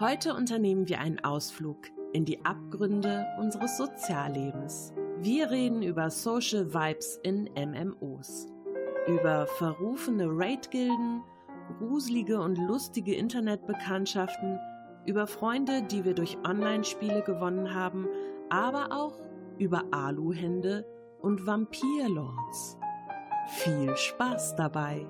[0.00, 1.78] Heute unternehmen wir einen Ausflug
[2.12, 4.92] in die Abgründe unseres Soziallebens.
[5.18, 8.46] Wir reden über Social Vibes in MMOs,
[9.06, 11.22] über verrufene Raid-Gilden,
[11.78, 14.58] gruselige und lustige Internetbekanntschaften,
[15.06, 18.08] über Freunde, die wir durch Online-Spiele gewonnen haben,
[18.50, 19.20] aber auch
[19.58, 20.86] über Aluhände
[21.20, 22.78] und Vampirlords.
[23.48, 25.06] Viel Spaß dabei!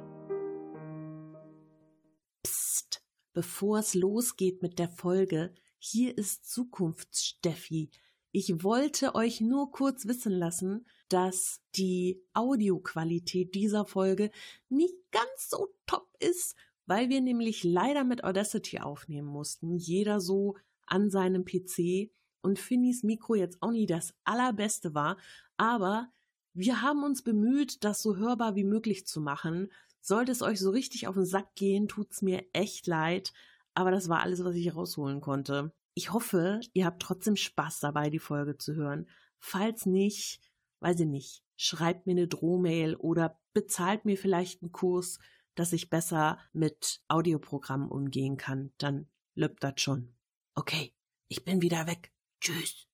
[3.34, 7.90] Bevor es losgeht mit der Folge, hier ist Zukunftssteffi.
[8.32, 14.30] Ich wollte euch nur kurz wissen lassen, dass die Audioqualität dieser Folge
[14.68, 16.56] nicht ganz so top ist,
[16.86, 19.76] weil wir nämlich leider mit Audacity aufnehmen mussten.
[19.76, 20.56] Jeder so
[20.86, 22.10] an seinem PC
[22.42, 25.16] und Finnys Mikro jetzt auch nie das allerbeste war,
[25.56, 26.10] aber
[26.54, 29.70] wir haben uns bemüht, das so hörbar wie möglich zu machen.
[30.06, 33.32] Sollte es euch so richtig auf den Sack gehen, tut's mir echt leid,
[33.72, 35.72] aber das war alles, was ich rausholen konnte.
[35.94, 39.08] Ich hoffe, ihr habt trotzdem Spaß dabei, die Folge zu hören.
[39.38, 40.42] Falls nicht,
[40.80, 45.20] weiß ich nicht, schreibt mir eine Drohmail oder bezahlt mir vielleicht einen Kurs,
[45.54, 48.74] dass ich besser mit Audioprogrammen umgehen kann.
[48.76, 50.14] Dann löppt das schon.
[50.54, 50.92] Okay,
[51.28, 52.12] ich bin wieder weg.
[52.42, 52.88] Tschüss.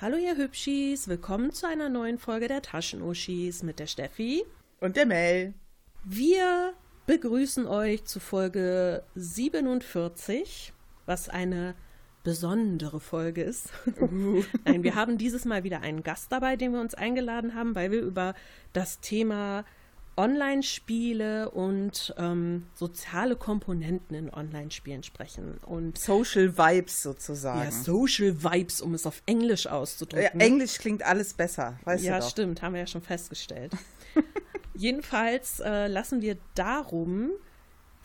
[0.00, 4.44] Hallo ihr Hübschis, willkommen zu einer neuen Folge der Taschenuschis mit der Steffi
[4.78, 5.54] und der Mel.
[6.04, 6.72] Wir
[7.06, 10.72] begrüßen euch zu Folge 47,
[11.06, 11.74] was eine
[12.22, 13.68] besondere Folge ist.
[14.64, 17.90] Nein, wir haben dieses Mal wieder einen Gast dabei, den wir uns eingeladen haben, weil
[17.90, 18.34] wir über
[18.72, 19.64] das Thema
[20.16, 25.58] Online-Spiele und ähm, soziale Komponenten in Online-Spielen sprechen.
[25.64, 27.62] Und Social Vibes sozusagen.
[27.62, 30.38] Ja, Social Vibes, um es auf Englisch auszudrücken.
[30.38, 33.72] Ja, Englisch klingt alles besser, weißt ja, du Ja, stimmt, haben wir ja schon festgestellt.
[34.80, 37.32] Jedenfalls äh, lassen wir darum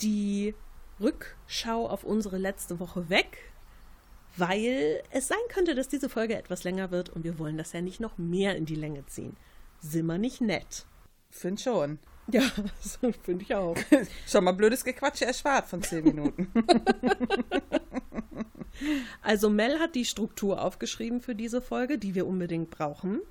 [0.02, 0.54] die
[1.00, 3.54] Rückschau auf unsere letzte Woche weg,
[4.36, 7.80] weil es sein könnte, dass diese Folge etwas länger wird und wir wollen das ja
[7.80, 9.38] nicht noch mehr in die Länge ziehen.
[9.80, 10.86] Sind wir nicht nett?
[11.30, 11.98] Find schon.
[12.30, 12.42] Ja,
[13.24, 13.78] finde ich auch.
[14.28, 16.52] Schon mal blödes Gequatsche erspart von zehn Minuten.
[19.22, 23.22] also Mel hat die Struktur aufgeschrieben für diese Folge, die wir unbedingt brauchen.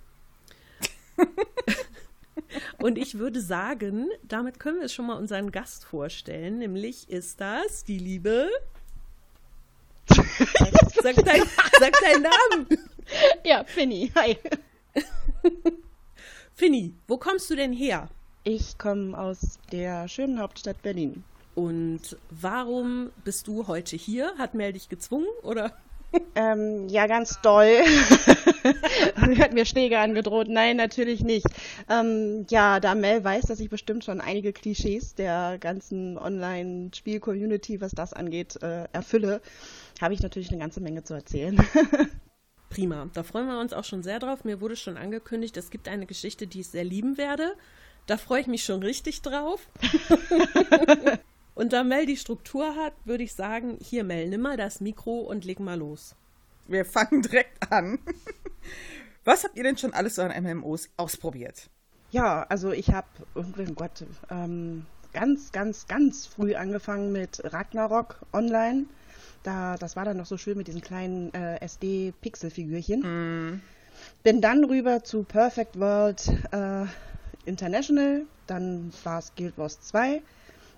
[2.81, 6.59] Und ich würde sagen, damit können wir schon mal unseren Gast vorstellen.
[6.59, 8.49] Nämlich ist das die liebe.
[10.07, 11.43] Sag, dein,
[11.79, 12.67] sag deinen Namen.
[13.45, 14.11] Ja, Finny.
[14.15, 14.39] Hi.
[16.55, 18.09] Finny, wo kommst du denn her?
[18.45, 21.25] Ich komme aus der schönen Hauptstadt Berlin.
[21.55, 24.35] Und warum bist du heute hier?
[24.39, 25.77] Hat Mel dich gezwungen oder?
[26.35, 27.83] Ähm, ja, ganz doll.
[29.29, 30.49] Sie hat mir Schläge angedroht.
[30.49, 31.47] Nein, natürlich nicht.
[31.89, 37.93] Ähm, ja, da Mel weiß, dass ich bestimmt schon einige Klischees der ganzen Online-Spiel-Community, was
[37.93, 39.41] das angeht, äh, erfülle,
[40.01, 41.57] habe ich natürlich eine ganze Menge zu erzählen.
[42.71, 43.09] Prima.
[43.15, 44.45] Da freuen wir uns auch schon sehr drauf.
[44.45, 47.55] Mir wurde schon angekündigt, es gibt eine Geschichte, die ich sehr lieben werde.
[48.07, 49.69] Da freue ich mich schon richtig drauf.
[51.55, 55.21] und da Mel die Struktur hat, würde ich sagen, hier Mel, nimm mal das Mikro
[55.21, 56.15] und leg mal los.
[56.67, 57.99] Wir fangen direkt an.
[59.25, 61.71] Was habt ihr denn schon alles so an MMOs ausprobiert?
[62.11, 63.45] Ja, also ich habe, oh
[63.75, 68.85] Gott, ähm, ganz, ganz, ganz früh angefangen mit Ragnarok Online.
[69.43, 73.01] Da, das war dann noch so schön mit diesen kleinen äh, SD-Pixel-Figürchen.
[73.01, 73.61] Mm.
[74.23, 76.85] Bin dann rüber zu Perfect World äh,
[77.47, 80.23] International, dann war es Guild Wars 2,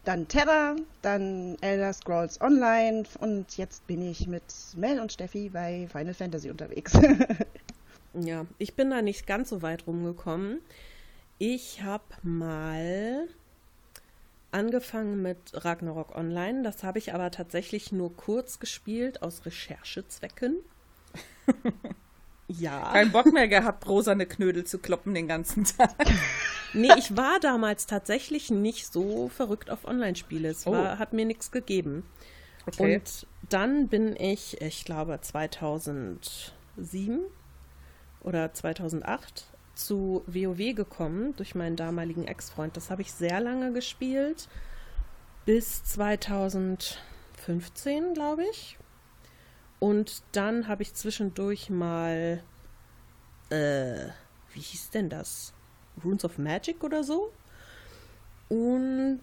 [0.07, 4.45] dann Terra, dann Elder Scrolls Online und jetzt bin ich mit
[4.77, 6.93] Mel und Steffi bei Final Fantasy unterwegs.
[8.15, 10.61] ja, ich bin da nicht ganz so weit rumgekommen.
[11.39, 13.27] Ich habe mal
[14.53, 16.63] angefangen mit Ragnarok Online.
[16.63, 20.61] Das habe ich aber tatsächlich nur kurz gespielt aus Recherchezwecken.
[22.49, 22.93] ja.
[22.93, 25.95] Kein Bock mehr gehabt, rosane Knödel zu kloppen den ganzen Tag.
[26.73, 30.49] nee, ich war damals tatsächlich nicht so verrückt auf Online-Spiele.
[30.49, 30.99] Es war, oh.
[30.99, 32.05] hat mir nichts gegeben.
[32.67, 32.97] Okay.
[32.97, 37.21] Und dann bin ich, ich glaube, 2007
[38.21, 42.77] oder 2008 zu WoW gekommen durch meinen damaligen Ex-Freund.
[42.77, 44.49] Das habe ich sehr lange gespielt.
[45.45, 48.79] Bis 2015, glaube ich.
[49.79, 52.43] Und dann habe ich zwischendurch mal.
[53.51, 54.09] Äh,
[54.53, 55.53] wie hieß denn das?
[56.03, 57.33] Runes of Magic oder so?
[58.49, 59.23] Und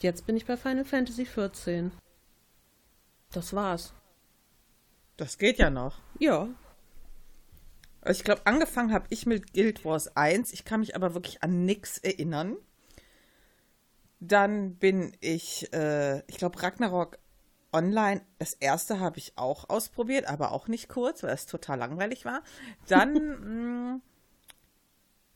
[0.00, 1.90] jetzt bin ich bei Final Fantasy XIV.
[3.30, 3.92] Das war's.
[5.16, 5.98] Das geht ja noch.
[6.18, 6.48] Ja,
[8.02, 10.52] also ich glaube, angefangen habe ich mit Guild Wars 1.
[10.52, 12.56] Ich kann mich aber wirklich an nichts erinnern.
[14.20, 17.18] Dann bin ich, äh, ich glaube, Ragnarok
[17.72, 22.24] online, das erste habe ich auch ausprobiert, aber auch nicht kurz, weil es total langweilig
[22.24, 22.42] war.
[22.88, 24.02] Dann, mh, mm,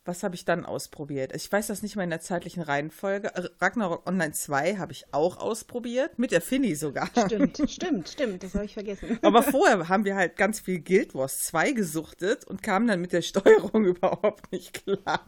[0.04, 1.34] was habe ich dann ausprobiert?
[1.34, 3.32] Ich weiß das nicht mehr in der zeitlichen Reihenfolge.
[3.58, 7.08] Ragnarok Online 2 habe ich auch ausprobiert, mit der Finny sogar.
[7.26, 9.18] Stimmt, stimmt, stimmt, das habe ich vergessen.
[9.22, 13.12] Aber vorher haben wir halt ganz viel Guild Wars 2 gesuchtet und kamen dann mit
[13.12, 15.24] der Steuerung überhaupt nicht klar.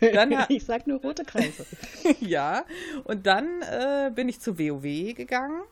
[0.00, 1.64] Dann, ich sag nur rote Kreise.
[2.20, 2.64] ja,
[3.04, 5.62] und dann äh, bin ich zu WoW gegangen.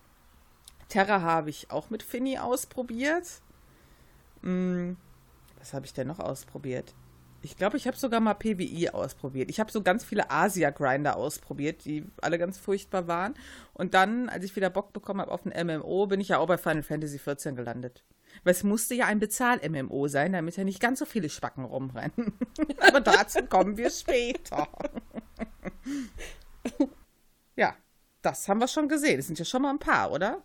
[0.93, 3.27] Terra habe ich auch mit Finny ausprobiert.
[4.43, 4.99] Hm,
[5.59, 6.95] was habe ich denn noch ausprobiert?
[7.41, 9.49] Ich glaube, ich habe sogar mal PWI ausprobiert.
[9.49, 13.33] Ich habe so ganz viele Asia-Grinder ausprobiert, die alle ganz furchtbar waren.
[13.73, 16.47] Und dann, als ich wieder Bock bekommen habe auf ein MMO, bin ich ja auch
[16.47, 18.05] bei Final Fantasy XIV gelandet.
[18.45, 22.35] Weil es musste ja ein Bezahl-MMO sein, damit ja nicht ganz so viele Spacken rumrennen.
[22.87, 24.69] Aber dazu kommen wir später.
[27.57, 27.75] ja,
[28.21, 29.17] das haben wir schon gesehen.
[29.17, 30.43] Das sind ja schon mal ein paar, oder?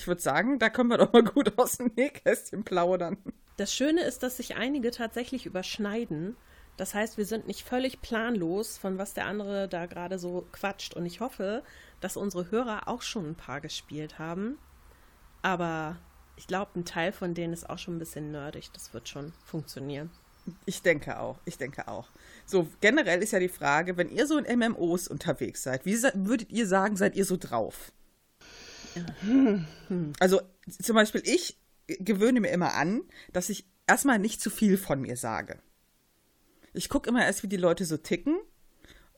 [0.00, 3.18] Ich würde sagen, da können wir doch mal gut aus dem Nähkästchen plaudern.
[3.58, 6.38] Das Schöne ist, dass sich einige tatsächlich überschneiden.
[6.78, 10.94] Das heißt, wir sind nicht völlig planlos, von was der andere da gerade so quatscht.
[10.94, 11.62] Und ich hoffe,
[12.00, 14.56] dass unsere Hörer auch schon ein paar gespielt haben.
[15.42, 15.98] Aber
[16.36, 18.70] ich glaube, ein Teil von denen ist auch schon ein bisschen nerdig.
[18.72, 20.08] Das wird schon funktionieren.
[20.64, 22.08] Ich denke auch, ich denke auch.
[22.46, 26.50] So, generell ist ja die Frage, wenn ihr so in MMOs unterwegs seid, wie würdet
[26.50, 27.92] ihr sagen, seid ihr so drauf?
[30.20, 30.40] Also
[30.82, 33.02] zum Beispiel ich gewöhne mir immer an,
[33.32, 35.58] dass ich erstmal nicht zu viel von mir sage.
[36.72, 38.38] Ich gucke immer erst, wie die Leute so ticken.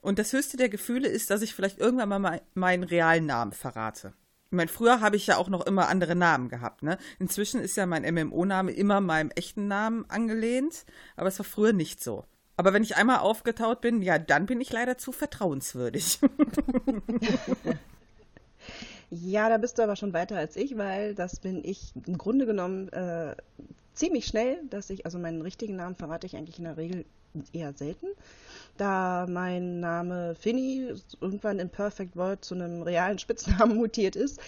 [0.01, 4.13] Und das höchste der Gefühle ist, dass ich vielleicht irgendwann mal meinen realen Namen verrate.
[4.47, 6.83] Ich meine, früher habe ich ja auch noch immer andere Namen gehabt.
[6.83, 6.97] Ne?
[7.19, 10.85] Inzwischen ist ja mein MMO-Name immer meinem echten Namen angelehnt,
[11.15, 12.25] aber es war früher nicht so.
[12.55, 16.19] Aber wenn ich einmal aufgetaut bin, ja, dann bin ich leider zu vertrauenswürdig.
[19.21, 22.47] Ja, da bist du aber schon weiter als ich, weil das bin ich im Grunde
[22.47, 23.35] genommen äh,
[23.93, 27.05] ziemlich schnell, dass ich, also meinen richtigen Namen verrate ich eigentlich in der Regel
[27.51, 28.07] eher selten.
[28.77, 34.39] Da mein Name Finny irgendwann in Perfect World zu einem realen Spitznamen mutiert ist,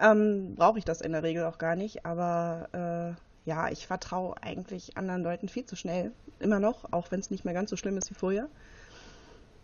[0.00, 2.04] ähm, brauche ich das in der Regel auch gar nicht.
[2.04, 3.16] Aber
[3.46, 6.10] äh, ja, ich vertraue eigentlich anderen Leuten viel zu schnell.
[6.40, 8.48] Immer noch, auch wenn es nicht mehr ganz so schlimm ist wie vorher.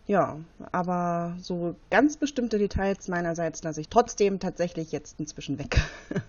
[0.07, 0.39] Ja,
[0.71, 5.81] aber so ganz bestimmte Details meinerseits lasse ich trotzdem tatsächlich jetzt inzwischen weg.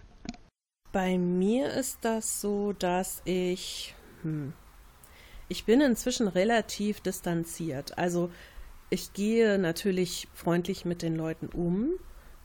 [0.92, 3.94] Bei mir ist das so, dass ich.
[4.22, 4.52] Hm,
[5.48, 7.96] ich bin inzwischen relativ distanziert.
[7.96, 8.30] Also
[8.90, 11.90] ich gehe natürlich freundlich mit den Leuten um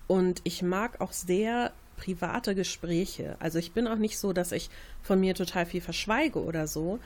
[0.07, 3.37] und ich mag auch sehr private Gespräche.
[3.39, 4.69] Also ich bin auch nicht so, dass ich
[5.01, 6.99] von mir total viel verschweige oder so,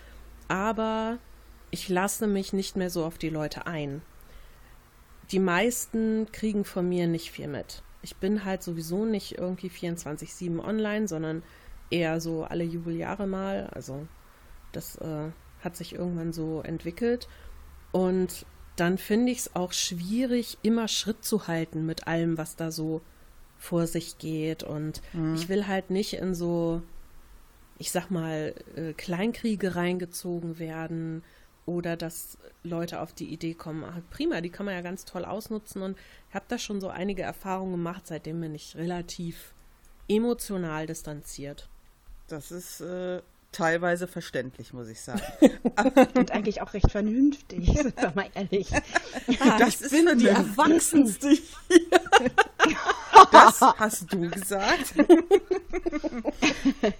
[0.49, 1.17] aber
[1.71, 4.01] ich lasse mich nicht mehr so auf die Leute ein
[5.31, 7.83] die meisten kriegen von mir nicht viel mit.
[8.01, 11.43] Ich bin halt sowieso nicht irgendwie 24-7 online, sondern
[11.89, 13.67] eher so alle Jubeljahre mal.
[13.73, 14.07] Also
[14.71, 15.31] das äh,
[15.61, 17.27] hat sich irgendwann so entwickelt.
[17.91, 18.45] Und
[18.75, 23.01] dann finde ich es auch schwierig, immer Schritt zu halten mit allem, was da so
[23.57, 24.63] vor sich geht.
[24.63, 25.35] Und mhm.
[25.35, 26.81] ich will halt nicht in so,
[27.79, 31.23] ich sag mal, äh, Kleinkriege reingezogen werden
[31.67, 35.25] oder dass Leute auf die Idee kommen, ach, prima, die kann man ja ganz toll
[35.25, 35.81] ausnutzen.
[35.81, 35.97] Und
[36.29, 39.53] ich habe da schon so einige Erfahrungen gemacht, seitdem bin ich relativ
[40.07, 41.67] emotional distanziert.
[42.29, 43.21] Das ist äh,
[43.51, 45.21] teilweise verständlich, muss ich sagen.
[46.15, 48.73] Und eigentlich auch recht vernünftig, sind wir mal ehrlich.
[48.73, 51.99] Ah, das ich bin die Erwachsenste hier.
[53.29, 54.93] Das hast du gesagt.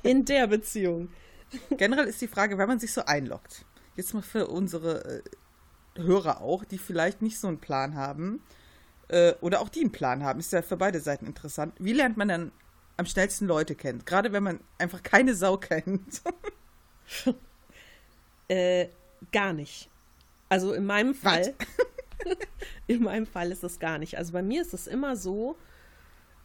[0.03, 1.07] In der Beziehung.
[1.77, 3.63] Generell ist die Frage, wenn man sich so einloggt
[3.98, 5.24] jetzt mal für unsere
[5.96, 8.42] äh, Hörer auch, die vielleicht nicht so einen Plan haben,
[9.10, 11.74] äh, oder auch die einen Plan haben, ist ja für beide Seiten interessant.
[11.80, 12.51] Wie lernt man dann
[12.98, 14.04] am schnellsten Leute kennen?
[14.06, 16.22] Gerade wenn man einfach keine Sau kennt.
[18.48, 18.88] äh,
[19.32, 19.89] gar nicht.
[20.50, 21.54] Also in meinem Fall.
[22.88, 24.18] in meinem Fall ist das gar nicht.
[24.18, 25.58] Also bei mir ist es immer so,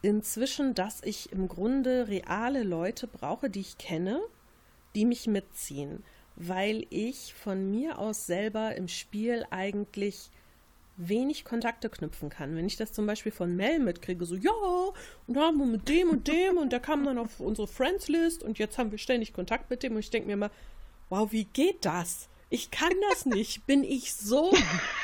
[0.01, 4.21] inzwischen, dass ich im Grunde reale Leute brauche, die ich kenne,
[4.95, 6.03] die mich mitziehen
[6.35, 10.29] weil ich von mir aus selber im Spiel eigentlich
[10.95, 12.55] wenig Kontakte knüpfen kann.
[12.55, 14.51] Wenn ich das zum Beispiel von Mel mitkriege, so, ja,
[15.27, 18.59] und haben wir mit dem und dem und der kam dann auf unsere Friends-List und
[18.59, 20.51] jetzt haben wir ständig Kontakt mit dem und ich denke mir immer,
[21.09, 22.29] wow, wie geht das?
[22.49, 23.65] Ich kann das nicht.
[23.65, 24.53] Bin ich so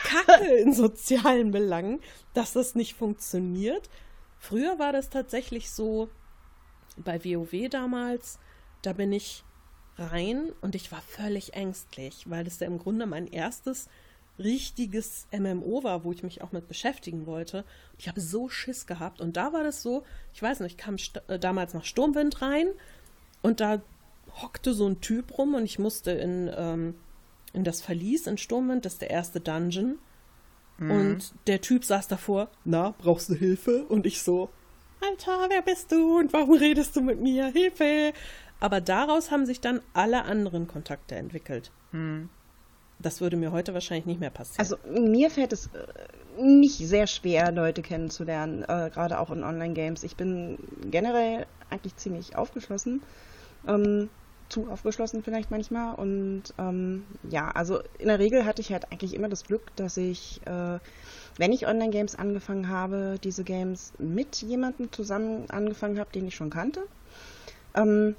[0.03, 1.99] kacke in sozialen Belangen,
[2.33, 3.89] dass das nicht funktioniert?
[4.37, 6.09] Früher war das tatsächlich so,
[6.97, 8.39] bei WoW damals,
[8.81, 9.43] da bin ich
[9.99, 13.89] rein und ich war völlig ängstlich, weil das ja im Grunde mein erstes
[14.39, 17.65] richtiges MMO war, wo ich mich auch mit beschäftigen wollte.
[17.97, 19.19] Ich habe so Schiss gehabt.
[19.19, 20.03] Und da war das so,
[20.33, 20.95] ich weiß nicht, ich kam
[21.27, 22.67] äh, damals nach Sturmwind rein
[23.41, 23.81] und da
[24.41, 26.95] hockte so ein Typ rum und ich musste in, ähm,
[27.53, 29.99] in das Verlies in Sturmwind, das ist der erste Dungeon.
[30.77, 30.91] Mhm.
[30.91, 33.85] Und der Typ saß davor, na, brauchst du Hilfe?
[33.85, 34.49] Und ich so,
[35.01, 37.47] Alter, wer bist du und warum redest du mit mir?
[37.47, 38.13] Hilfe!
[38.59, 41.71] Aber daraus haben sich dann alle anderen Kontakte entwickelt.
[41.91, 42.29] Mhm.
[42.99, 44.59] Das würde mir heute wahrscheinlich nicht mehr passieren.
[44.59, 50.03] Also mir fällt es äh, nicht sehr schwer, Leute kennenzulernen, äh, gerade auch in Online-Games.
[50.03, 50.57] Ich bin
[50.91, 53.01] generell eigentlich ziemlich aufgeschlossen.
[53.67, 54.09] Ähm,
[54.49, 55.95] zu aufgeschlossen vielleicht manchmal.
[55.95, 59.95] Und ähm, ja, also in der Regel hatte ich halt eigentlich immer das Glück, dass
[59.95, 60.79] ich, äh,
[61.37, 66.49] wenn ich Online-Games angefangen habe, diese Games mit jemandem zusammen angefangen habe, den ich schon
[66.49, 66.81] kannte.
[67.75, 68.15] Ähm,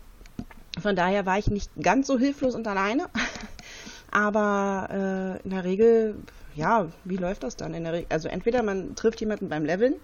[0.78, 3.08] von daher war ich nicht ganz so hilflos und alleine.
[4.10, 6.16] Aber äh, in der Regel,
[6.54, 7.74] ja, wie läuft das dann?
[7.74, 9.94] In der also entweder man trifft jemanden beim Leveln,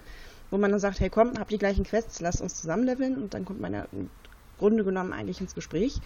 [0.51, 3.35] wo man dann sagt, hey komm, hab die gleichen Quests, lass uns zusammen leveln und
[3.35, 4.11] dann kommt man ja im
[4.59, 6.01] Grunde genommen eigentlich ins Gespräch.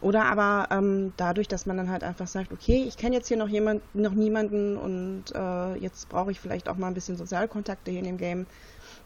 [0.00, 3.36] Oder aber ähm, dadurch, dass man dann halt einfach sagt, okay, ich kenne jetzt hier
[3.36, 7.90] noch jemand, noch niemanden und äh, jetzt brauche ich vielleicht auch mal ein bisschen Sozialkontakte
[7.90, 8.46] hier in dem Game,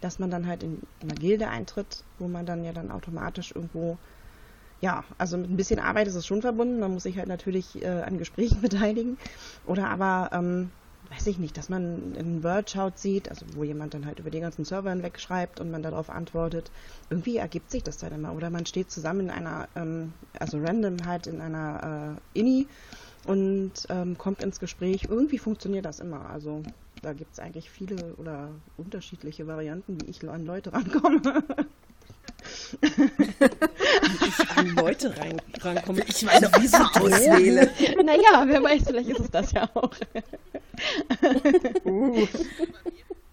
[0.01, 3.53] dass man dann halt in, in eine Gilde eintritt, wo man dann ja dann automatisch
[3.55, 3.99] irgendwo
[4.81, 6.81] ja, also mit ein bisschen Arbeit ist es schon verbunden.
[6.81, 9.19] Man muss sich halt natürlich äh, an Gesprächen beteiligen.
[9.67, 10.71] Oder aber, ähm,
[11.11, 14.41] weiß ich nicht, dass man einen Word-Shout sieht, also wo jemand dann halt über die
[14.41, 16.71] ganzen Server hinweg schreibt und man darauf antwortet.
[17.11, 18.35] Irgendwie ergibt sich das dann immer.
[18.35, 22.67] Oder man steht zusammen in einer, ähm, also random halt in einer äh, Inni
[23.27, 25.07] und ähm, kommt ins Gespräch.
[25.09, 26.31] Irgendwie funktioniert das immer.
[26.31, 26.65] Also
[27.03, 31.45] da gibt es eigentlich viele oder unterschiedliche Varianten, wie ich an Leute rankomme.
[32.83, 36.03] ich an Leute rein, rankomme.
[36.07, 37.71] Ich meine, wie so auswähle.
[38.05, 39.93] Naja, wer weiß, vielleicht ist es das ja auch.
[41.85, 42.27] Uh.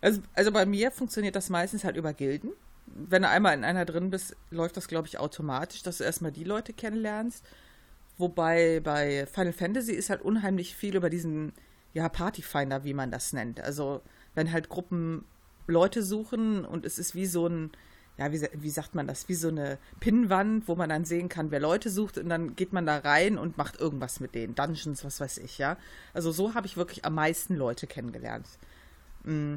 [0.01, 2.51] Also, also bei mir funktioniert das meistens halt über Gilden.
[2.85, 6.31] Wenn du einmal in einer drin bist, läuft das, glaube ich, automatisch, dass du erstmal
[6.31, 7.43] die Leute kennenlernst.
[8.17, 11.53] Wobei bei Final Fantasy ist halt unheimlich viel über diesen,
[11.93, 13.59] ja, Partyfinder, wie man das nennt.
[13.59, 14.01] Also,
[14.33, 15.25] wenn halt Gruppen
[15.67, 17.71] Leute suchen und es ist wie so ein,
[18.17, 21.51] ja, wie, wie sagt man das, wie so eine Pinnwand, wo man dann sehen kann,
[21.51, 24.55] wer Leute sucht und dann geht man da rein und macht irgendwas mit denen.
[24.55, 25.77] Dungeons, was weiß ich, ja.
[26.13, 28.47] Also so habe ich wirklich am meisten Leute kennengelernt.
[29.23, 29.55] Mm.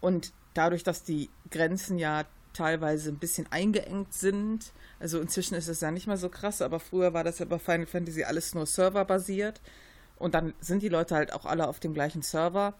[0.00, 5.82] Und dadurch, dass die Grenzen ja teilweise ein bisschen eingeengt sind, also inzwischen ist es
[5.82, 8.64] ja nicht mehr so krass, aber früher war das ja bei Final Fantasy alles nur
[8.64, 9.60] serverbasiert.
[10.18, 12.72] Und dann sind die Leute halt auch alle auf dem gleichen Server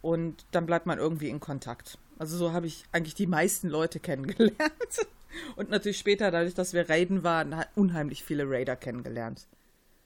[0.00, 1.98] und dann bleibt man irgendwie in Kontakt.
[2.18, 5.06] Also so habe ich eigentlich die meisten Leute kennengelernt.
[5.56, 9.46] Und natürlich später, dadurch, dass wir Raiden waren, unheimlich viele Raider kennengelernt.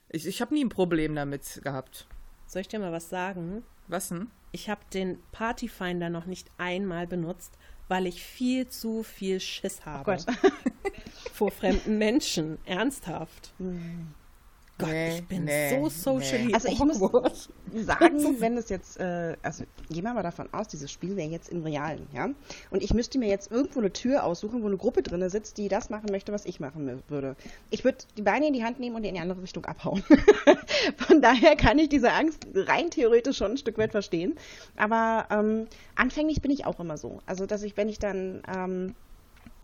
[0.08, 2.06] Ich, ich habe nie ein Problem damit gehabt.
[2.46, 3.64] Soll ich dir mal was sagen?
[3.88, 4.28] Was denn?
[4.52, 7.56] Ich habe den Partyfinder noch nicht einmal benutzt,
[7.88, 10.18] weil ich viel zu viel Schiss habe.
[10.18, 10.48] Oh
[11.32, 12.58] vor fremden Menschen.
[12.66, 13.54] Ernsthaft.
[14.82, 16.54] Gott, nee, ich bin nee, so socially nee.
[16.54, 17.24] Also ich awkward.
[17.72, 21.28] muss sagen, wenn es jetzt, äh, also gehen wir mal davon aus, dieses Spiel wäre
[21.28, 22.28] jetzt im Realen, ja?
[22.70, 25.68] Und ich müsste mir jetzt irgendwo eine Tür aussuchen, wo eine Gruppe drin sitzt, die
[25.68, 27.36] das machen möchte, was ich machen würde.
[27.70, 30.02] Ich würde die Beine in die Hand nehmen und in die andere Richtung abhauen.
[30.96, 34.34] Von daher kann ich diese Angst rein theoretisch schon ein Stück weit verstehen.
[34.76, 37.20] Aber ähm, anfänglich bin ich auch immer so.
[37.26, 38.94] Also, dass ich, wenn ich dann ähm,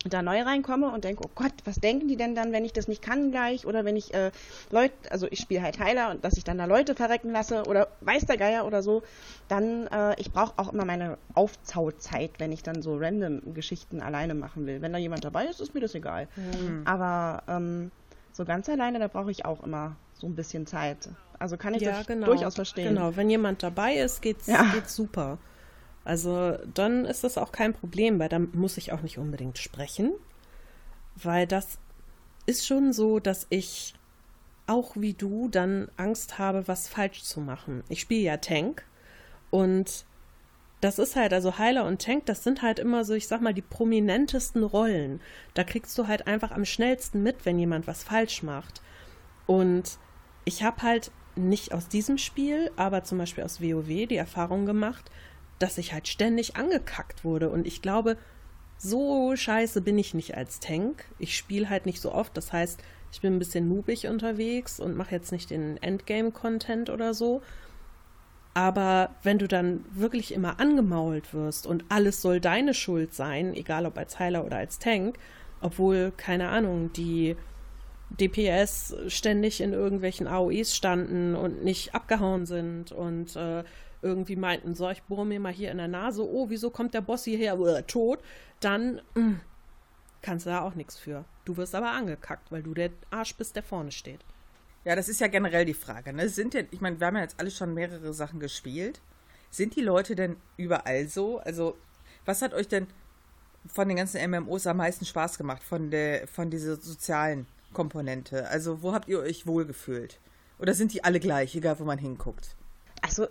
[0.05, 2.87] da neu reinkomme und denke, oh Gott, was denken die denn dann, wenn ich das
[2.87, 3.65] nicht kann gleich?
[3.65, 4.31] Oder wenn ich äh,
[4.71, 7.89] Leute, also ich spiele halt Heiler und dass ich dann da Leute verrecken lasse oder
[8.01, 9.03] weiß der Geier oder so,
[9.49, 14.35] dann, äh, ich brauche auch immer meine Aufzauzeit, wenn ich dann so random Geschichten alleine
[14.35, 14.81] machen will.
[14.81, 16.29] Wenn da jemand dabei ist, ist mir das egal.
[16.37, 16.83] Mhm.
[16.85, 17.91] Aber ähm,
[18.31, 21.09] so ganz alleine, da brauche ich auch immer so ein bisschen Zeit.
[21.39, 22.27] Also kann ich ja, das genau.
[22.27, 22.95] durchaus verstehen.
[22.95, 24.63] Genau, wenn jemand dabei ist, geht's, ja.
[24.73, 25.39] geht's super.
[26.03, 30.11] Also dann ist das auch kein Problem, weil dann muss ich auch nicht unbedingt sprechen,
[31.15, 31.77] weil das
[32.45, 33.93] ist schon so, dass ich
[34.65, 37.83] auch wie du dann Angst habe, was falsch zu machen.
[37.89, 38.85] Ich spiele ja Tank
[39.49, 40.05] und
[40.81, 43.53] das ist halt, also Heiler und Tank, das sind halt immer so, ich sag mal,
[43.53, 45.19] die prominentesten Rollen.
[45.53, 48.81] Da kriegst du halt einfach am schnellsten mit, wenn jemand was falsch macht.
[49.45, 49.97] Und
[50.45, 55.11] ich habe halt nicht aus diesem Spiel, aber zum Beispiel aus WoW die Erfahrung gemacht,
[55.59, 57.49] dass ich halt ständig angekackt wurde.
[57.49, 58.17] Und ich glaube,
[58.77, 61.05] so scheiße bin ich nicht als Tank.
[61.19, 62.35] Ich spiele halt nicht so oft.
[62.37, 67.13] Das heißt, ich bin ein bisschen noobig unterwegs und mache jetzt nicht den Endgame-Content oder
[67.13, 67.41] so.
[68.53, 73.85] Aber wenn du dann wirklich immer angemault wirst und alles soll deine Schuld sein, egal
[73.85, 75.17] ob als Heiler oder als Tank,
[75.61, 77.35] obwohl, keine Ahnung, die
[78.09, 83.63] DPS ständig in irgendwelchen AOEs standen und nicht abgehauen sind und äh,
[84.01, 87.01] irgendwie meinten, so, ich bohre mir mal hier in der Nase, oh, wieso kommt der
[87.01, 88.19] Boss hierher, äh, tot,
[88.59, 89.39] dann mh, hm,
[90.21, 91.25] kannst du da auch nichts für.
[91.45, 94.21] Du wirst aber angekackt, weil du der Arsch bist, der vorne steht.
[94.85, 96.13] Ja, das ist ja generell die Frage.
[96.13, 96.29] Ne?
[96.29, 99.01] Sind ja, ich meine, wir haben ja jetzt alle schon mehrere Sachen gespielt.
[99.51, 101.39] Sind die Leute denn überall so?
[101.39, 101.77] Also,
[102.25, 102.87] was hat euch denn
[103.67, 108.47] von den ganzen MMOs am meisten Spaß gemacht, von der, von dieser sozialen Komponente?
[108.47, 110.19] Also, wo habt ihr euch wohlgefühlt?
[110.59, 112.55] Oder sind die alle gleich, egal wo man hinguckt?
[113.01, 113.27] Also,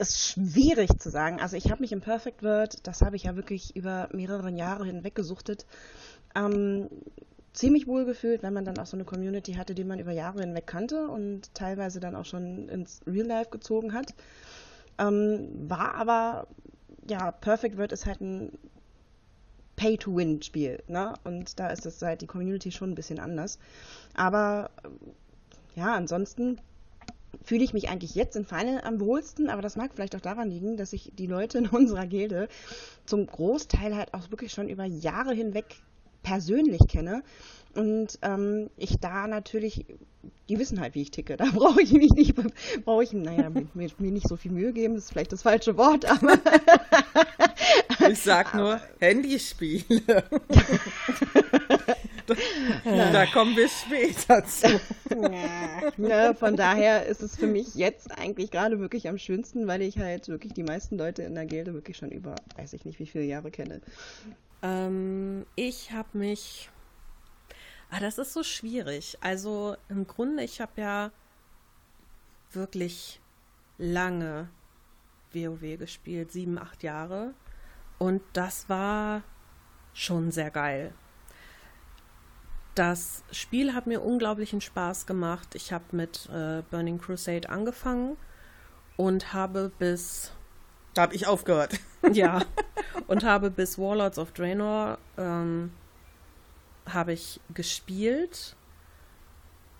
[0.00, 1.40] ist schwierig zu sagen.
[1.40, 4.84] Also, ich habe mich im Perfect World, das habe ich ja wirklich über mehrere Jahre
[4.84, 5.66] hinweg gesuchtet,
[6.34, 6.88] ähm,
[7.52, 10.40] ziemlich wohl gefühlt, wenn man dann auch so eine Community hatte, die man über Jahre
[10.40, 14.14] hinweg kannte und teilweise dann auch schon ins Real Life gezogen hat.
[14.98, 16.46] Ähm, war aber,
[17.08, 18.58] ja, Perfect World ist halt ein
[19.76, 21.14] Pay-to-Win-Spiel, ne?
[21.24, 23.58] Und da ist es halt die Community schon ein bisschen anders.
[24.14, 24.70] Aber
[25.76, 26.60] ja, ansonsten
[27.42, 30.50] fühle ich mich eigentlich jetzt in Final am wohlsten, aber das mag vielleicht auch daran
[30.50, 32.48] liegen, dass ich die Leute in unserer Gilde
[33.06, 35.64] zum Großteil halt auch wirklich schon über Jahre hinweg
[36.22, 37.22] persönlich kenne.
[37.74, 39.84] Und ähm, ich da natürlich,
[40.48, 41.36] die wissen halt, wie ich ticke.
[41.38, 42.34] Da brauche ich mich nicht,
[42.84, 45.76] brauche ich, naja, mir, mir, nicht so viel Mühe geben, das ist vielleicht das falsche
[45.76, 46.38] Wort, aber.
[48.10, 50.24] ich sag nur Handyspiele.
[52.84, 54.80] Da, da kommen wir später zu.
[55.96, 59.98] Ja, von daher ist es für mich jetzt eigentlich gerade wirklich am schönsten, weil ich
[59.98, 63.06] halt wirklich die meisten Leute in der Gilde wirklich schon über, weiß ich nicht, wie
[63.06, 63.80] viele Jahre kenne.
[64.62, 66.70] Ähm, ich habe mich.
[67.90, 69.16] Ah, das ist so schwierig.
[69.20, 71.10] Also im Grunde, ich habe ja
[72.52, 73.20] wirklich
[73.78, 74.48] lange
[75.32, 77.32] WoW gespielt, sieben, acht Jahre.
[77.98, 79.22] Und das war
[79.94, 80.92] schon sehr geil.
[82.78, 85.56] Das Spiel hat mir unglaublichen Spaß gemacht.
[85.56, 88.16] Ich habe mit äh, Burning Crusade angefangen
[88.96, 90.30] und habe bis.
[90.94, 91.80] Da habe ich aufgehört.
[92.12, 92.42] Ja,
[93.08, 95.72] und habe bis Warlords of Draenor ähm,
[96.88, 98.54] habe ich gespielt.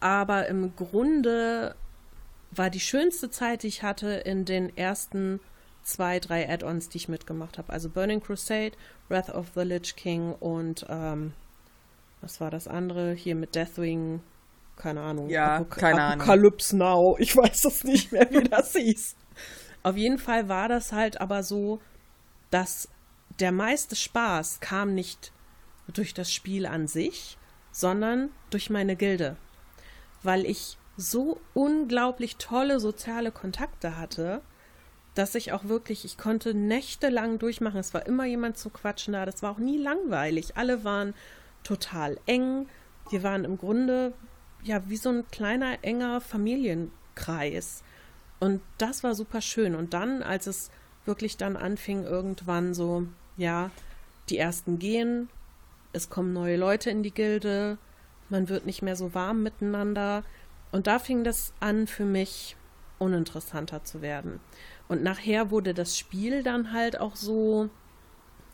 [0.00, 1.76] Aber im Grunde
[2.50, 5.39] war die schönste Zeit, die ich hatte, in den ersten
[5.84, 7.73] zwei, drei Add-ons, die ich mitgemacht habe.
[7.73, 8.73] Also Burning Crusade,
[9.08, 11.32] Wrath of the Lich King und ähm,
[12.21, 13.13] was war das andere?
[13.13, 14.21] Hier mit Deathwing,
[14.76, 15.28] keine Ahnung.
[15.28, 16.21] Ja, Apok keine Ahnung.
[16.21, 19.17] Apocalypse Now, ich weiß es nicht mehr, wie das hieß.
[19.83, 21.81] Auf jeden Fall war das halt aber so,
[22.50, 22.89] dass
[23.41, 25.33] der meiste Spaß kam nicht
[25.93, 27.39] durch das Spiel an sich,
[27.71, 29.37] sondern durch meine Gilde,
[30.23, 34.43] weil ich so unglaublich tolle soziale Kontakte hatte,
[35.15, 37.78] dass ich auch wirklich, ich konnte nächtelang durchmachen.
[37.81, 40.57] Es war immer jemand zu quatschen da, das war auch nie langweilig.
[40.57, 41.15] Alle waren
[41.69, 42.67] total eng.
[43.11, 44.15] Wir waren im Grunde
[44.63, 47.83] ja wie so ein kleiner enger Familienkreis.
[48.41, 49.75] Und das war super schön.
[49.75, 50.71] Und dann, als es
[51.04, 53.71] wirklich dann anfing, irgendwann so, ja,
[54.31, 55.28] die ersten gehen,
[55.93, 57.78] es kommen neue Leute in die Gilde,
[58.28, 60.23] man wird nicht mehr so warm miteinander.
[60.71, 62.57] Und da fing das an für mich
[62.99, 64.41] uninteressanter zu werden.
[64.87, 67.71] Und nachher wurde das Spiel dann halt auch so,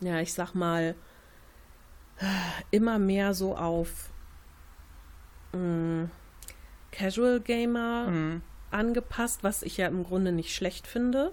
[0.01, 0.95] ja, ich sag mal,
[2.71, 4.09] immer mehr so auf
[5.53, 6.11] mh, mm,
[6.91, 8.41] Casual Gamer mhm.
[8.71, 11.31] angepasst, was ich ja im Grunde nicht schlecht finde.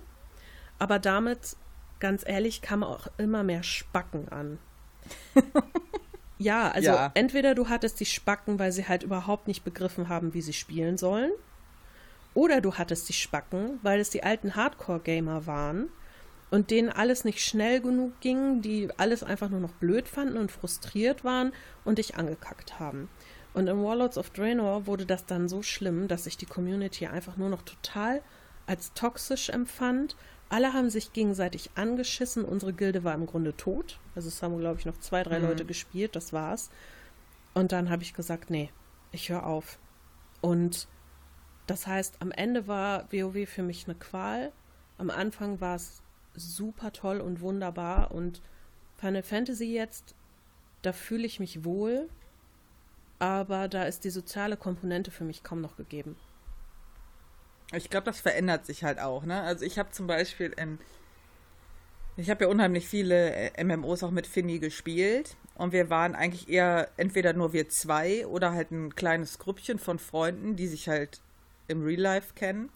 [0.79, 1.57] Aber damit
[2.03, 4.59] ganz ehrlich, kam auch immer mehr Spacken an.
[6.39, 7.13] ja, also ja.
[7.15, 10.99] entweder du hattest die Spacken, weil sie halt überhaupt nicht begriffen haben, wie sie spielen
[10.99, 11.31] sollen,
[12.35, 15.91] oder du hattest die Spacken, weil es die alten Hardcore-Gamer waren
[16.53, 20.53] und denen alles nicht schnell genug ging, die alles einfach nur noch blöd fanden und
[20.53, 21.53] frustriert waren
[21.85, 23.09] und dich angekackt haben.
[23.53, 27.37] Und in Warlords of Draenor wurde das dann so schlimm, dass ich die Community einfach
[27.37, 28.23] nur noch total
[28.67, 30.15] als toxisch empfand
[30.53, 32.45] alle haben sich gegenseitig angeschissen.
[32.45, 33.99] Unsere Gilde war im Grunde tot.
[34.15, 35.47] Also es haben, glaube ich, noch zwei, drei mhm.
[35.47, 36.15] Leute gespielt.
[36.15, 36.71] Das war's.
[37.55, 38.71] Und dann habe ich gesagt, nee,
[39.13, 39.79] ich höre auf.
[40.43, 40.89] Und
[41.67, 44.53] das heißt, am Ende war WoW für mich eine Qual.
[44.99, 46.02] Am Anfang war es
[46.35, 48.13] super toll und wunderbar.
[48.13, 48.43] Und
[48.97, 50.15] Final Fantasy jetzt,
[50.83, 52.09] da fühle ich mich wohl.
[53.19, 56.17] Aber da ist die soziale Komponente für mich kaum noch gegeben.
[57.75, 59.41] Ich glaube, das verändert sich halt auch, ne?
[59.43, 60.79] Also ich habe zum Beispiel in
[62.17, 66.49] ich habe ja unheimlich viele äh, MMOs auch mit Finny gespielt und wir waren eigentlich
[66.49, 71.23] eher entweder nur wir zwei oder halt ein kleines Grüppchen von Freunden, die sich halt
[71.69, 72.69] im Real Life kennen.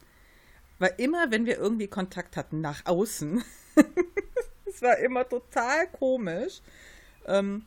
[0.79, 3.43] Weil immer, wenn wir irgendwie Kontakt hatten nach außen,
[4.67, 6.61] es war immer total komisch.
[7.27, 7.65] Ähm,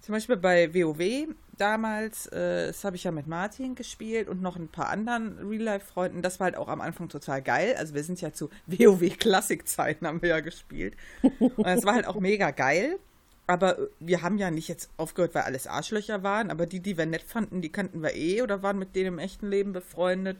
[0.00, 4.56] zum Beispiel bei WoW, damals, äh, das habe ich ja mit Martin gespielt und noch
[4.56, 6.22] ein paar anderen Real-Life-Freunden.
[6.22, 7.74] Das war halt auch am Anfang total geil.
[7.78, 10.94] Also wir sind ja zu WoW-Klassik-Zeiten haben wir ja gespielt.
[11.38, 12.98] Und es war halt auch mega geil.
[13.46, 16.50] Aber wir haben ja nicht jetzt aufgehört, weil alles Arschlöcher waren.
[16.50, 19.18] Aber die, die wir nett fanden, die kannten wir eh oder waren mit denen im
[19.18, 20.38] echten Leben befreundet.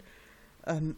[0.67, 0.97] Ähm,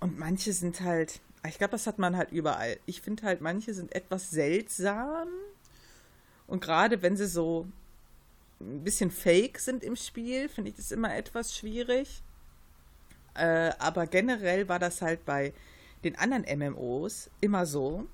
[0.00, 2.78] und manche sind halt, ich glaube, das hat man halt überall.
[2.86, 5.28] Ich finde halt, manche sind etwas seltsam.
[6.46, 7.66] Und gerade wenn sie so
[8.60, 12.22] ein bisschen fake sind im Spiel, finde ich das immer etwas schwierig.
[13.34, 15.52] Äh, aber generell war das halt bei
[16.04, 18.06] den anderen MMOs immer so,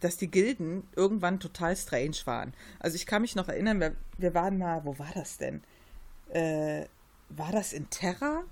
[0.00, 2.52] dass die Gilden irgendwann total strange waren.
[2.80, 5.62] Also ich kann mich noch erinnern, wir, wir waren mal, wo war das denn?
[6.30, 6.86] Äh,
[7.28, 8.42] war das in Terra?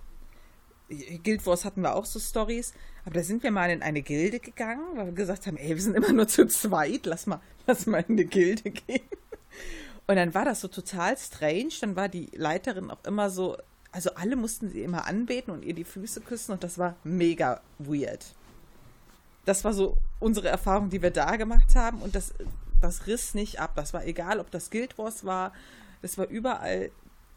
[1.23, 2.73] Guild Wars hatten wir auch so Stories,
[3.05, 5.83] aber da sind wir mal in eine Gilde gegangen, weil wir gesagt haben, ey, wir
[5.83, 9.03] sind immer nur zu zweit, lass mal, lass mal in eine Gilde gehen.
[10.07, 11.71] Und dann war das so total strange.
[11.81, 13.57] Dann war die Leiterin auch immer so,
[13.93, 17.61] also alle mussten sie immer anbeten und ihr die Füße küssen und das war mega
[17.79, 18.35] weird.
[19.45, 22.35] Das war so unsere Erfahrung, die wir da gemacht haben und das,
[22.81, 23.73] das riss nicht ab.
[23.77, 25.53] Das war egal, ob das Guild Wars war,
[26.03, 26.91] das war überall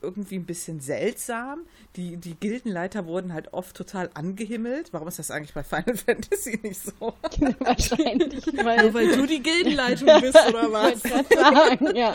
[0.04, 1.66] irgendwie ein bisschen seltsam.
[1.96, 4.94] Die, die Gildenleiter wurden halt oft total angehimmelt.
[4.94, 6.94] Warum ist das eigentlich bei Final Fantasy nicht so?
[7.60, 11.04] Wahrscheinlich, weil, Nur weil du die Gildenleitung bist, oder was?
[11.04, 12.14] Ich sagen, ja.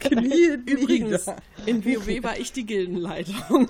[0.00, 1.36] Knie Übrigens, nieder.
[1.66, 3.68] in WoW war ich die Gildenleitung.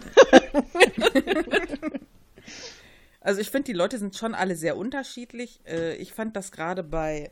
[3.21, 5.61] Also ich finde, die Leute sind schon alle sehr unterschiedlich.
[5.67, 7.31] Äh, ich fand das gerade bei,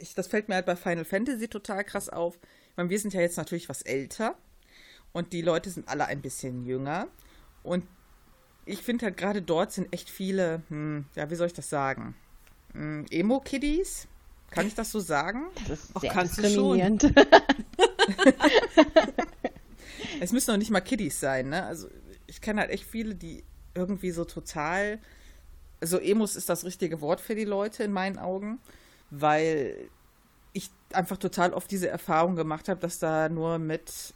[0.00, 2.38] ich, das fällt mir halt bei Final Fantasy total krass auf.
[2.70, 4.36] Ich meine, wir sind ja jetzt natürlich was älter.
[5.16, 7.08] Und die Leute sind alle ein bisschen jünger.
[7.62, 7.86] Und
[8.66, 12.14] ich finde halt gerade dort sind echt viele, hm, ja, wie soll ich das sagen?
[12.74, 14.08] Hm, Emo-Kiddies?
[14.50, 15.46] Kann ich das so sagen?
[15.68, 17.04] Das ist sehr diskriminierend.
[20.20, 21.64] es müssen doch nicht mal Kiddies sein, ne?
[21.64, 21.88] Also
[22.26, 23.42] ich kenne halt echt viele, die
[23.74, 24.98] irgendwie so total,
[25.80, 28.58] so Emos ist das richtige Wort für die Leute in meinen Augen,
[29.08, 29.88] weil
[30.52, 34.12] ich einfach total oft diese Erfahrung gemacht habe, dass da nur mit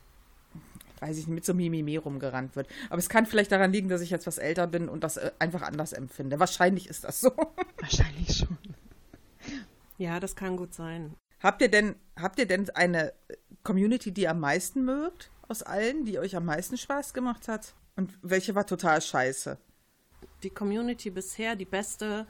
[1.00, 2.68] weiß ich nicht, mit so Mimimi rumgerannt wird.
[2.88, 5.32] Aber es kann vielleicht daran liegen, dass ich jetzt was älter bin und das äh,
[5.38, 6.38] einfach anders empfinde.
[6.38, 7.32] Wahrscheinlich ist das so.
[7.78, 8.58] Wahrscheinlich schon.
[9.98, 11.14] Ja, das kann gut sein.
[11.42, 13.12] Habt ihr denn, habt ihr denn eine
[13.62, 17.74] Community, die ihr am meisten mögt aus allen, die euch am meisten Spaß gemacht hat?
[17.96, 19.58] Und welche war total scheiße?
[20.42, 22.26] Die Community bisher, die beste,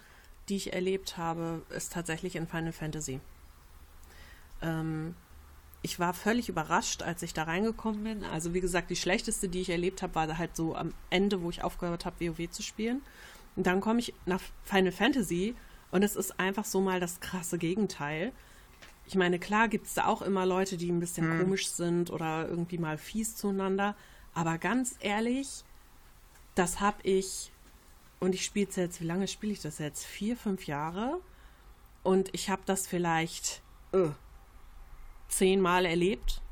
[0.48, 3.20] die ich erlebt habe, ist tatsächlich in Final Fantasy.
[4.62, 5.14] Ähm,
[5.82, 8.24] ich war völlig überrascht, als ich da reingekommen bin.
[8.24, 11.50] Also wie gesagt, die schlechteste, die ich erlebt habe, war halt so am Ende, wo
[11.50, 13.02] ich aufgehört habe, WoW zu spielen.
[13.56, 15.54] Und dann komme ich nach Final Fantasy
[15.90, 18.32] und es ist einfach so mal das krasse Gegenteil.
[19.06, 21.40] Ich meine, klar gibt es da auch immer Leute, die ein bisschen hm.
[21.40, 23.96] komisch sind oder irgendwie mal fies zueinander.
[24.34, 25.64] Aber ganz ehrlich,
[26.54, 27.50] das habe ich,
[28.20, 30.04] und ich spiele es jetzt, wie lange spiele ich das jetzt?
[30.04, 31.20] Vier, fünf Jahre.
[32.02, 33.62] Und ich habe das vielleicht,
[33.92, 34.10] uh,
[35.30, 36.42] zehnmal erlebt,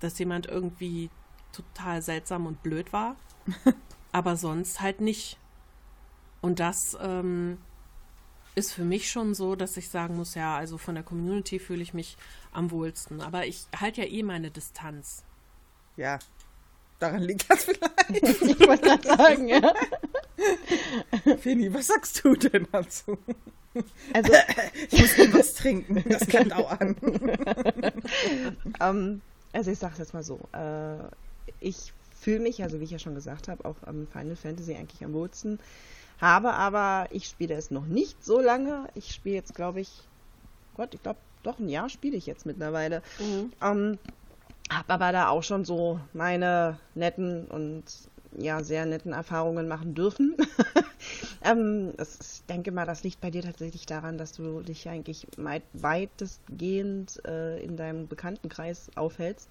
[0.00, 1.10] dass jemand irgendwie
[1.52, 3.16] total seltsam und blöd war.
[4.12, 5.38] aber sonst halt nicht.
[6.40, 7.58] Und das ähm,
[8.54, 11.82] ist für mich schon so, dass ich sagen muss, ja, also von der Community fühle
[11.82, 12.16] ich mich
[12.52, 13.20] am wohlsten.
[13.20, 15.24] Aber ich halte ja eh meine Distanz.
[15.96, 16.18] Ja,
[16.98, 18.10] daran liegt das vielleicht.
[18.10, 19.74] ich wollte gerade sagen, ja.
[21.38, 23.18] Fini, was sagst du denn dazu?
[24.12, 24.32] Also,
[24.90, 26.96] ich muss irgendwas trinken, das kann dauern.
[27.02, 29.20] um, ähm,
[29.52, 30.98] also ich sage jetzt mal so, äh,
[31.60, 35.04] ich fühle mich, also wie ich ja schon gesagt habe, auch am Final Fantasy eigentlich
[35.04, 35.58] am wohlsten.
[36.20, 38.88] Habe aber, ich spiele es noch nicht so lange.
[38.94, 39.90] Ich spiele jetzt, glaube ich,
[40.76, 43.02] Gott, ich glaube, doch ein Jahr spiele ich jetzt mittlerweile.
[43.18, 43.52] Mhm.
[43.60, 43.98] Um,
[44.70, 47.84] habe aber da auch schon so meine netten und
[48.36, 50.36] ja sehr netten Erfahrungen machen dürfen.
[51.44, 55.26] ähm, das, ich denke mal, das liegt bei dir tatsächlich daran, dass du dich eigentlich
[55.72, 59.50] weitestgehend äh, in deinem Bekanntenkreis aufhältst.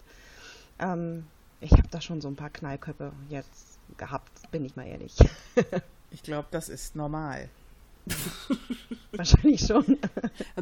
[0.79, 1.25] Ähm,
[1.59, 5.15] ich habe da schon so ein paar Knallköpfe jetzt gehabt, bin ich mal ehrlich.
[6.11, 7.49] ich glaube, das ist normal.
[9.11, 9.97] Wahrscheinlich schon.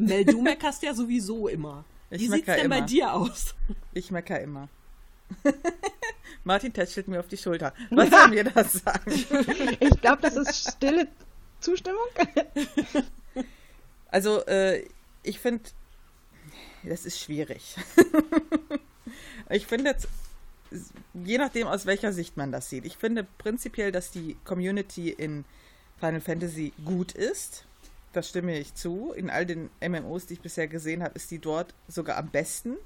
[0.00, 1.84] Mel, du meckerst ja sowieso immer.
[2.10, 2.80] Ich Wie sieht's denn immer.
[2.80, 3.54] bei dir aus?
[3.92, 4.68] Ich mecker immer.
[6.46, 7.74] Martin tätschelt mir auf die Schulter.
[7.90, 9.10] Was soll mir das sagen?
[9.80, 11.08] Ich glaube, das ist stille
[11.60, 12.06] Zustimmung.
[14.08, 14.84] Also, äh,
[15.24, 15.64] ich finde,
[16.84, 17.74] das ist schwierig.
[19.50, 20.06] ich finde jetzt,
[21.12, 22.86] je nachdem, aus welcher Sicht man das sieht.
[22.86, 25.44] Ich finde prinzipiell, dass die Community in
[25.98, 27.64] Final Fantasy gut ist.
[28.12, 29.12] Das stimme ich zu.
[29.12, 32.76] In all den MMOs, die ich bisher gesehen habe, ist die dort sogar am besten.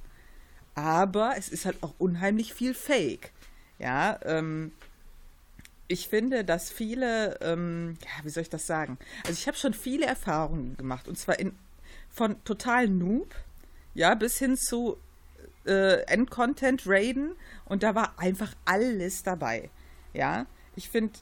[0.74, 3.32] aber es ist halt auch unheimlich viel Fake.
[3.80, 4.72] Ja, ähm,
[5.88, 8.98] ich finde, dass viele, ähm, ja, wie soll ich das sagen?
[9.26, 11.56] Also ich habe schon viele Erfahrungen gemacht und zwar in,
[12.10, 13.34] von total Noob,
[13.94, 14.98] ja, bis hin zu
[15.66, 17.32] äh, Endcontent raiden
[17.64, 19.70] und da war einfach alles dabei.
[20.12, 21.18] Ja, ich finde,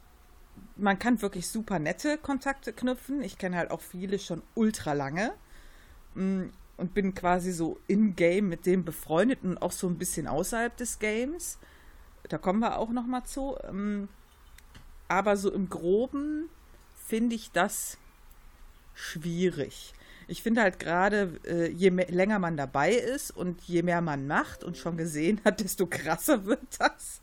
[0.77, 3.23] man kann wirklich super nette Kontakte knüpfen.
[3.23, 5.33] Ich kenne halt auch viele schon ultra lange
[6.14, 10.77] mm, und bin quasi so in-game mit dem befreundet und auch so ein bisschen außerhalb
[10.77, 11.59] des Games.
[12.29, 13.57] Da kommen wir auch noch mal zu.
[13.69, 14.09] Ähm,
[15.09, 16.49] aber so im Groben
[17.07, 17.97] finde ich das
[18.95, 19.95] schwierig.
[20.27, 24.62] Ich finde halt gerade, äh, je länger man dabei ist und je mehr man macht
[24.62, 27.21] und schon gesehen hat, desto krasser wird das.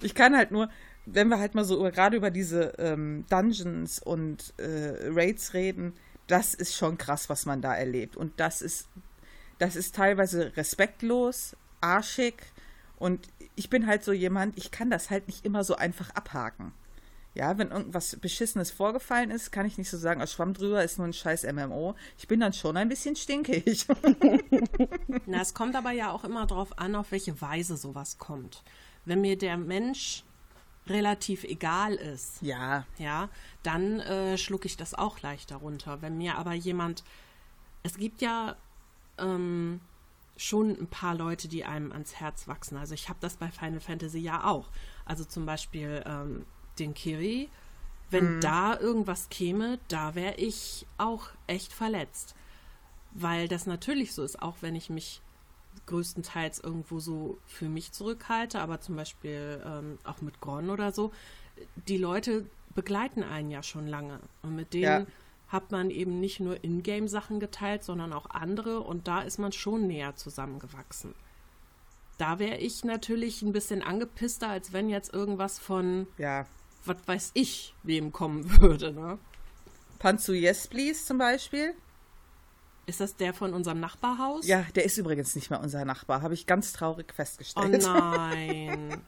[0.00, 0.70] Ich kann halt nur,
[1.04, 5.92] wenn wir halt mal so gerade über diese ähm, Dungeons und äh, Raids reden,
[6.28, 8.16] das ist schon krass, was man da erlebt.
[8.16, 8.88] Und das ist,
[9.58, 12.34] das ist teilweise respektlos, arschig.
[13.00, 16.72] Und ich bin halt so jemand, ich kann das halt nicht immer so einfach abhaken.
[17.34, 20.98] Ja, wenn irgendwas Beschissenes vorgefallen ist, kann ich nicht so sagen, aus Schwamm drüber ist
[20.98, 21.94] nur ein scheiß MMO.
[22.18, 23.86] Ich bin dann schon ein bisschen stinkig.
[25.26, 28.62] Na, es kommt aber ja auch immer darauf an, auf welche Weise sowas kommt.
[29.04, 30.24] Wenn mir der Mensch
[30.88, 33.28] relativ egal ist, ja, ja,
[33.62, 36.02] dann äh, schlucke ich das auch leicht darunter.
[36.02, 37.04] Wenn mir aber jemand,
[37.82, 38.56] es gibt ja
[39.18, 39.80] ähm,
[40.40, 42.78] schon ein paar Leute, die einem ans Herz wachsen.
[42.78, 44.70] Also ich habe das bei Final Fantasy ja auch.
[45.04, 46.46] Also zum Beispiel ähm,
[46.78, 47.50] den Kiri.
[48.08, 48.40] Wenn mhm.
[48.40, 52.34] da irgendwas käme, da wäre ich auch echt verletzt.
[53.12, 55.20] Weil das natürlich so ist, auch wenn ich mich
[55.84, 61.12] größtenteils irgendwo so für mich zurückhalte, aber zum Beispiel ähm, auch mit Gron oder so,
[61.86, 64.20] die Leute begleiten einen ja schon lange.
[64.42, 65.06] Und mit denen ja.
[65.50, 69.86] Hat man eben nicht nur Ingame-Sachen geteilt, sondern auch andere und da ist man schon
[69.86, 71.14] näher zusammengewachsen.
[72.18, 76.46] Da wäre ich natürlich ein bisschen angepisster, als wenn jetzt irgendwas von, ja.
[76.84, 78.92] was weiß ich, wem kommen würde.
[78.92, 79.18] Ne?
[79.98, 81.74] Panzu Yes Please zum Beispiel.
[82.86, 84.46] Ist das der von unserem Nachbarhaus?
[84.46, 87.84] Ja, der ist übrigens nicht mehr unser Nachbar, habe ich ganz traurig festgestellt.
[87.84, 89.02] Oh nein.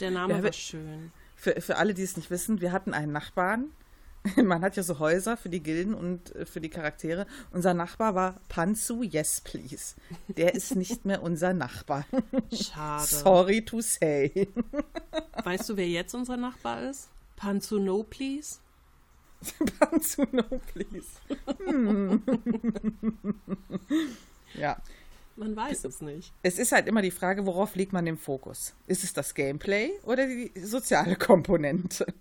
[0.00, 1.12] der Name ja, war schön.
[1.36, 3.70] Für, für alle, die es nicht wissen, wir hatten einen Nachbarn.
[4.36, 7.26] Man hat ja so Häuser für die Gilden und äh, für die Charaktere.
[7.50, 9.94] Unser Nachbar war Panzu Yes Please.
[10.28, 12.04] Der ist nicht mehr unser Nachbar.
[12.52, 13.06] Schade.
[13.06, 14.48] Sorry to say.
[15.44, 17.08] Weißt du, wer jetzt unser Nachbar ist?
[17.36, 18.58] Panzu No Please?
[19.78, 21.06] Panzu no please.
[21.64, 22.22] Hm.
[24.54, 24.76] ja.
[25.36, 26.32] Man weiß es nicht.
[26.42, 28.74] Es ist halt immer die Frage, worauf legt man den Fokus?
[28.88, 32.12] Ist es das Gameplay oder die soziale Komponente?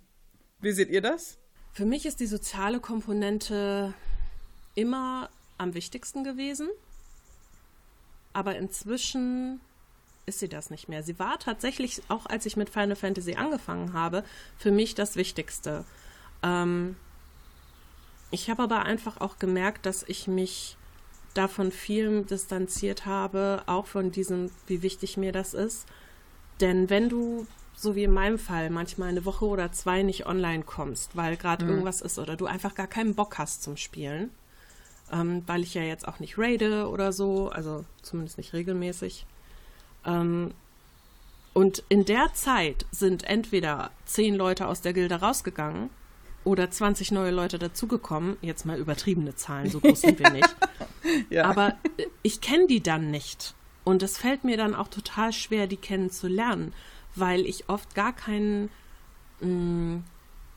[0.62, 1.40] Wie seht ihr das?
[1.78, 3.94] Für mich ist die soziale Komponente
[4.74, 6.70] immer am wichtigsten gewesen.
[8.34, 9.62] Aber inzwischen
[10.26, 11.04] ist sie das nicht mehr.
[11.04, 14.24] Sie war tatsächlich, auch als ich mit Final Fantasy angefangen habe,
[14.58, 15.86] für mich das Wichtigste.
[16.42, 16.96] Ähm,
[18.32, 20.78] ich habe aber einfach auch gemerkt, dass ich mich
[21.36, 25.86] davon viel distanziert habe, auch von diesem, wie wichtig mir das ist.
[26.60, 27.46] Denn wenn du,
[27.80, 31.64] so wie in meinem Fall, manchmal eine Woche oder zwei nicht online kommst, weil gerade
[31.64, 31.72] mhm.
[31.72, 34.32] irgendwas ist oder du einfach gar keinen Bock hast zum Spielen,
[35.12, 39.28] ähm, weil ich ja jetzt auch nicht raide oder so, also zumindest nicht regelmäßig.
[40.06, 40.56] Ähm,
[41.54, 45.92] und in der Zeit sind entweder zehn Leute aus der Gilde rausgegangen
[46.44, 48.38] oder 20 neue Leute dazugekommen.
[48.42, 50.56] Jetzt mal übertriebene Zahlen, so groß sind wir nicht.
[51.30, 51.46] ja.
[51.46, 53.54] Aber äh, ich kenne die dann nicht.
[53.84, 56.74] Und es fällt mir dann auch total schwer, die kennenzulernen,
[57.20, 58.70] weil ich oft gar keinen,
[59.42, 60.04] mh, mm,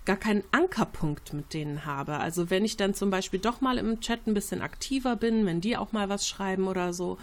[0.04, 2.18] gar keinen Ankerpunkt mit denen habe.
[2.18, 5.60] Also wenn ich dann zum Beispiel doch mal im Chat ein bisschen aktiver bin, wenn
[5.60, 7.18] die auch mal was schreiben oder so,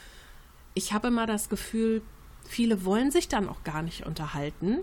[0.74, 2.02] ich habe immer das Gefühl,
[2.46, 4.80] viele wollen sich dann auch gar nicht unterhalten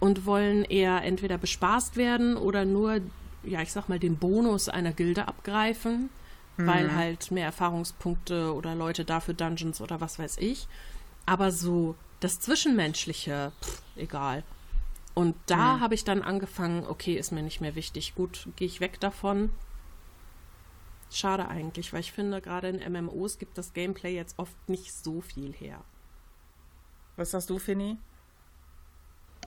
[0.00, 3.00] und wollen eher entweder bespaßt werden oder nur,
[3.42, 6.10] ja, ich sag mal, den Bonus einer Gilde abgreifen,
[6.56, 6.66] mhm.
[6.66, 10.68] weil halt mehr Erfahrungspunkte oder Leute dafür Dungeons oder was weiß ich.
[11.26, 14.44] Aber so das Zwischenmenschliche, pff, egal.
[15.12, 15.80] Und da mhm.
[15.80, 18.14] habe ich dann angefangen, okay, ist mir nicht mehr wichtig.
[18.14, 19.50] Gut, gehe ich weg davon.
[21.12, 25.20] Schade eigentlich, weil ich finde, gerade in MMOs gibt das Gameplay jetzt oft nicht so
[25.20, 25.84] viel her.
[27.16, 27.98] Was hast du, Finny?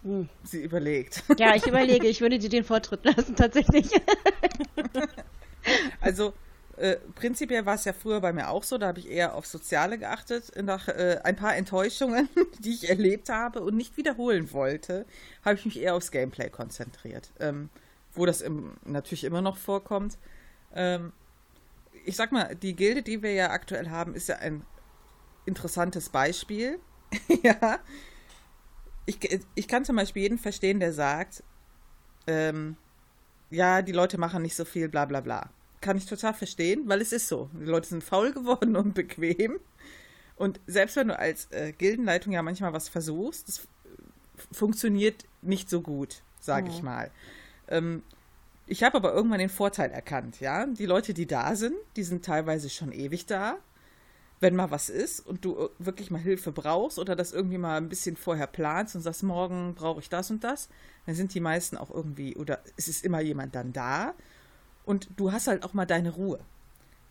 [0.04, 0.30] Hm.
[0.44, 1.24] Sie überlegt.
[1.40, 3.90] Ja, ich überlege, ich würde dir den Vortritt lassen, tatsächlich.
[6.00, 6.32] also,
[6.78, 9.46] äh, prinzipiell war es ja früher bei mir auch so, da habe ich eher auf
[9.48, 10.52] Soziale geachtet.
[10.64, 15.06] Nach äh, ein paar Enttäuschungen, die ich erlebt habe und nicht wiederholen wollte,
[15.44, 17.32] habe ich mich eher aufs Gameplay konzentriert.
[17.40, 17.70] Ähm,
[18.14, 20.18] wo das im, natürlich immer noch vorkommt.
[20.74, 21.14] Ähm,
[22.06, 24.64] ich sag mal, die Gilde, die wir ja aktuell haben, ist ja ein
[25.46, 26.80] interessantes Beispiel.
[27.44, 27.80] ja.
[29.06, 29.20] Ich,
[29.56, 31.44] ich kann zum Beispiel jeden verstehen, der sagt,
[32.28, 32.78] ähm,
[33.50, 35.50] ja, die Leute machen nicht so viel, bla bla bla.
[35.88, 37.50] Kann ich total verstehen, weil es ist so.
[37.54, 39.58] Die Leute sind faul geworden und bequem.
[40.36, 43.70] Und selbst wenn du als äh, Gildenleitung ja manchmal was versuchst, das
[44.52, 46.74] funktioniert nicht so gut, sage oh.
[46.74, 47.10] ich mal.
[47.70, 48.04] Ähm,
[48.66, 50.66] ich habe aber irgendwann den Vorteil erkannt, ja.
[50.66, 53.56] Die Leute, die da sind, die sind teilweise schon ewig da.
[54.42, 57.78] Wenn mal was ist und du äh, wirklich mal Hilfe brauchst oder das irgendwie mal
[57.78, 60.68] ein bisschen vorher planst und sagst, morgen brauche ich das und das,
[61.06, 64.16] dann sind die meisten auch irgendwie, oder es ist immer jemand dann da
[64.88, 66.40] und du hast halt auch mal deine Ruhe.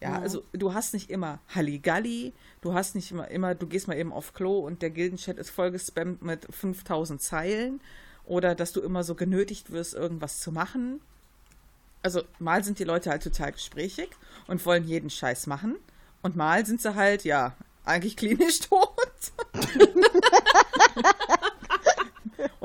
[0.00, 3.86] Ja, ja, also du hast nicht immer Halligalli, du hast nicht immer, immer, du gehst
[3.86, 7.80] mal eben auf Klo und der Gildenchat ist voll gespammt mit 5000 Zeilen
[8.24, 11.00] oder dass du immer so genötigt wirst, irgendwas zu machen.
[12.02, 14.10] Also mal sind die Leute halt total gesprächig
[14.46, 15.76] und wollen jeden Scheiß machen
[16.22, 19.32] und mal sind sie halt, ja, eigentlich klinisch tot.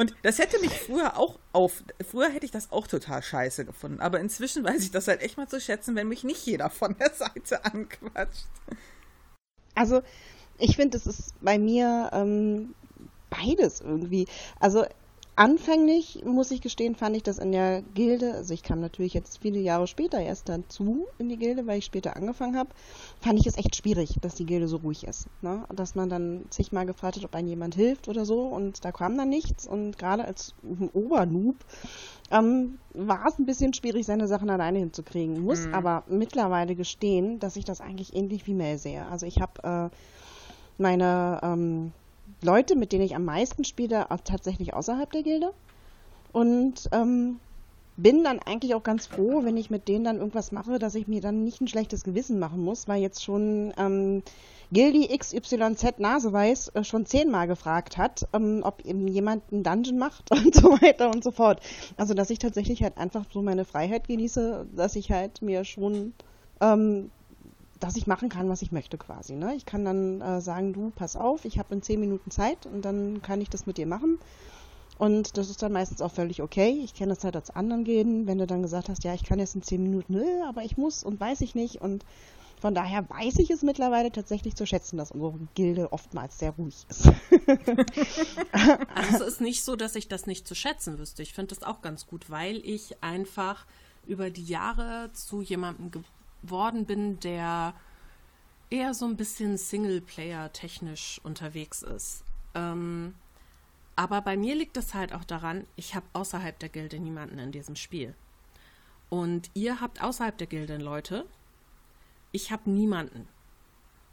[0.01, 1.83] Und das hätte mich früher auch auf.
[2.09, 3.99] Früher hätte ich das auch total scheiße gefunden.
[3.99, 6.95] Aber inzwischen weiß ich das halt echt mal zu schätzen, wenn mich nicht jeder von
[6.97, 8.47] der Seite anquatscht.
[9.75, 10.01] Also,
[10.57, 12.73] ich finde, es ist bei mir ähm,
[13.29, 14.25] beides irgendwie.
[14.59, 14.85] Also,
[15.37, 19.37] Anfänglich, muss ich gestehen, fand ich das in der Gilde, also ich kam natürlich jetzt
[19.41, 22.71] viele Jahre später erst dazu in die Gilde, weil ich später angefangen habe,
[23.21, 25.27] fand ich es echt schwierig, dass die Gilde so ruhig ist.
[25.41, 25.63] Ne?
[25.73, 28.91] Dass man dann sich mal gefragt hat, ob einem jemand hilft oder so und da
[28.91, 30.53] kam dann nichts und gerade als
[30.93, 31.55] Obernoob
[32.29, 35.41] ähm, war es ein bisschen schwierig, seine Sachen alleine hinzukriegen.
[35.41, 35.73] Muss mhm.
[35.73, 39.05] aber mittlerweile gestehen, dass ich das eigentlich ähnlich wie Mel sehe.
[39.05, 39.95] Also ich habe äh,
[40.77, 41.93] meine ähm,
[42.41, 45.53] Leute, mit denen ich am meisten spiele, auch tatsächlich außerhalb der Gilde.
[46.31, 47.39] Und ähm,
[47.97, 51.07] bin dann eigentlich auch ganz froh, wenn ich mit denen dann irgendwas mache, dass ich
[51.07, 54.23] mir dann nicht ein schlechtes Gewissen machen muss, weil jetzt schon ähm,
[54.71, 60.31] Gildi XYZ Naseweiß äh, schon zehnmal gefragt hat, ähm, ob eben jemand einen Dungeon macht
[60.31, 61.61] und so weiter und so fort.
[61.97, 66.13] Also dass ich tatsächlich halt einfach so meine Freiheit genieße, dass ich halt mir schon
[66.61, 67.11] ähm,
[67.81, 69.35] dass ich machen kann, was ich möchte quasi.
[69.35, 69.55] Ne?
[69.55, 72.85] Ich kann dann äh, sagen, du, pass auf, ich habe in zehn Minuten Zeit und
[72.85, 74.19] dann kann ich das mit dir machen.
[74.99, 76.79] Und das ist dann meistens auch völlig okay.
[76.83, 79.39] Ich kenne das halt als anderen gehen, wenn du dann gesagt hast, ja, ich kann
[79.39, 81.81] jetzt in zehn Minuten, nö, aber ich muss und weiß ich nicht.
[81.81, 82.05] Und
[82.61, 86.85] von daher weiß ich es mittlerweile tatsächlich zu schätzen, dass unsere Gilde oftmals sehr ruhig
[86.87, 87.07] ist.
[88.93, 91.23] also es ist nicht so, dass ich das nicht zu schätzen wüsste.
[91.23, 93.65] Ich finde das auch ganz gut, weil ich einfach
[94.05, 95.89] über die Jahre zu jemandem
[96.41, 97.73] geworden bin, der
[98.69, 102.23] eher so ein bisschen Singleplayer-technisch unterwegs ist.
[102.55, 103.15] Ähm,
[103.95, 107.51] aber bei mir liegt es halt auch daran, ich habe außerhalb der Gilde niemanden in
[107.51, 108.15] diesem Spiel.
[109.09, 111.25] Und ihr habt außerhalb der Gilde Leute.
[112.31, 113.27] Ich habe niemanden.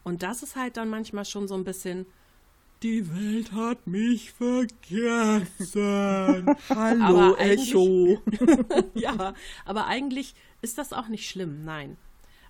[0.03, 2.07] Und das ist halt dann manchmal schon so ein bisschen,
[2.83, 5.47] die Welt hat mich vergessen.
[6.69, 8.21] Hallo, Echo.
[8.95, 11.97] ja, aber eigentlich ist das auch nicht schlimm, nein.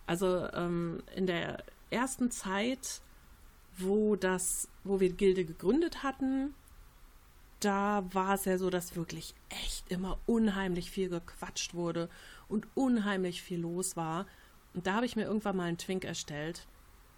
[0.09, 3.03] Also ähm, in der ersten Zeit,
[3.77, 6.55] wo das, wo wir Gilde gegründet hatten,
[7.61, 12.09] da war es ja so, dass wirklich echt immer unheimlich viel gequatscht wurde
[12.49, 14.25] und unheimlich viel los war.
[14.73, 16.67] Und da habe ich mir irgendwann mal einen Twink erstellt,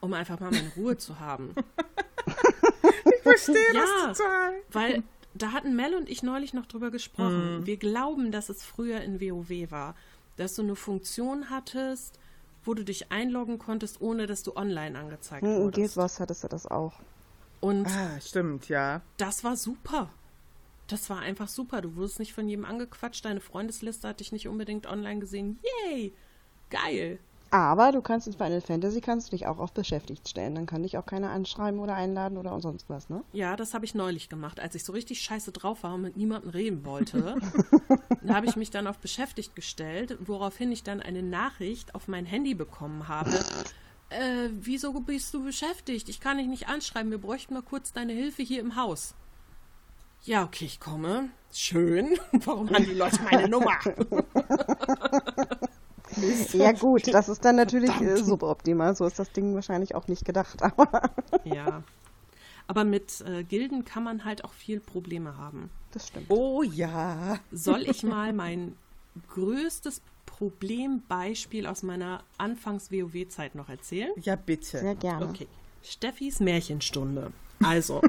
[0.01, 1.55] um einfach mal meine Ruhe zu haben.
[3.05, 4.55] ich verstehe ja, das total.
[4.73, 5.03] Weil
[5.35, 7.61] da hatten Mel und ich neulich noch drüber gesprochen.
[7.61, 7.67] Mm.
[7.67, 9.95] Wir glauben, dass es früher in WoW war,
[10.35, 12.19] dass du eine Funktion hattest,
[12.65, 15.79] wo du dich einloggen konntest, ohne dass du online angezeigt hm, wurdest.
[15.79, 16.95] In Guild Wars hattest du das auch.
[17.61, 19.03] Und ah, stimmt, ja.
[19.17, 20.11] Das war super.
[20.87, 21.83] Das war einfach super.
[21.83, 23.25] Du wurdest nicht von jedem angequatscht.
[23.25, 25.61] Deine Freundesliste hatte ich nicht unbedingt online gesehen.
[25.85, 26.15] Yay!
[26.71, 27.19] Geil.
[27.53, 30.55] Aber du kannst in Final Fantasy kannst du dich auch auf beschäftigt stellen.
[30.55, 33.25] Dann kann dich auch keiner anschreiben oder einladen oder sonst was, ne?
[33.33, 36.17] Ja, das habe ich neulich gemacht, als ich so richtig scheiße drauf war und mit
[36.17, 37.37] niemandem reden wollte.
[38.23, 42.25] dann habe ich mich dann auf beschäftigt gestellt, woraufhin ich dann eine Nachricht auf mein
[42.25, 43.45] Handy bekommen habe.
[44.11, 46.09] Äh, wieso bist du beschäftigt?
[46.09, 47.11] Ich kann dich nicht anschreiben.
[47.11, 49.15] Wir bräuchten mal kurz deine Hilfe hier im Haus.
[50.23, 51.31] Ja, okay, ich komme.
[51.53, 52.17] Schön.
[52.33, 53.73] Warum haben die Leute meine Nummer?
[56.53, 58.97] Ja gut, das ist dann natürlich äh, suboptimal.
[58.97, 60.63] So ist das Ding wahrscheinlich auch nicht gedacht.
[60.63, 61.11] Aber
[61.45, 61.83] ja.
[62.67, 65.71] Aber mit äh, Gilden kann man halt auch viel Probleme haben.
[65.93, 66.27] Das stimmt.
[66.29, 67.39] Oh ja.
[67.51, 68.77] Soll ich mal mein
[69.29, 74.11] größtes Problembeispiel aus meiner Anfangs-WoW-Zeit noch erzählen?
[74.23, 74.79] Ja, bitte.
[74.79, 75.29] Sehr gerne.
[75.29, 75.49] Okay.
[75.83, 77.33] Steffis Märchenstunde.
[77.63, 78.01] Also,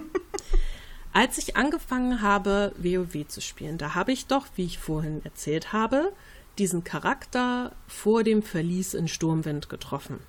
[1.13, 5.73] als ich angefangen habe, WoW zu spielen, da habe ich doch, wie ich vorhin erzählt
[5.73, 6.13] habe,
[6.61, 10.19] diesen Charakter vor dem Verlies in Sturmwind getroffen.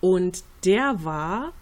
[0.00, 1.52] Und der war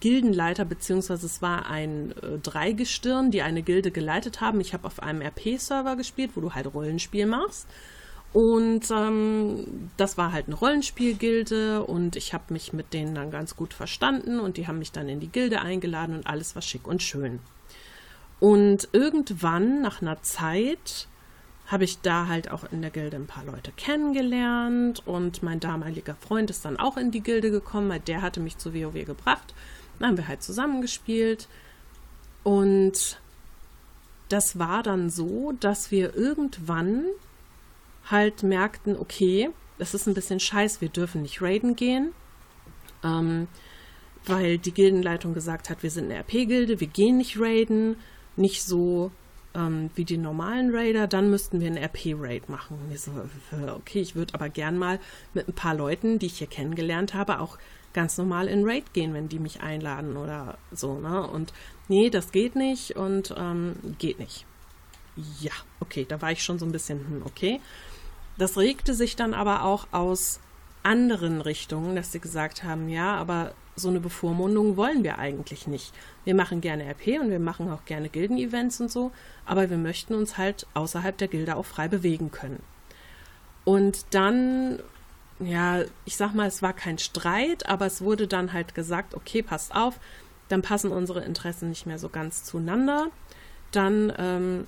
[0.00, 4.60] Gildenleiter, beziehungsweise es war ein äh, Dreigestirn, die eine Gilde geleitet haben.
[4.60, 7.68] Ich habe auf einem RP-Server gespielt, wo du halt Rollenspiel machst.
[8.32, 13.54] Und ähm, das war halt eine Rollenspielgilde und ich habe mich mit denen dann ganz
[13.54, 16.88] gut verstanden und die haben mich dann in die Gilde eingeladen und alles war schick
[16.88, 17.38] und schön.
[18.40, 21.06] Und irgendwann, nach einer Zeit,
[21.66, 26.14] habe ich da halt auch in der Gilde ein paar Leute kennengelernt und mein damaliger
[26.14, 29.54] Freund ist dann auch in die Gilde gekommen, weil der hatte mich zu WoW gebracht.
[29.98, 31.48] Dann haben wir halt zusammengespielt
[32.44, 33.18] und
[34.28, 37.04] das war dann so, dass wir irgendwann
[38.08, 42.12] halt merkten, okay, das ist ein bisschen scheiß, wir dürfen nicht raiden gehen,
[43.02, 43.48] ähm,
[44.24, 47.96] weil die Gildenleitung gesagt hat, wir sind eine RP-Gilde, wir gehen nicht raiden,
[48.36, 49.10] nicht so
[49.56, 52.78] ähm, wie die normalen Raider, dann müssten wir einen RP-Raid machen.
[52.78, 53.10] Und ich so,
[53.74, 55.00] okay, ich würde aber gern mal
[55.34, 57.58] mit ein paar Leuten, die ich hier kennengelernt habe, auch
[57.92, 61.26] ganz normal in Raid gehen, wenn die mich einladen oder so, ne?
[61.26, 61.54] Und
[61.88, 64.44] nee, das geht nicht und ähm, geht nicht.
[65.40, 67.60] Ja, okay, da war ich schon so ein bisschen, hm, okay.
[68.36, 70.40] Das regte sich dann aber auch aus
[70.86, 75.92] anderen Richtungen, dass sie gesagt haben, ja, aber so eine Bevormundung wollen wir eigentlich nicht.
[76.24, 79.10] Wir machen gerne RP und wir machen auch gerne Gilden-Events und so,
[79.44, 82.62] aber wir möchten uns halt außerhalb der Gilde auch frei bewegen können.
[83.64, 84.78] Und dann,
[85.40, 89.42] ja, ich sag mal, es war kein Streit, aber es wurde dann halt gesagt, okay,
[89.42, 89.98] passt auf,
[90.48, 93.08] dann passen unsere Interessen nicht mehr so ganz zueinander.
[93.72, 94.66] Dann ähm,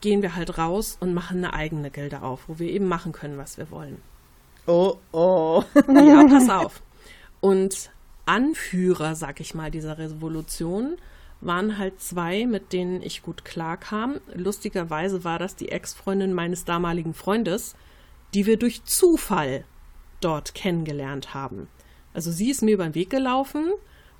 [0.00, 3.38] gehen wir halt raus und machen eine eigene Gilde auf, wo wir eben machen können,
[3.38, 4.02] was wir wollen.
[4.66, 5.64] Oh, oh.
[5.88, 6.82] ja, pass auf.
[7.40, 7.90] Und
[8.26, 10.96] Anführer, sag ich mal, dieser Revolution
[11.40, 14.20] waren halt zwei, mit denen ich gut klarkam.
[14.32, 17.74] Lustigerweise war das die Ex-Freundin meines damaligen Freundes,
[18.32, 19.64] die wir durch Zufall
[20.20, 21.68] dort kennengelernt haben.
[22.14, 23.72] Also sie ist mir über den Weg gelaufen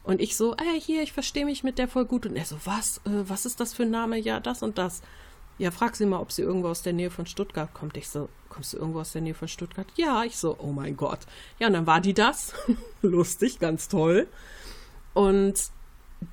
[0.03, 2.26] und ich so, ey, hier, ich verstehe mich mit der voll gut.
[2.26, 2.99] Und er so, was?
[2.99, 4.18] Äh, was ist das für ein Name?
[4.18, 5.03] Ja, das und das.
[5.63, 7.97] Ja, frag sie mal, ob sie irgendwo aus der Nähe von Stuttgart kommt.
[7.97, 9.87] Ich so, kommst du irgendwo aus der Nähe von Stuttgart?
[9.95, 11.21] Ja, ich so, oh mein Gott.
[11.61, 12.53] Ja, und dann war die das.
[13.03, 14.27] Lustig, ganz toll.
[15.15, 15.55] Und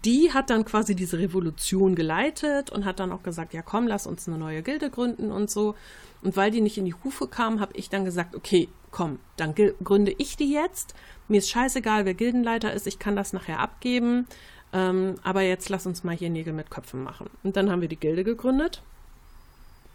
[0.04, 4.08] die hat dann quasi diese Revolution geleitet und hat dann auch gesagt, ja komm, lass
[4.08, 5.76] uns eine neue Gilde gründen und so.
[6.24, 9.54] Und weil die nicht in die Hufe kam, habe ich dann gesagt, okay, komm, dann
[9.54, 10.96] gründe ich die jetzt.
[11.28, 14.26] Mir ist scheißegal, wer Gildenleiter ist, ich kann das nachher abgeben.
[14.74, 17.30] Ähm, aber jetzt lass uns mal hier Nägel mit Köpfen machen.
[17.44, 18.82] Und dann haben wir die Gilde gegründet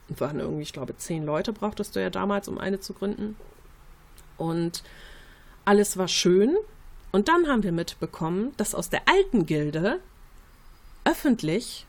[0.09, 3.37] waren irgendwie, ich glaube, zehn Leute brauchtest du ja damals, um eine zu gründen.
[4.37, 4.83] Und
[5.65, 6.57] alles war schön.
[7.13, 10.01] Und dann haben wir mitbekommen, dass aus der alten Gilde
[11.05, 11.87] öffentlich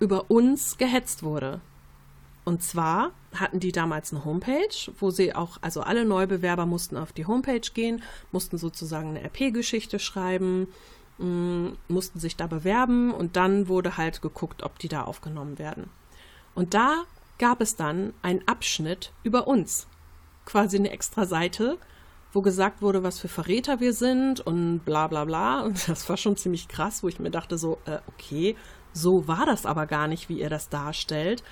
[0.00, 1.60] über uns gehetzt wurde.
[2.44, 7.12] Und zwar hatten die damals eine Homepage, wo sie auch, also alle Neubewerber mussten auf
[7.12, 10.68] die Homepage gehen, mussten sozusagen eine RP-Geschichte schreiben,
[11.18, 15.90] mm, mussten sich da bewerben und dann wurde halt geguckt, ob die da aufgenommen werden.
[16.54, 17.04] Und da
[17.38, 19.86] gab es dann einen Abschnitt über uns.
[20.44, 21.78] Quasi eine extra Seite,
[22.32, 25.62] wo gesagt wurde, was für Verräter wir sind und bla bla bla.
[25.62, 28.56] Und das war schon ziemlich krass, wo ich mir dachte, so, äh, okay,
[28.92, 31.42] so war das aber gar nicht, wie ihr das darstellt.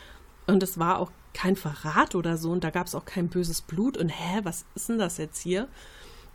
[0.47, 3.61] Und es war auch kein Verrat oder so und da gab es auch kein böses
[3.61, 5.68] Blut und hä, was ist denn das jetzt hier?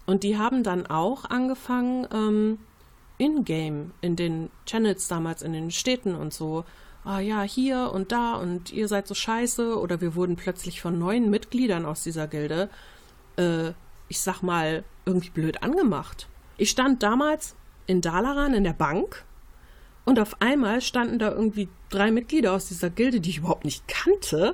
[0.05, 2.59] Und die haben dann auch angefangen, ähm,
[3.17, 6.65] in-game, in den Channels damals, in den Städten und so,
[7.09, 10.99] ah ja, hier und da und ihr seid so scheiße oder wir wurden plötzlich von
[10.99, 12.69] neuen Mitgliedern aus dieser Gilde,
[13.35, 13.69] äh,
[14.09, 16.27] ich sag mal, irgendwie blöd angemacht.
[16.57, 17.55] Ich stand damals
[17.87, 19.25] in Dalaran in der Bank
[20.05, 23.87] und auf einmal standen da irgendwie drei Mitglieder aus dieser Gilde, die ich überhaupt nicht
[23.87, 24.53] kannte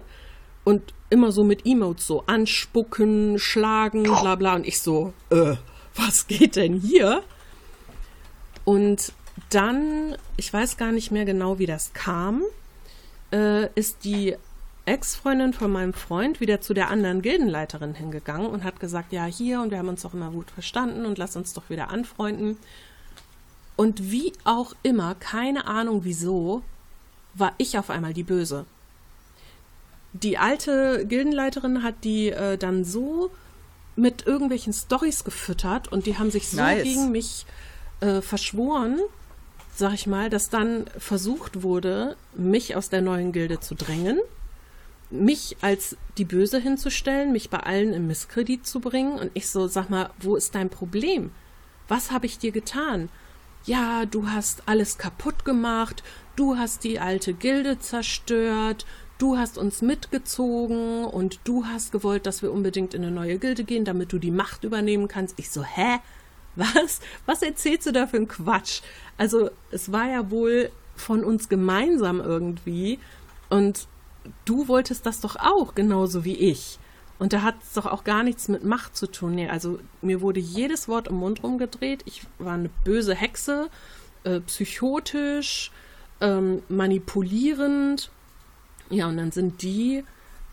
[0.64, 5.56] und immer so mit Emotes so anspucken, schlagen, bla bla und ich so, äh,
[5.94, 7.22] was geht denn hier?
[8.64, 9.12] Und
[9.56, 12.44] dann, ich weiß gar nicht mehr genau, wie das kam,
[13.32, 14.36] äh, ist die
[14.86, 19.62] Ex-Freundin von meinem Freund wieder zu der anderen Gildenleiterin hingegangen und hat gesagt, ja, hier
[19.62, 22.58] und wir haben uns doch immer gut verstanden und lass uns doch wieder anfreunden.
[23.78, 26.62] Und wie auch immer, keine Ahnung wieso,
[27.34, 28.66] war ich auf einmal die Böse.
[30.14, 33.32] Die alte Gildenleiterin hat die äh, dann so
[33.96, 36.84] mit irgendwelchen Stories gefüttert und die haben sich so nice.
[36.84, 37.46] gegen mich
[38.02, 39.00] äh, verschworen,
[39.76, 44.20] sag ich mal, dass dann versucht wurde, mich aus der neuen Gilde zu drängen,
[45.10, 49.68] mich als die Böse hinzustellen, mich bei allen im Misskredit zu bringen und ich so,
[49.68, 51.32] sag mal, wo ist dein Problem?
[51.88, 53.10] Was habe ich dir getan?
[53.66, 56.04] Ja, du hast alles kaputt gemacht,
[56.36, 58.86] du hast die alte Gilde zerstört,
[59.18, 63.64] du hast uns mitgezogen und du hast gewollt, dass wir unbedingt in eine neue Gilde
[63.64, 65.38] gehen, damit du die Macht übernehmen kannst.
[65.38, 66.00] Ich so, hä?
[66.56, 68.82] Was, was erzählst du da für einen Quatsch?
[69.18, 73.00] Also, es war ja wohl von uns gemeinsam irgendwie
[73.50, 73.88] und
[74.46, 76.80] du wolltest das doch auch, genauso wie ich.
[77.18, 79.36] Und da hat es doch auch gar nichts mit Macht zu tun.
[79.36, 82.02] Nee, also mir wurde jedes Wort im Mund rumgedreht.
[82.06, 83.70] Ich war eine böse Hexe,
[84.26, 85.72] äh, psychotisch,
[86.20, 88.10] ähm, manipulierend.
[88.90, 90.04] Ja, und dann sind die,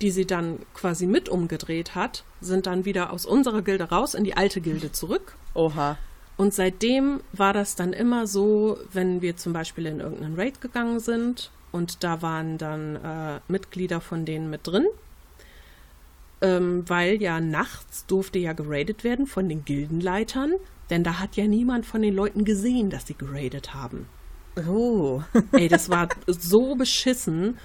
[0.03, 4.25] die sie dann quasi mit umgedreht hat, sind dann wieder aus unserer Gilde raus in
[4.25, 5.37] die alte Gilde zurück.
[5.55, 5.97] Oha.
[6.37, 10.99] Und seitdem war das dann immer so, wenn wir zum Beispiel in irgendeinen Raid gegangen
[10.99, 14.87] sind und da waren dann äh, Mitglieder von denen mit drin,
[16.41, 20.55] ähm, weil ja nachts durfte ja geradet werden von den Gildenleitern,
[20.91, 24.07] denn da hat ja niemand von den Leuten gesehen, dass sie geradet haben.
[24.67, 25.23] Oh.
[25.53, 27.57] Ey, das war so beschissen.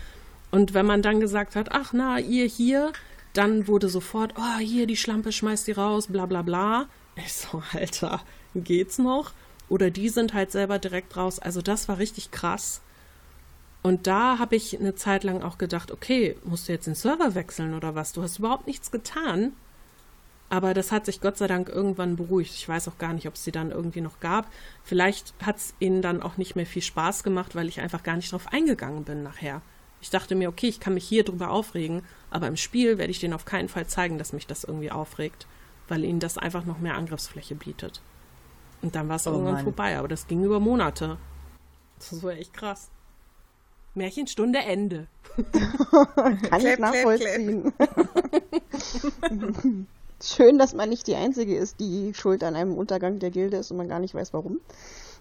[0.51, 2.91] Und wenn man dann gesagt hat, ach na, ihr hier,
[3.33, 6.87] dann wurde sofort, oh, hier, die Schlampe schmeißt die raus, bla bla bla.
[7.15, 8.21] Ich so, Alter,
[8.55, 9.33] geht's noch?
[9.69, 11.39] Oder die sind halt selber direkt raus.
[11.39, 12.81] Also das war richtig krass.
[13.83, 17.35] Und da habe ich eine Zeit lang auch gedacht, okay, musst du jetzt den Server
[17.35, 18.13] wechseln oder was?
[18.13, 19.53] Du hast überhaupt nichts getan.
[20.49, 22.53] Aber das hat sich Gott sei Dank irgendwann beruhigt.
[22.53, 24.49] Ich weiß auch gar nicht, ob es sie dann irgendwie noch gab.
[24.83, 28.15] Vielleicht hat es ihnen dann auch nicht mehr viel Spaß gemacht, weil ich einfach gar
[28.15, 29.61] nicht drauf eingegangen bin nachher.
[30.07, 33.19] Ich dachte mir, okay, ich kann mich hier drüber aufregen, aber im Spiel werde ich
[33.19, 35.47] denen auf keinen Fall zeigen, dass mich das irgendwie aufregt,
[35.89, 38.01] weil ihnen das einfach noch mehr Angriffsfläche bietet.
[38.81, 39.63] Und dann war es oh irgendwann Mann.
[39.65, 41.17] vorbei, aber das ging über Monate.
[41.99, 42.87] Das war echt krass.
[43.95, 45.07] Märchenstunde Ende.
[46.49, 47.73] Kann ich nachvollziehen.
[50.23, 53.71] Schön, dass man nicht die Einzige ist, die schuld an einem Untergang der Gilde ist
[53.71, 54.61] und man gar nicht weiß, warum.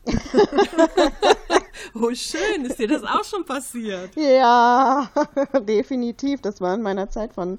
[1.95, 2.65] oh, schön.
[2.65, 4.11] Ist dir das auch schon passiert?
[4.17, 5.11] Ja,
[5.61, 6.41] definitiv.
[6.43, 7.59] Das war in meiner Zeit von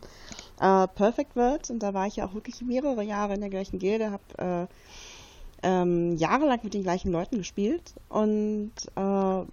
[0.59, 3.79] äh, Perfect World und da war ich ja auch wirklich mehrere Jahre in der gleichen
[3.79, 9.45] Gilde, habe äh, ähm, jahrelang mit den gleichen Leuten gespielt und äh, ja,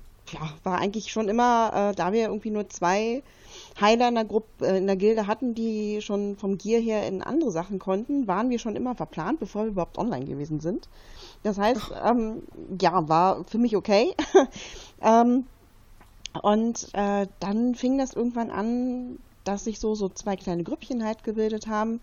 [0.62, 3.22] war eigentlich schon immer, äh, da wir irgendwie nur zwei
[3.80, 7.22] Heiler in der Gruppe, äh, in der Gilde hatten, die schon vom Gear her in
[7.22, 10.88] andere Sachen konnten, waren wir schon immer verplant, bevor wir überhaupt online gewesen sind.
[11.42, 12.42] Das heißt, ähm,
[12.80, 14.14] ja, war für mich okay.
[15.02, 15.46] ähm,
[16.42, 21.22] und äh, dann fing das irgendwann an, dass sich so, so zwei kleine Grüppchen halt
[21.22, 22.00] gebildet haben.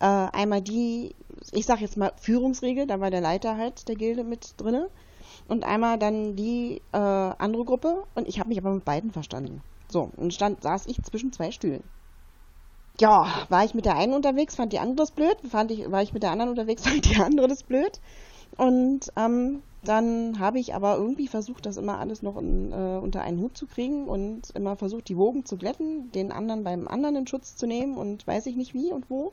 [0.00, 1.14] Äh, einmal die,
[1.52, 4.88] ich sag jetzt mal Führungsregel, da war der Leiter halt der Gilde mit drinne
[5.48, 9.62] und einmal dann die äh, andere Gruppe und ich habe mich aber mit beiden verstanden.
[9.92, 11.84] So, und stand, saß ich zwischen zwei Stühlen.
[12.98, 16.02] Ja, war ich mit der einen unterwegs, fand die andere das blöd, fand ich, war
[16.02, 18.00] ich mit der anderen unterwegs, fand die andere das blöd.
[18.56, 23.20] Und ähm, dann habe ich aber irgendwie versucht, das immer alles noch in, äh, unter
[23.20, 27.16] einen Hut zu kriegen und immer versucht, die Wogen zu glätten, den anderen beim anderen
[27.16, 29.32] in Schutz zu nehmen und weiß ich nicht wie und wo.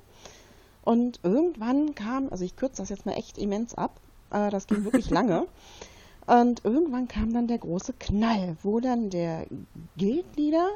[0.82, 4.01] Und irgendwann kam, also ich kürze das jetzt mal echt immens ab,
[4.32, 5.47] äh, das ging wirklich lange.
[6.30, 9.47] Und irgendwann kam dann der große Knall, wo dann der
[9.97, 10.69] Guildleader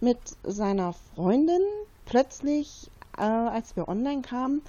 [0.00, 1.62] mit seiner Freundin
[2.06, 4.62] plötzlich, äh, als wir online kamen,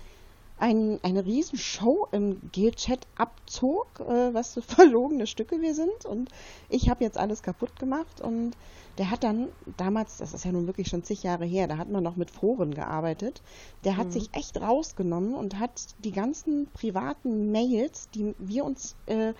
[0.60, 6.05] ein, eine riesen Show im Guild-Chat abzog, äh, was für verlogene Stücke wir sind.
[6.05, 6.30] Und
[6.70, 8.22] ich habe jetzt alles kaputt gemacht.
[8.22, 8.55] Und
[8.97, 11.89] der hat dann damals, das ist ja nun wirklich schon zig Jahre her, da hat
[11.89, 13.41] man noch mit Foren gearbeitet.
[13.84, 14.12] Der hat mhm.
[14.12, 19.34] sich echt rausgenommen und hat die ganzen privaten Mails, die wir uns äh,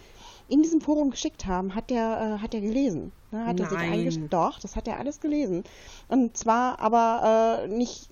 [0.48, 3.12] in diesem Forum geschickt haben, hat der, äh, hat der gelesen.
[3.32, 3.46] Ne?
[3.46, 4.32] Hat er sich eingestellt.
[4.32, 5.64] Doch, das hat er alles gelesen.
[6.08, 8.10] Und zwar aber äh, nicht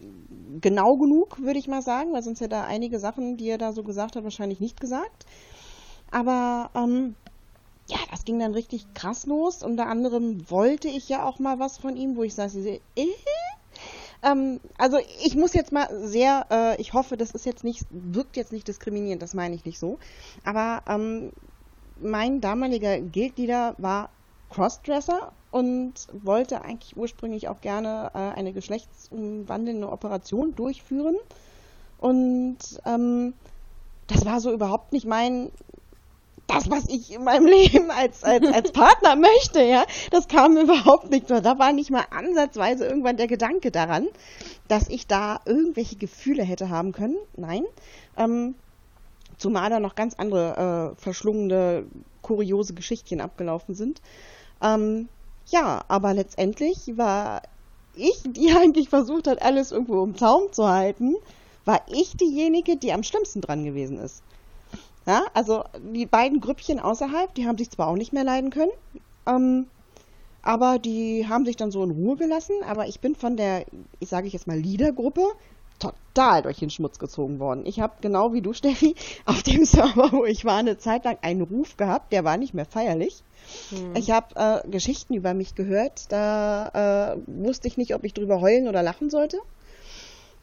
[0.61, 3.71] genau genug, würde ich mal sagen, weil sonst hätte er einige Sachen, die er da
[3.71, 5.25] so gesagt hat, wahrscheinlich nicht gesagt.
[6.11, 7.15] Aber ähm,
[7.87, 9.63] ja, das ging dann richtig krass los.
[9.63, 13.07] Unter anderem wollte ich ja auch mal was von ihm, wo ich sage, äh,
[14.23, 18.37] ähm, also ich muss jetzt mal sehr, äh, ich hoffe, das ist jetzt nicht, wirkt
[18.37, 19.99] jetzt nicht diskriminierend, das meine ich nicht so.
[20.43, 21.31] Aber ähm,
[22.01, 24.09] mein damaliger Guildleader war
[24.55, 31.17] Crossdresser und wollte eigentlich ursprünglich auch gerne äh, eine geschlechtsumwandelnde Operation durchführen.
[31.99, 33.33] Und ähm,
[34.07, 35.51] das war so überhaupt nicht mein,
[36.47, 39.83] das, was ich in meinem Leben als, als, als Partner möchte, ja.
[40.11, 41.29] Das kam überhaupt nicht.
[41.29, 44.07] Da war nicht mal ansatzweise irgendwann der Gedanke daran,
[44.69, 47.17] dass ich da irgendwelche Gefühle hätte haben können.
[47.35, 47.65] Nein.
[48.15, 48.55] Ähm,
[49.37, 51.85] Zumal da noch ganz andere äh, verschlungene,
[52.21, 54.01] kuriose Geschichtchen abgelaufen sind.
[54.61, 55.09] Ähm,
[55.47, 57.41] ja, aber letztendlich war
[57.93, 61.15] ich, die eigentlich versucht hat, alles irgendwo im Zaum zu halten,
[61.65, 64.23] war ich diejenige, die am schlimmsten dran gewesen ist.
[65.07, 68.71] Ja, also die beiden Grüppchen außerhalb, die haben sich zwar auch nicht mehr leiden können,
[69.27, 69.67] ähm,
[70.41, 72.55] aber die haben sich dann so in Ruhe gelassen.
[72.67, 73.65] Aber ich bin von der,
[73.99, 75.23] ich sage ich jetzt mal, Leadergruppe
[75.79, 77.65] total durch den Schmutz gezogen worden.
[77.65, 78.95] Ich habe genau wie du, Steffi,
[79.25, 82.53] auf dem Server, wo ich war, eine Zeit lang einen Ruf gehabt, der war nicht
[82.53, 83.23] mehr feierlich.
[83.69, 83.95] Hm.
[83.95, 88.41] Ich habe äh, Geschichten über mich gehört, da äh, wusste ich nicht, ob ich drüber
[88.41, 89.39] heulen oder lachen sollte,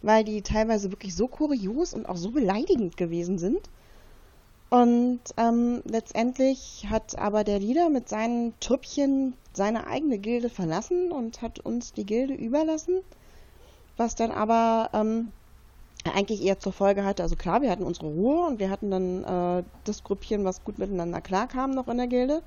[0.02, 3.68] weil die teilweise wirklich so kurios und auch so beleidigend gewesen sind.
[4.70, 11.42] Und ähm, letztendlich hat aber der Leader mit seinen Trüppchen seine eigene Gilde verlassen und
[11.42, 13.02] hat uns die Gilde überlassen,
[13.96, 15.32] was dann aber ähm,
[16.14, 19.24] eigentlich eher zur Folge hatte, also klar, wir hatten unsere Ruhe und wir hatten dann
[19.24, 22.42] äh, das Grüppchen, was gut miteinander klarkam, noch in der Gilde.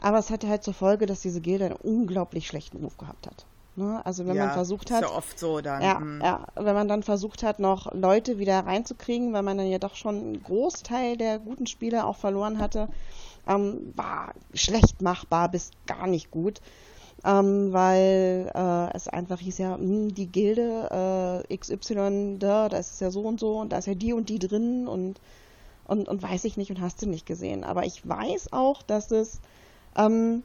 [0.00, 3.44] Aber es hatte halt zur Folge, dass diese Gilde einen unglaublich schlechten Ruf gehabt hat.
[3.76, 4.00] Ne?
[4.04, 5.82] Also wenn ja, man versucht hat, ist ja oft so dann.
[5.82, 6.20] Ja, mhm.
[6.22, 9.94] ja, wenn man dann versucht hat, noch Leute wieder reinzukriegen, weil man dann ja doch
[9.94, 12.88] schon einen Großteil der guten Spieler auch verloren hatte,
[13.46, 16.60] ähm, war schlecht machbar bis gar nicht gut.
[17.24, 22.78] Ähm, weil äh, es einfach hieß ja, mh, hm, die Gilde äh, XY, da, da
[22.78, 25.20] ist es ja so und so und da ist ja die und die drin und,
[25.86, 27.62] und, und weiß ich nicht und hast du nicht gesehen.
[27.62, 29.40] Aber ich weiß auch, dass es
[29.96, 30.44] ähm,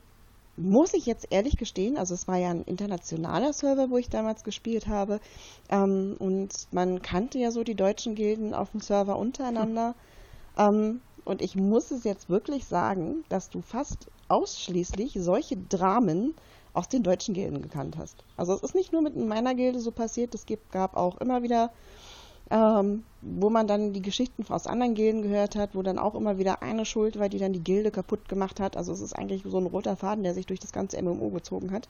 [0.57, 4.43] muss ich jetzt ehrlich gestehen, also es war ja ein internationaler Server, wo ich damals
[4.43, 5.19] gespielt habe,
[5.69, 9.95] ähm, und man kannte ja so die deutschen Gilden auf dem Server untereinander.
[10.55, 10.67] Hm.
[10.67, 16.36] Ähm, und ich muss es jetzt wirklich sagen, dass du fast ausschließlich solche Dramen
[16.76, 18.23] aus den deutschen Gilden gekannt hast.
[18.38, 21.71] Also es ist nicht nur mit meiner Gilde so passiert, es gab auch immer wieder
[22.51, 26.38] ähm, wo man dann die Geschichten aus anderen Gilden gehört hat, wo dann auch immer
[26.38, 28.78] wieder eine schuld war, die dann die Gilde kaputt gemacht hat.
[28.78, 31.71] Also es ist eigentlich so ein roter Faden, der sich durch das ganze MMO gezogen
[31.71, 31.88] hat.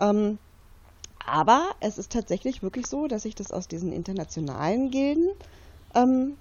[0.00, 0.38] Ähm,
[1.24, 5.30] aber es ist tatsächlich wirklich so, dass ich das aus diesen internationalen Gilden
[5.94, 6.36] ähm,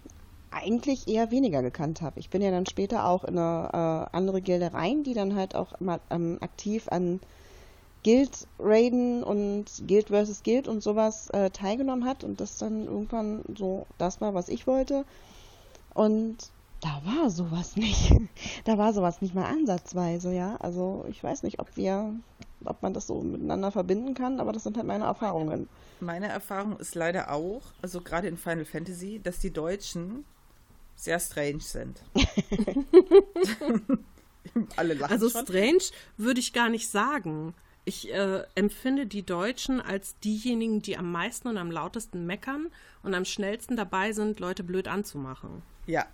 [0.52, 2.20] eigentlich eher weniger gekannt habe.
[2.20, 3.70] Ich bin ja dann später auch in eine
[4.12, 7.20] äh, andere Gilde rein, die dann halt auch immer ähm, aktiv an
[8.04, 10.44] Guild Raiden und Guild vs.
[10.44, 14.68] Guild und sowas äh, teilgenommen hat und das dann irgendwann so das war, was ich
[14.68, 15.06] wollte.
[15.96, 16.38] Und
[16.82, 18.14] da war sowas nicht.
[18.66, 20.56] da war sowas nicht mal ansatzweise, ja.
[20.58, 22.14] Also ich weiß nicht, ob wir,
[22.64, 25.68] ob man das so miteinander verbinden kann, aber das sind halt meine Erfahrungen.
[26.00, 30.26] Meine Erfahrung ist leider auch, also gerade in Final Fantasy, dass die Deutschen
[30.96, 32.02] sehr strange sind.
[34.76, 35.46] Alle lachen Also schon.
[35.46, 35.84] strange
[36.18, 37.54] würde ich gar nicht sagen
[37.86, 42.72] ich äh, empfinde die Deutschen als diejenigen, die am meisten und am lautesten meckern
[43.04, 45.62] und am schnellsten dabei sind, Leute blöd anzumachen.
[45.86, 46.08] Ja,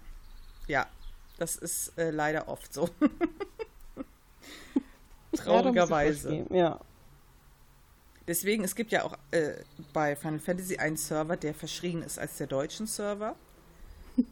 [0.67, 0.87] ja,
[1.37, 2.89] das ist äh, leider oft so.
[5.33, 6.45] Traurigerweise.
[6.49, 6.79] Ja, ja.
[8.27, 9.53] Deswegen, es gibt ja auch äh,
[9.93, 13.35] bei Final Fantasy einen Server, der verschrien ist als der deutschen Server.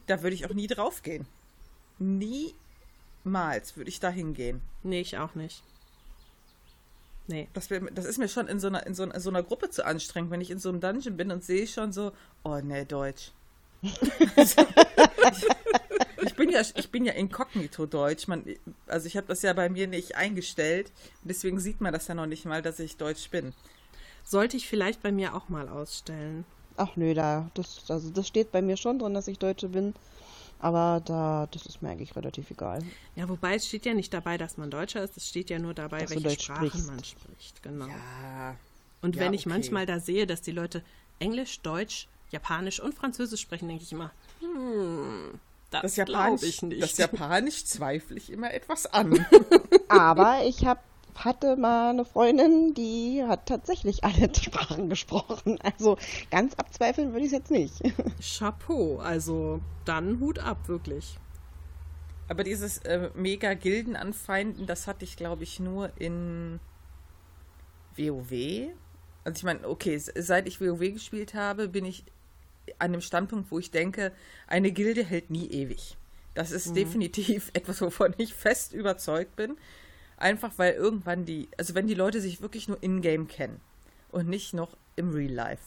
[0.07, 1.25] Da würde ich auch nie drauf gehen.
[1.99, 4.61] Niemals würde ich da hingehen.
[4.83, 5.63] Nee, ich auch nicht.
[7.27, 7.47] Nee.
[7.53, 9.85] Das, das ist mir schon in so, einer, in, so, in so einer Gruppe zu
[9.85, 12.11] anstrengend, wenn ich in so einem Dungeon bin und sehe schon so,
[12.43, 13.31] oh nee, Deutsch.
[14.35, 14.65] also,
[15.31, 15.47] ich,
[16.23, 18.27] ich, bin ja, ich bin ja inkognito Deutsch.
[18.27, 18.43] Man,
[18.87, 20.91] also ich habe das ja bei mir nicht eingestellt.
[21.23, 23.53] Deswegen sieht man das ja noch nicht mal, dass ich Deutsch bin.
[24.23, 26.45] Sollte ich vielleicht bei mir auch mal ausstellen.
[26.79, 29.93] Ach nö, da, das, also das steht bei mir schon drin, dass ich Deutsche bin.
[30.59, 32.81] Aber da, das ist mir eigentlich relativ egal.
[33.15, 35.73] Ja, wobei es steht ja nicht dabei, dass man Deutscher ist, es steht ja nur
[35.73, 36.87] dabei, dass welche Sprache sprichst.
[36.87, 37.63] man spricht.
[37.63, 37.87] Genau.
[37.87, 38.55] Ja.
[39.01, 39.49] Und ja, wenn ich okay.
[39.49, 40.83] manchmal da sehe, dass die Leute
[41.19, 45.39] Englisch, Deutsch, Japanisch und Französisch sprechen, denke ich immer, hm,
[45.71, 46.81] das, das Japanisch, ich nicht.
[46.81, 49.25] Das Japanisch zweifle ich immer etwas an.
[49.87, 50.79] Aber ich habe
[51.15, 55.59] hatte mal eine Freundin, die hat tatsächlich alle Sprachen gesprochen.
[55.61, 55.97] Also
[56.31, 57.81] ganz abzweifeln würde ich es jetzt nicht.
[58.21, 61.17] Chapeau, also dann Hut ab, wirklich.
[62.27, 66.59] Aber dieses äh, mega Gilden anfeinden, das hatte ich, glaube ich, nur in
[67.97, 68.69] WoW.
[69.23, 72.05] Also ich meine, okay, seit ich WoW gespielt habe, bin ich
[72.77, 74.11] an dem Standpunkt, wo ich denke,
[74.47, 75.97] eine Gilde hält nie ewig.
[76.35, 76.75] Das ist mhm.
[76.75, 79.57] definitiv etwas, wovon ich fest überzeugt bin.
[80.19, 83.61] Einfach weil irgendwann die, also wenn die Leute sich wirklich nur in-game kennen
[84.11, 85.63] und nicht noch im Real Life,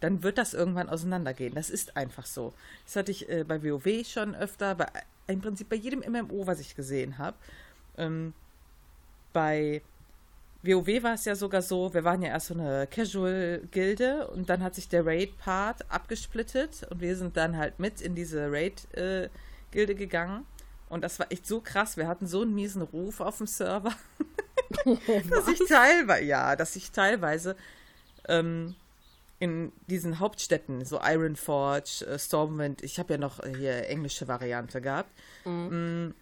[0.00, 1.54] dann wird das irgendwann auseinandergehen.
[1.54, 2.52] Das ist einfach so.
[2.84, 4.86] Das hatte ich äh, bei WoW schon öfter, bei,
[5.26, 7.36] im Prinzip bei jedem MMO, was ich gesehen habe.
[7.96, 8.34] Ähm,
[9.32, 9.80] bei
[10.62, 14.62] WoW war es ja sogar so, wir waren ja erst so eine Casual-Gilde und dann
[14.62, 19.94] hat sich der Raid-Part abgesplittet und wir sind dann halt mit in diese Raid-Gilde äh,
[19.94, 20.44] gegangen.
[20.88, 21.96] Und das war echt so krass.
[21.96, 23.94] Wir hatten so einen miesen Ruf auf dem Server,
[24.84, 24.98] oh,
[25.30, 27.56] dass ich teilweise, ja, dass ich teilweise
[28.28, 28.74] ähm,
[29.38, 35.10] in diesen Hauptstädten, so Ironforge, äh, Stormwind, ich habe ja noch hier englische Variante gehabt,
[35.44, 36.06] mhm.
[36.06, 36.14] mh,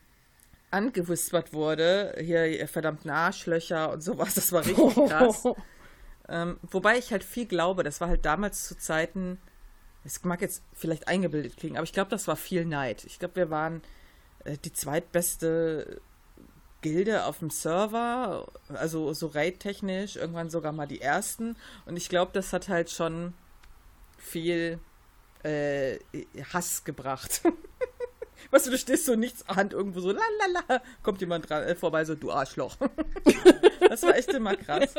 [0.71, 5.45] angewispert wurde, hier ihr verdammten Arschlöcher und sowas, das war richtig krass.
[6.29, 9.39] Ähm, wobei ich halt viel glaube, das war halt damals zu Zeiten,
[10.05, 13.05] es mag jetzt vielleicht eingebildet klingen, aber ich glaube, das war viel Neid.
[13.05, 13.83] Ich glaube, wir waren
[14.65, 16.01] die zweitbeste
[16.83, 21.57] Gilde auf dem Server, also so raid-technisch, irgendwann sogar mal die ersten.
[21.87, 23.35] Und ich glaube, das hat halt schon
[24.19, 24.79] viel
[25.45, 25.99] äh,
[26.53, 27.43] Hass gebracht.
[28.51, 32.05] weißt du, du stehst so nichts Hand irgendwo so, lalala, kommt jemand dran, äh, vorbei,
[32.05, 32.77] so, du Arschloch.
[33.89, 34.95] das war echt immer krass.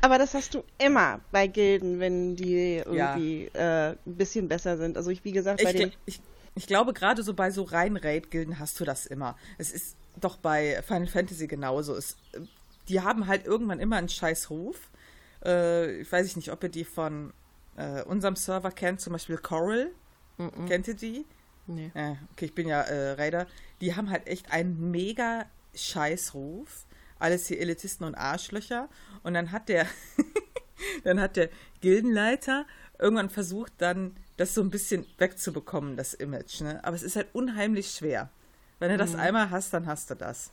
[0.00, 3.90] Aber das hast du immer bei Gilden, wenn die irgendwie ja.
[3.90, 4.96] äh, ein bisschen besser sind.
[4.96, 5.92] Also ich, wie gesagt, bei ich, den...
[6.06, 6.20] Ich,
[6.58, 9.36] ich glaube, gerade so bei so rein Raid-Gilden hast du das immer.
[9.58, 11.94] Es ist doch bei Final Fantasy genauso.
[11.94, 12.16] Es,
[12.88, 14.90] die haben halt irgendwann immer einen scheiß Ruf.
[15.44, 17.32] Äh, ich weiß nicht, ob ihr die von
[17.76, 19.90] äh, unserem Server kennt, zum Beispiel Coral.
[20.36, 20.68] Mm -mm.
[20.68, 21.24] Kennt ihr die?
[21.66, 21.92] Nee.
[21.94, 23.46] Äh, okay, ich bin ja äh, Raider.
[23.80, 26.86] Die haben halt echt einen mega Scheißruf.
[27.18, 28.88] Alles hier Elitisten und Arschlöcher.
[29.22, 29.86] Und dann hat der,
[31.04, 31.50] dann hat der
[31.80, 32.66] Gildenleiter
[32.98, 36.62] irgendwann versucht, dann das so ein bisschen wegzubekommen, das Image.
[36.62, 36.82] Ne?
[36.84, 38.30] Aber es ist halt unheimlich schwer.
[38.78, 39.20] Wenn du das mhm.
[39.20, 40.52] einmal hast, dann hast du das.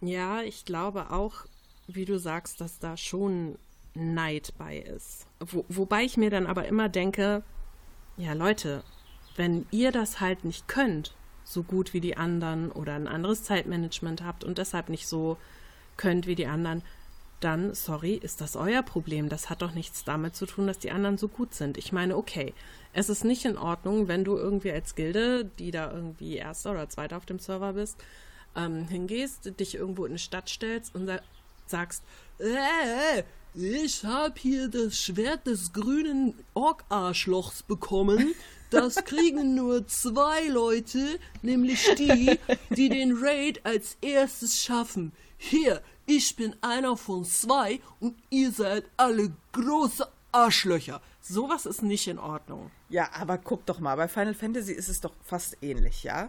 [0.00, 1.44] Ja, ich glaube auch,
[1.88, 3.58] wie du sagst, dass da schon
[3.94, 5.26] Neid bei ist.
[5.40, 7.42] Wo, wobei ich mir dann aber immer denke,
[8.16, 8.84] ja Leute,
[9.36, 14.22] wenn ihr das halt nicht könnt, so gut wie die anderen oder ein anderes Zeitmanagement
[14.22, 15.36] habt und deshalb nicht so
[15.96, 16.82] könnt wie die anderen,
[17.44, 19.28] dann, sorry, ist das euer Problem.
[19.28, 21.76] Das hat doch nichts damit zu tun, dass die anderen so gut sind.
[21.78, 22.54] Ich meine, okay,
[22.92, 26.88] es ist nicht in Ordnung, wenn du irgendwie als Gilde, die da irgendwie Erster oder
[26.88, 27.96] Zweiter auf dem Server bist,
[28.56, 31.10] ähm, hingehst, dich irgendwo in eine Stadt stellst und
[31.66, 32.02] sagst,
[32.38, 33.22] äh,
[33.54, 38.34] ich hab hier das Schwert des grünen Ork-Arschlochs bekommen.
[38.70, 42.38] Das kriegen nur zwei Leute, nämlich die,
[42.70, 45.12] die den Raid als erstes schaffen.
[45.36, 45.82] Hier,
[46.16, 51.00] ich bin einer von zwei und ihr seid alle große Arschlöcher.
[51.22, 52.70] Sowas ist nicht in Ordnung.
[52.90, 56.28] Ja, aber guck doch mal, bei Final Fantasy ist es doch fast ähnlich, ja?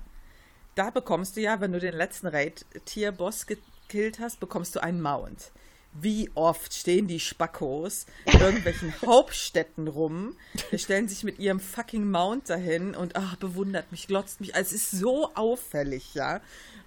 [0.75, 5.51] Da bekommst du ja, wenn du den letzten Raid-Tier-Boss gekillt hast, bekommst du einen Mount
[5.94, 10.36] wie oft stehen die Spackos in irgendwelchen Hauptstädten rum,
[10.72, 14.56] die stellen sich mit ihrem fucking Mount dahin und ach, bewundert mich, glotzt mich.
[14.56, 16.41] Also es ist so auffällig, ja.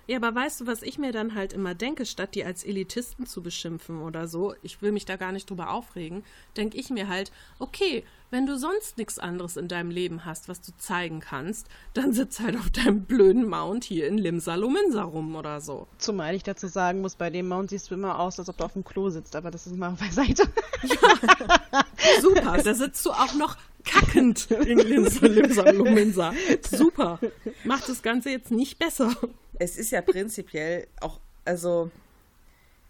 [0.09, 3.27] Ja, aber weißt du, was ich mir dann halt immer denke, statt die als Elitisten
[3.27, 6.25] zu beschimpfen oder so, ich will mich da gar nicht drüber aufregen,
[6.57, 10.61] denke ich mir halt, okay, wenn du sonst nichts anderes in deinem Leben hast, was
[10.61, 15.37] du zeigen kannst, dann sitz halt auf deinem blöden Mount hier in Limsa Luminsa rum
[15.37, 15.87] oder so.
[15.99, 18.65] Zumal ich dazu sagen muss, bei dem Mount siehst du immer aus, als ob du
[18.65, 20.45] auf dem Klo sitzt, aber das ist mal beiseite.
[20.83, 21.85] Ja,
[22.21, 26.33] super, da sitzt du auch noch kackend in Limsa, Limsa Luminsa.
[26.69, 27.19] Super.
[27.65, 29.15] Macht das Ganze jetzt nicht besser
[29.59, 31.91] es ist ja prinzipiell auch, also,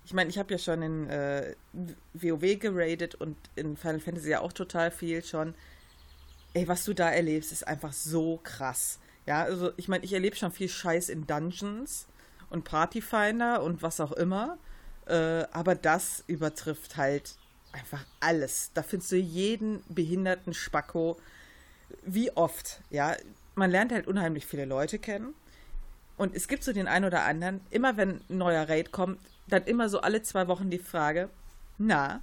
[0.07, 1.55] ich meine, ich habe ja schon in äh,
[2.15, 5.55] WoW geradet und in Final Fantasy ja auch total viel schon.
[6.55, 9.01] Ey, was du da erlebst, ist einfach so krass.
[9.27, 12.07] Ja, also ich meine, ich erlebe schon viel Scheiß in Dungeons
[12.51, 14.59] und Partyfinder und was auch immer.
[15.07, 17.35] Äh, aber das übertrifft halt
[17.73, 18.71] einfach alles.
[18.75, 21.19] Da findest du jeden behinderten Spacko.
[22.05, 23.17] Wie oft, ja.
[23.57, 25.35] Man lernt halt unheimlich viele Leute kennen.
[26.17, 29.19] Und es gibt so den einen oder anderen, immer wenn ein neuer Raid kommt,
[29.49, 31.29] dann immer so alle zwei Wochen die Frage,
[31.79, 32.23] na,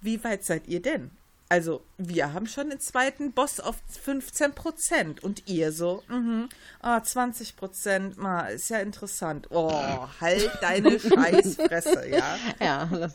[0.00, 1.10] wie weit seid ihr denn?
[1.48, 6.48] Also, wir haben schon den zweiten Boss auf 15 Prozent und ihr so, mhm,
[6.80, 8.16] ah, 20 Prozent,
[8.52, 9.46] ist ja interessant.
[9.50, 12.36] Oh, halt deine Scheißfresse, ja?
[12.60, 13.10] Ja,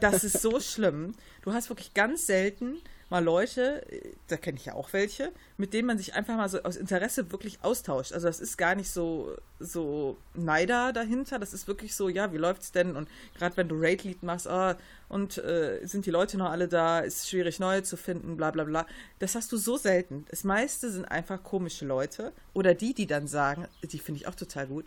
[0.00, 1.14] das ist so schlimm.
[1.40, 2.76] Du hast wirklich ganz selten
[3.08, 3.86] mal Leute,
[4.26, 7.30] da kenne ich ja auch welche, mit denen man sich einfach mal so aus Interesse
[7.30, 8.12] wirklich austauscht.
[8.12, 12.38] Also das ist gar nicht so, so Neider dahinter, das ist wirklich so, ja, wie
[12.38, 12.96] läuft's denn?
[12.96, 14.74] Und gerade wenn du Raid-Lead machst, oh,
[15.08, 18.64] und äh, sind die Leute noch alle da, ist schwierig neue zu finden, bla bla
[18.64, 18.86] bla.
[19.20, 20.26] Das hast du so selten.
[20.30, 22.32] Das meiste sind einfach komische Leute.
[22.54, 24.86] Oder die, die dann sagen, die finde ich auch total gut,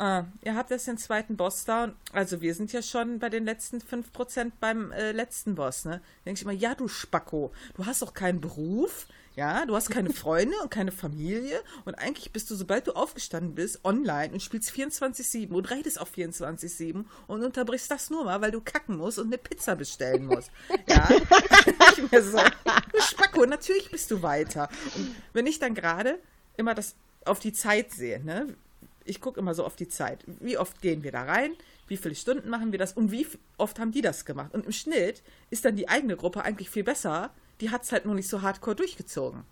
[0.00, 1.92] Ah, ihr habt jetzt den zweiten Boss da.
[2.14, 6.00] Also wir sind ja schon bei den letzten 5% beim äh, letzten Boss, ne?
[6.24, 10.08] Denke ich immer, ja, du Spacko, du hast doch keinen Beruf, ja, du hast keine
[10.08, 14.70] Freunde und keine Familie und eigentlich bist du, sobald du aufgestanden bist, online und spielst
[14.70, 19.26] 24-7 und redest auf 24-7 und unterbrichst das nur mal, weil du kacken musst und
[19.26, 20.50] eine Pizza bestellen musst.
[20.88, 21.10] Ja,
[21.92, 24.70] ich mir so, du Spacko, natürlich bist du weiter.
[24.96, 26.18] Und wenn ich dann gerade
[26.56, 26.94] immer das
[27.26, 28.56] auf die Zeit sehe, ne?
[29.04, 30.24] Ich gucke immer so auf die Zeit.
[30.26, 31.52] Wie oft gehen wir da rein?
[31.86, 32.92] Wie viele Stunden machen wir das?
[32.92, 33.26] Und wie
[33.56, 34.54] oft haben die das gemacht?
[34.54, 37.30] Und im Schnitt ist dann die eigene Gruppe eigentlich viel besser.
[37.60, 39.44] Die hat es halt nur nicht so hardcore durchgezogen.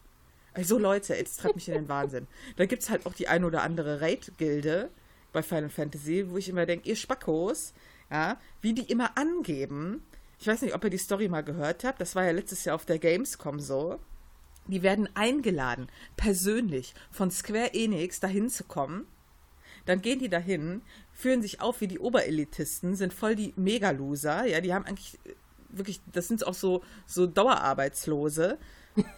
[0.54, 2.26] Also Leute, jetzt treibt mich in den Wahnsinn.
[2.56, 4.90] Da gibt es halt auch die ein oder andere Raid-Gilde
[5.32, 7.74] bei Final Fantasy, wo ich immer denke, ihr Spackos,
[8.10, 10.02] ja, wie die immer angeben,
[10.40, 12.76] ich weiß nicht, ob ihr die Story mal gehört habt, das war ja letztes Jahr
[12.76, 13.98] auf der Gamescom so.
[14.66, 19.06] Die werden eingeladen, persönlich von Square Enix dahin zu kommen.
[19.88, 20.82] Dann gehen die dahin,
[21.14, 24.44] führen sich auf wie die Oberelitisten, sind voll die Megaloser.
[24.44, 25.18] Ja, die haben eigentlich
[25.70, 28.58] wirklich, das sind auch so, so Dauerarbeitslose.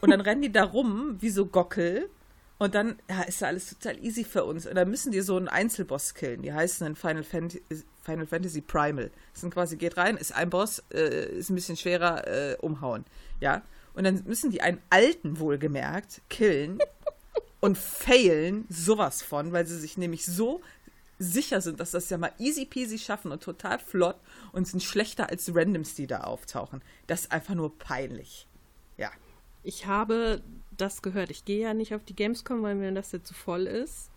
[0.01, 2.09] Und dann rennen die da rum wie so Gockel.
[2.59, 4.65] Und dann ja, ist ja alles total easy für uns.
[4.65, 6.43] Und dann müssen die so einen Einzelboss killen.
[6.43, 9.11] Die heißen in Final Fantasy, Final Fantasy Primal.
[9.33, 13.05] Das sind quasi, geht rein, ist ein Boss, äh, ist ein bisschen schwerer, äh, umhauen.
[13.41, 13.63] Ja.
[13.95, 16.79] Und dann müssen die einen alten, wohlgemerkt, killen
[17.61, 20.61] und failen sowas von, weil sie sich nämlich so
[21.19, 24.17] sicher sind, dass das ja mal easy peasy schaffen und total flott
[24.53, 26.83] und sind schlechter als Randoms, die da auftauchen.
[27.07, 28.49] Das ist einfach nur peinlich.
[28.97, 29.11] Ja.
[29.63, 30.43] Ich habe
[30.77, 31.31] das gehört.
[31.31, 34.11] Ich gehe ja nicht auf die Gamescom, weil mir das jetzt zu voll ist.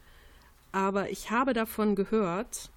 [0.71, 2.71] Aber ich habe davon gehört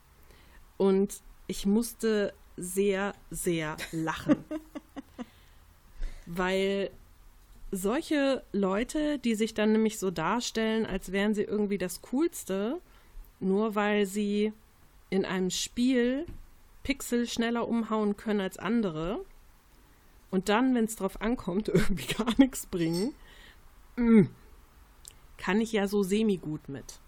[0.77, 4.45] und ich musste sehr, sehr lachen.
[6.27, 6.91] weil
[7.71, 12.81] solche Leute, die sich dann nämlich so darstellen, als wären sie irgendwie das Coolste,
[13.41, 14.53] nur weil sie
[15.11, 16.27] in einem Spiel
[16.83, 19.25] Pixel schneller umhauen können als andere
[20.31, 23.15] und dann, wenn es drauf ankommt, irgendwie gar nichts bringen,
[23.97, 24.25] mm,
[25.37, 27.01] kann ich ja so semi-gut mit.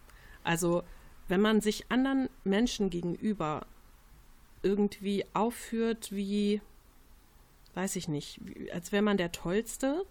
[0.45, 0.83] Also,
[1.29, 3.67] wenn man sich anderen Menschen gegenüber
[4.63, 6.61] irgendwie aufführt wie,
[7.75, 8.41] weiß ich nicht,
[8.73, 10.05] als wäre man der Tollste,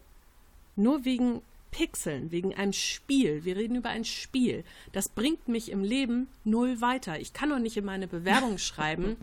[0.78, 3.44] nur wegen Pixeln, wegen einem Spiel.
[3.44, 4.64] Wir reden über ein Spiel.
[4.94, 7.20] Das bringt mich im Leben null weiter.
[7.20, 9.18] Ich kann doch nicht in meine Bewerbung schreiben.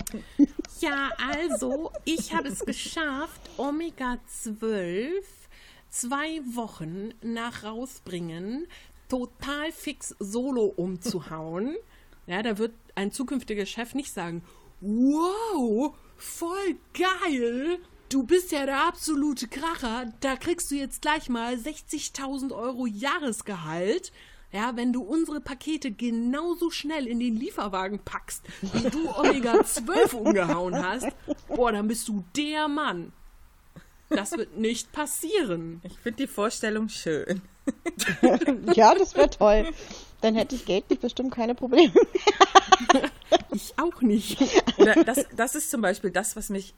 [0.80, 5.24] Ja, also, ich habe es geschafft, Omega 12
[5.94, 8.66] zwei Wochen nach rausbringen,
[9.08, 11.76] total fix solo umzuhauen.
[12.26, 14.42] Ja, da wird ein zukünftiger Chef nicht sagen,
[14.80, 17.78] wow, voll geil,
[18.14, 24.12] du bist ja der absolute Kracher, da kriegst du jetzt gleich mal 60.000 Euro Jahresgehalt.
[24.52, 30.14] Ja, wenn du unsere Pakete genauso schnell in den Lieferwagen packst, wie du Omega 12
[30.14, 31.08] umgehauen hast,
[31.48, 33.12] boah, dann bist du der Mann.
[34.10, 35.80] Das wird nicht passieren.
[35.82, 37.42] Ich finde die Vorstellung schön.
[38.74, 39.66] ja, das wäre toll.
[40.20, 41.92] Dann hätte ich geldlich bestimmt keine Probleme
[43.50, 44.40] ich auch nicht.
[44.78, 46.74] Oder das, das ist zum Beispiel das, was mich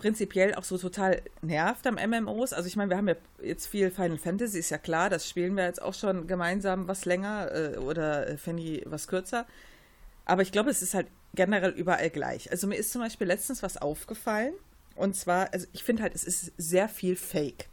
[0.00, 2.54] prinzipiell auch so total nervt am MMOs.
[2.54, 5.56] Also ich meine, wir haben ja jetzt viel Final Fantasy, ist ja klar, das spielen
[5.56, 9.46] wir jetzt auch schon gemeinsam was länger äh, oder äh, Fanny was kürzer.
[10.24, 12.50] Aber ich glaube, es ist halt generell überall gleich.
[12.50, 14.54] Also mir ist zum Beispiel letztens was aufgefallen.
[14.96, 17.68] Und zwar, also ich finde halt, es ist sehr viel Fake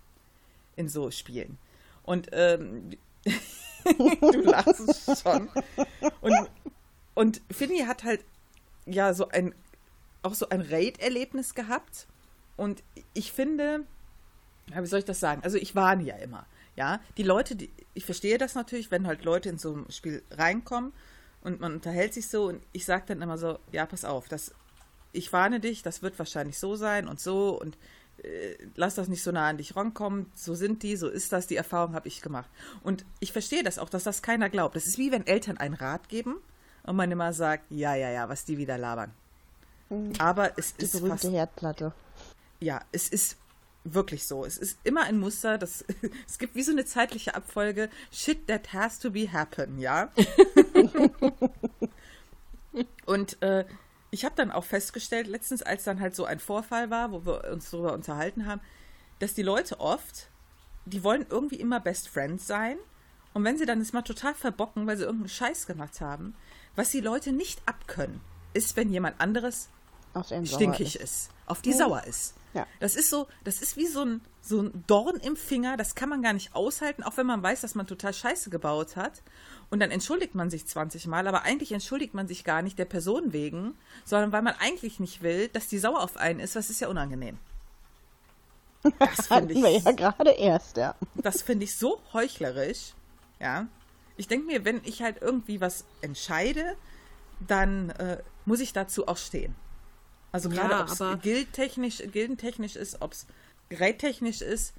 [0.75, 1.57] in so Spielen.
[2.03, 2.91] Und ähm,
[3.97, 5.49] du lachst schon.
[6.19, 6.49] Und,
[7.13, 8.25] und Finny hat halt
[8.85, 9.55] ja so ein
[10.23, 12.07] auch so ein Raid-Erlebnis gehabt,
[12.57, 12.83] und
[13.13, 13.85] ich finde,
[14.75, 15.41] wie soll ich das sagen?
[15.43, 16.45] Also ich warne ja immer.
[16.75, 20.21] Ja, die Leute, die, ich verstehe das natürlich, wenn halt Leute in so ein Spiel
[20.31, 20.93] reinkommen
[21.41, 24.53] und man unterhält sich so und ich sage dann immer so, ja, pass auf, das,
[25.11, 27.77] ich warne dich, das wird wahrscheinlich so sein und so und
[28.23, 31.47] äh, lass das nicht so nah an dich rankommen, so sind die, so ist das,
[31.47, 32.49] die Erfahrung habe ich gemacht.
[32.83, 34.75] Und ich verstehe das auch, dass das keiner glaubt.
[34.75, 36.35] Das ist wie wenn Eltern einen Rat geben
[36.83, 39.11] und man immer sagt, ja, ja, ja, was die wieder labern.
[39.89, 40.13] Mhm.
[40.19, 41.93] Aber es die ist berühmte fast, Herdplatte
[42.59, 43.37] ja, es ist
[43.83, 44.45] wirklich so.
[44.45, 45.85] Es ist immer ein Muster, das,
[46.27, 50.11] es gibt wie so eine zeitliche Abfolge, shit that has to be happen, ja.
[53.05, 53.65] Und äh,
[54.11, 57.49] ich habe dann auch festgestellt, letztens, als dann halt so ein Vorfall war, wo wir
[57.51, 58.61] uns darüber unterhalten haben,
[59.19, 60.29] dass die Leute oft,
[60.85, 62.77] die wollen irgendwie immer Best Friends sein.
[63.33, 66.35] Und wenn sie dann es mal total verbocken, weil sie irgendeinen Scheiß gemacht haben,
[66.75, 68.21] was die Leute nicht abkönnen,
[68.53, 69.69] ist, wenn jemand anderes
[70.23, 71.03] stinkig ist.
[71.03, 71.29] ist.
[71.45, 71.77] auf die ja.
[71.77, 72.33] sauer ist.
[72.53, 72.65] Ja.
[72.79, 76.09] Das ist so, das ist wie so ein, so ein Dorn im Finger, das kann
[76.09, 79.21] man gar nicht aushalten, auch wenn man weiß, dass man total Scheiße gebaut hat.
[79.69, 82.85] Und dann entschuldigt man sich 20 Mal, aber eigentlich entschuldigt man sich gar nicht der
[82.85, 86.69] Person wegen, sondern weil man eigentlich nicht will, dass die sauer auf einen ist, was
[86.69, 87.37] ist ja unangenehm.
[88.97, 89.61] Das finde ich.
[89.61, 90.95] wir ja gerade erst, ja.
[91.15, 92.93] Das finde ich so heuchlerisch,
[93.39, 93.67] ja.
[94.15, 96.75] Ich denke mir, wenn ich halt irgendwie was entscheide,
[97.45, 99.53] dann äh, muss ich dazu auch stehen.
[100.37, 103.25] Also gerade ja, ob es gildtechnisch, gildentechnisch ist, ob es
[103.69, 104.75] gerättechnisch ist,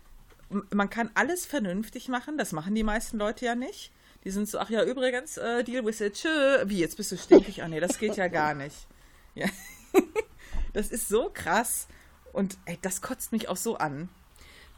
[0.70, 3.90] man kann alles vernünftig machen, das machen die meisten Leute ja nicht.
[4.22, 6.62] Die sind so, ach ja, übrigens, äh, deal with it, tschö.
[6.66, 7.61] Wie, jetzt bist du stinkig?
[7.64, 8.86] Ah nee, das geht ja gar nicht.
[9.34, 9.48] Ja.
[10.74, 11.88] das ist so krass.
[12.32, 14.09] Und ey, das kotzt mich auch so an.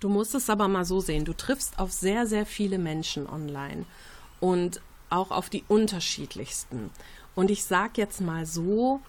[0.00, 1.26] Du musst es aber mal so sehen.
[1.26, 3.84] Du triffst auf sehr, sehr viele Menschen online.
[4.40, 6.90] Und auch auf die unterschiedlichsten.
[7.34, 9.02] Und ich sag jetzt mal so,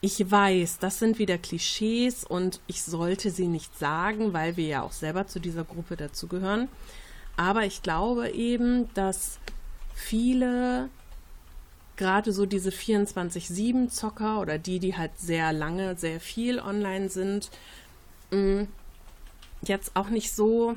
[0.00, 4.82] Ich weiß, das sind wieder Klischees und ich sollte sie nicht sagen, weil wir ja
[4.82, 6.68] auch selber zu dieser Gruppe dazugehören.
[7.36, 9.38] Aber ich glaube eben, dass
[9.94, 10.88] viele,
[11.96, 17.50] gerade so diese 24-7-Zocker oder die, die halt sehr lange, sehr viel online sind,
[18.30, 18.64] mm,
[19.62, 20.76] jetzt auch nicht so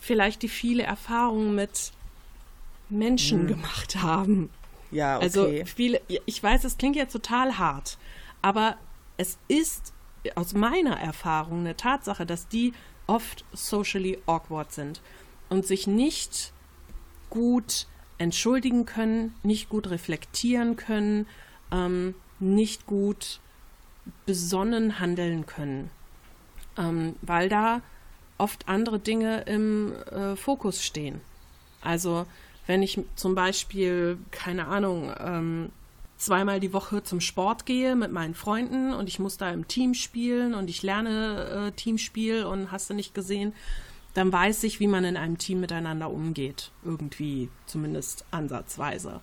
[0.00, 1.92] vielleicht die viele Erfahrungen mit
[2.88, 3.46] Menschen hm.
[3.48, 4.50] gemacht haben.
[4.96, 5.60] Ja, also okay.
[5.60, 7.98] Also viele, ich weiß, es klingt jetzt total hart,
[8.40, 8.76] aber
[9.18, 9.92] es ist
[10.34, 12.72] aus meiner Erfahrung eine Tatsache, dass die
[13.06, 15.00] oft socially awkward sind
[15.50, 16.52] und sich nicht
[17.28, 17.86] gut
[18.18, 21.26] entschuldigen können, nicht gut reflektieren können,
[21.70, 23.40] ähm, nicht gut
[24.24, 25.90] besonnen handeln können,
[26.78, 27.82] ähm, weil da
[28.38, 31.20] oft andere Dinge im äh, Fokus stehen.
[31.82, 32.26] Also
[32.66, 35.70] wenn ich zum Beispiel, keine Ahnung, ähm,
[36.16, 39.94] zweimal die Woche zum Sport gehe mit meinen Freunden und ich muss da im Team
[39.94, 43.52] spielen und ich lerne äh, Teamspiel und hast du nicht gesehen,
[44.14, 46.72] dann weiß ich, wie man in einem Team miteinander umgeht.
[46.84, 49.20] Irgendwie, zumindest ansatzweise.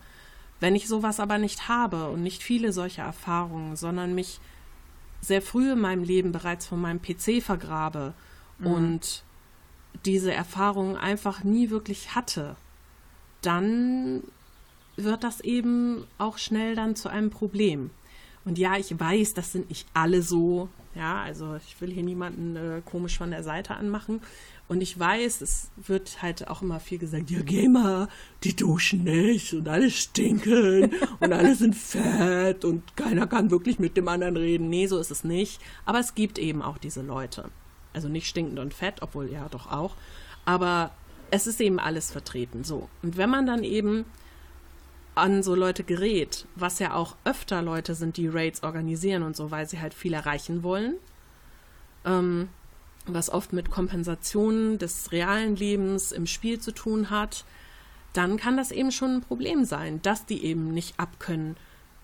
[0.59, 4.39] Wenn ich sowas aber nicht habe und nicht viele solche Erfahrungen, sondern mich
[5.19, 8.13] sehr früh in meinem Leben bereits von meinem PC vergrabe
[8.59, 8.67] mhm.
[8.67, 9.23] und
[10.05, 12.55] diese Erfahrungen einfach nie wirklich hatte,
[13.45, 14.23] dann
[14.95, 17.89] wird das eben auch schnell dann zu einem Problem.
[18.45, 20.69] Und ja, ich weiß, das sind nicht alle so.
[20.95, 24.21] Ja, also ich will hier niemanden äh, komisch von der Seite anmachen.
[24.67, 28.07] Und ich weiß, es wird halt auch immer viel gesagt, ja, Gamer,
[28.43, 33.97] die duschen nicht und alle stinken und alle sind fett und keiner kann wirklich mit
[33.97, 34.69] dem anderen reden.
[34.69, 35.59] Nee, so ist es nicht.
[35.85, 37.49] Aber es gibt eben auch diese Leute.
[37.93, 39.95] Also nicht stinkend und fett, obwohl ja doch auch.
[40.45, 40.91] Aber
[41.33, 42.63] es ist eben alles vertreten.
[42.63, 42.89] So.
[43.01, 44.05] Und wenn man dann eben
[45.15, 49.49] an so Leute gerät, was ja auch öfter Leute sind, die Raids organisieren und so,
[49.49, 50.97] weil sie halt viel erreichen wollen,
[52.05, 52.49] ähm,
[53.07, 57.45] was oft mit Kompensationen des realen Lebens im Spiel zu tun hat,
[58.13, 61.57] dann kann das eben schon ein Problem sein, dass die eben nicht abkönnen,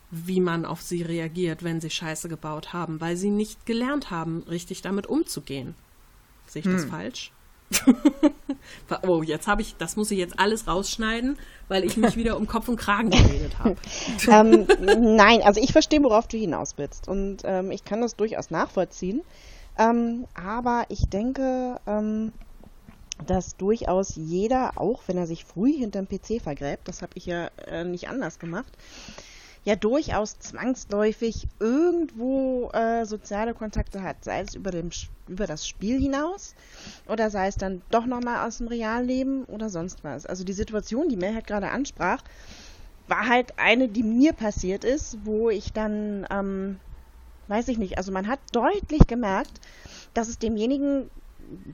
[0.10, 4.42] wie man auf sie reagiert, wenn sie Scheiße gebaut haben, weil sie nicht gelernt haben,
[4.50, 5.76] richtig damit umzugehen.
[6.48, 6.74] Sehe ich hm.
[6.74, 7.32] das falsch?
[9.08, 12.48] oh, jetzt habe ich, das muss ich jetzt alles rausschneiden, weil ich mich wieder um
[12.48, 13.76] Kopf und Kragen geredet habe.
[14.30, 14.68] ähm,
[15.16, 17.08] nein, also ich verstehe, worauf du hinaus willst.
[17.08, 19.22] Und ähm, ich kann das durchaus nachvollziehen.
[19.78, 22.34] Ähm, aber ich denke, ähm,
[23.26, 27.50] dass durchaus jeder, auch wenn er sich früh hinterm PC vergräbt, das habe ich ja
[27.68, 28.72] äh, nicht anders gemacht,
[29.70, 34.90] ja durchaus zwangsläufig irgendwo äh, soziale Kontakte hat, sei es über, dem,
[35.28, 36.56] über das Spiel hinaus
[37.08, 40.26] oder sei es dann doch nochmal aus dem Realleben oder sonst was.
[40.26, 42.24] Also die Situation, die Mel halt gerade ansprach,
[43.08, 46.80] war halt eine, die mir passiert ist, wo ich dann, ähm,
[47.48, 49.62] weiß ich nicht, also man hat deutlich gemerkt,
[50.16, 51.12] dass es demjenigen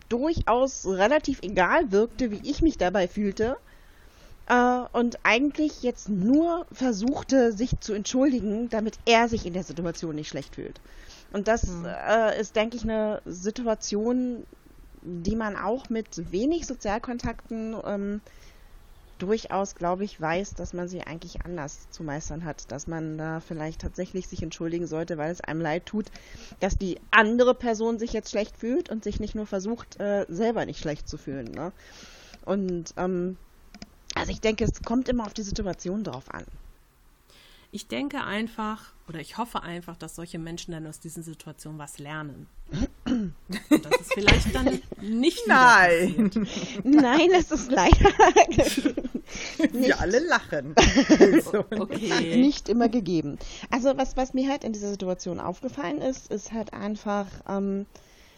[0.10, 3.56] durchaus relativ egal wirkte, wie ich mich dabei fühlte
[4.48, 10.16] äh, und eigentlich jetzt nur versuchte, sich zu entschuldigen, damit er sich in der Situation
[10.16, 10.80] nicht schlecht fühlt.
[11.34, 11.86] Und das mhm.
[11.86, 14.46] äh, ist, denke ich, eine Situation,
[15.02, 18.22] die man auch mit wenig Sozialkontakten ähm,
[19.18, 23.40] durchaus, glaube ich, weiß, dass man sie eigentlich anders zu meistern hat, dass man da
[23.40, 26.08] vielleicht tatsächlich sich entschuldigen sollte, weil es einem leid tut,
[26.60, 30.66] dass die andere Person sich jetzt schlecht fühlt und sich nicht nur versucht, äh, selber
[30.66, 31.52] nicht schlecht zu fühlen.
[31.52, 31.72] Ne?
[32.44, 33.38] Und ähm,
[34.16, 36.46] also ich denke, es kommt immer auf die Situation drauf an.
[37.72, 42.00] Ich denke einfach, oder ich hoffe einfach, dass solche Menschen dann aus diesen Situationen was
[42.00, 42.48] lernen.
[43.12, 43.34] Und
[43.70, 46.32] das ist vielleicht dann nicht Nein.
[46.84, 48.12] Nein, es ist leider.
[49.74, 50.74] Wir alle lachen.
[51.80, 52.38] okay.
[52.38, 53.38] Nicht immer gegeben.
[53.70, 57.86] Also was, was mir halt in dieser Situation aufgefallen ist, ist halt einfach, ähm,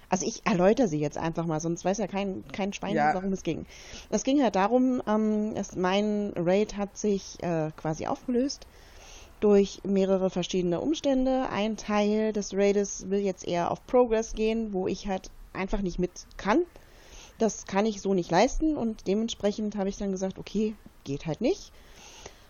[0.10, 3.14] also ich erläutere sie jetzt einfach mal, sonst weiß ja kein, kein Schwein, ja.
[3.14, 3.66] worum es ging.
[4.10, 8.68] Es ging halt darum, ähm, es, mein Raid hat sich äh, quasi aufgelöst
[9.40, 11.50] durch mehrere verschiedene Umstände.
[11.50, 16.00] Ein Teil des Raides will jetzt eher auf Progress gehen, wo ich halt einfach nicht
[16.00, 16.64] mit kann.
[17.38, 21.42] Das kann ich so nicht leisten und dementsprechend habe ich dann gesagt, okay, geht halt
[21.42, 21.72] nicht.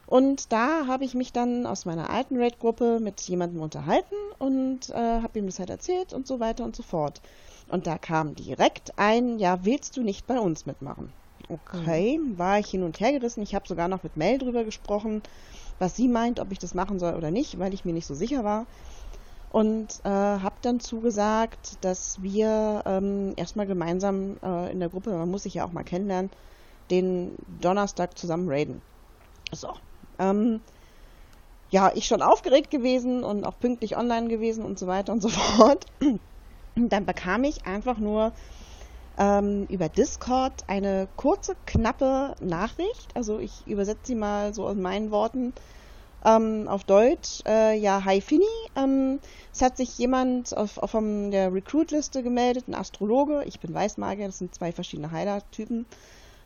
[0.06, 4.94] Und da habe ich mich dann aus meiner alten Raid-Gruppe mit jemandem unterhalten und äh,
[4.94, 7.22] habe ihm das halt erzählt und so weiter und so fort.
[7.70, 11.12] Und da kam direkt ein, ja, willst du nicht bei uns mitmachen?
[11.50, 12.38] Okay, mhm.
[12.38, 13.42] war ich hin und her gerissen.
[13.42, 15.22] Ich habe sogar noch mit Mel drüber gesprochen,
[15.80, 18.16] was sie meint, ob ich das machen soll oder nicht, weil ich mir nicht so
[18.16, 18.66] sicher war.
[19.50, 25.32] Und äh, habe dann zugesagt, dass wir ähm, erstmal gemeinsam äh, in der Gruppe, man
[25.32, 26.32] muss sich ja auch mal kennenlernen,
[26.92, 28.82] den Donnerstag zusammen raiden.
[29.54, 29.70] So.
[30.20, 30.60] Ähm,
[31.70, 35.30] ja, ich schon aufgeregt gewesen und auch pünktlich online gewesen und so weiter und so
[35.30, 35.86] fort.
[36.78, 38.34] Und dann bekam ich einfach nur
[39.18, 43.16] ähm, über Discord eine kurze, knappe Nachricht.
[43.16, 45.54] Also ich übersetze sie mal so aus meinen Worten
[46.24, 47.42] ähm, auf Deutsch.
[47.48, 48.46] Äh, ja, hi Fini.
[48.76, 49.20] Ähm,
[49.52, 53.44] es hat sich jemand auf, auf der Recruit-Liste gemeldet, ein Astrologe.
[53.46, 55.88] Ich bin Weißmagier, das sind zwei verschiedene Heiler-Typen.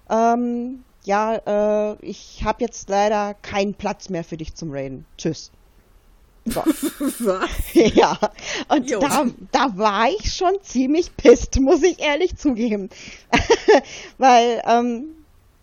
[0.10, 5.06] Ähm, ja, äh, ich habe jetzt leider keinen Platz mehr für dich zum Raiden.
[5.18, 5.52] Tschüss.
[7.20, 7.34] So.
[7.74, 8.18] ja,
[8.70, 12.90] und da, da war ich schon ziemlich pisst, muss ich ehrlich zugeben.
[14.18, 15.06] Weil, ähm,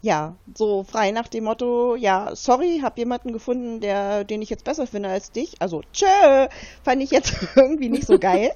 [0.02, 4.64] ja, so frei nach dem Motto, ja, sorry, hab jemanden gefunden, der, den ich jetzt
[4.64, 5.60] besser finde als dich.
[5.60, 6.06] Also, tschö,
[6.84, 8.52] fand ich jetzt irgendwie nicht so geil.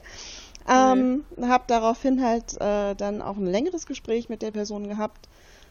[0.69, 5.29] ähm, hab daraufhin halt äh, dann auch ein längeres Gespräch mit der Person gehabt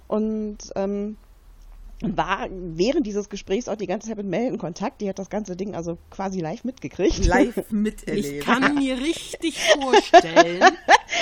[0.09, 1.15] und ähm,
[2.01, 5.01] war während dieses Gesprächs auch die ganze Zeit mit Mel in Kontakt.
[5.01, 7.25] Die hat das ganze Ding also quasi live mitgekriegt.
[7.25, 8.25] Live miterlebt.
[8.25, 10.63] Ich kann mir richtig vorstellen,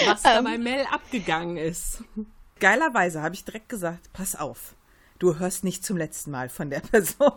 [0.06, 0.46] was da ähm.
[0.46, 2.04] bei Mel abgegangen ist.
[2.60, 4.76] Geilerweise habe ich direkt gesagt, pass auf,
[5.18, 7.32] du hörst nicht zum letzten Mal von der Person.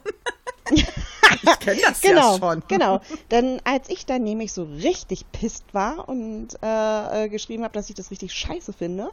[0.70, 2.62] ich kenne das genau, ja schon.
[2.68, 7.74] Genau, denn als ich dann nämlich so richtig pisst war und äh, äh geschrieben habe,
[7.74, 9.10] dass ich das richtig scheiße finde,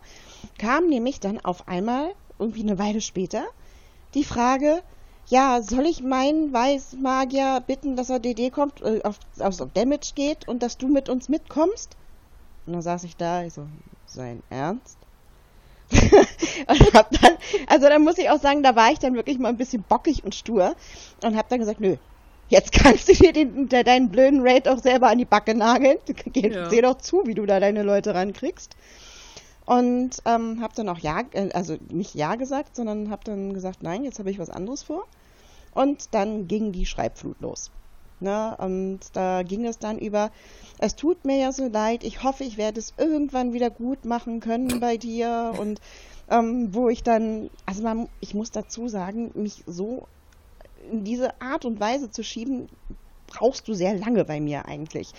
[0.58, 3.46] kam nämlich dann auf einmal irgendwie eine Weile später
[4.14, 4.82] die Frage,
[5.28, 10.47] ja, soll ich meinen Weißmagier bitten, dass er DD kommt, äh, auf, auf Damage geht
[10.47, 11.95] und dass du mit uns mitkommst?
[12.66, 13.68] Und dann saß ich da, ich so,
[14.05, 14.97] sein Ernst?
[15.91, 17.38] und hab dann,
[17.68, 20.24] also dann muss ich auch sagen, da war ich dann wirklich mal ein bisschen bockig
[20.24, 20.76] und stur
[21.24, 21.97] und hab dann gesagt, nö,
[22.47, 25.97] jetzt kannst du dir den, deinen blöden Raid auch selber an die Backe nageln.
[26.26, 26.70] Geh, ja.
[26.70, 28.76] Seh doch zu, wie du da deine Leute rankriegst.
[29.70, 33.84] Und ähm, habe dann auch ja, äh, also nicht ja gesagt, sondern habe dann gesagt,
[33.84, 35.05] nein, jetzt habe ich was anderes vor.
[35.76, 37.70] Und dann ging die Schreibflut los.
[38.20, 38.57] Ne?
[38.57, 40.32] Und da ging es dann über,
[40.80, 44.39] es tut mir ja so leid, ich hoffe, ich werde es irgendwann wieder gut machen
[44.39, 45.53] können bei dir.
[45.59, 45.80] Und
[46.32, 50.07] ähm, wo ich dann, also man, ich muss dazu sagen, mich so
[50.91, 52.70] in diese Art und Weise zu schieben,
[53.30, 55.12] brauchst du sehr lange bei mir eigentlich.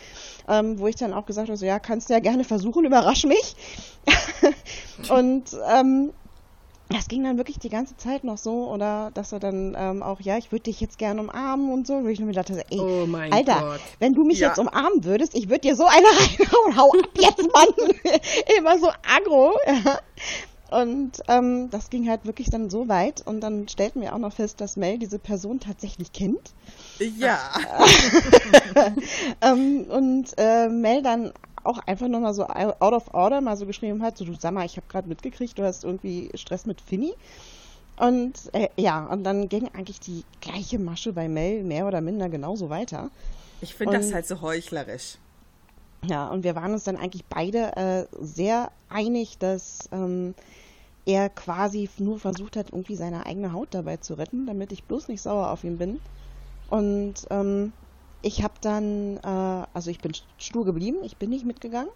[0.48, 3.24] Ähm, wo ich dann auch gesagt habe, so, ja, kannst du ja gerne versuchen, überrasch
[3.24, 3.56] mich.
[5.10, 6.12] und ähm,
[6.92, 10.20] das ging dann wirklich die ganze Zeit noch so, oder dass er dann ähm, auch,
[10.20, 12.80] ja, ich würde dich jetzt gerne umarmen und so, wo ich nur mir dachte, ey,
[12.80, 13.80] oh Alter, Gott.
[14.00, 14.48] wenn du mich ja.
[14.48, 17.68] jetzt umarmen würdest, ich würde dir so eine reinhauen, hau ab jetzt, Mann.
[18.58, 19.52] Immer so aggro.
[19.66, 20.00] Ja.
[20.70, 23.26] Und ähm, das ging halt wirklich dann so weit.
[23.26, 26.52] Und dann stellten wir auch noch fest, dass Mel diese Person tatsächlich kennt.
[26.98, 27.38] Ja.
[29.40, 31.32] ähm, und äh, Mel dann
[31.64, 34.64] auch einfach nochmal so out of order mal so geschrieben hat, so du sag mal,
[34.64, 37.14] ich habe gerade mitgekriegt, du hast irgendwie Stress mit Finny.
[37.96, 42.28] Und äh, ja, und dann ging eigentlich die gleiche Masche bei Mel mehr oder minder
[42.28, 43.10] genauso weiter.
[43.60, 45.18] Ich finde das halt so heuchlerisch.
[46.06, 50.34] Ja, und wir waren uns dann eigentlich beide äh, sehr einig, dass ähm,
[51.10, 55.08] er quasi nur versucht hat, irgendwie seine eigene Haut dabei zu retten, damit ich bloß
[55.08, 56.00] nicht sauer auf ihn bin.
[56.68, 57.72] Und ähm,
[58.22, 61.90] ich habe dann, äh, also ich bin stur geblieben, ich bin nicht mitgegangen.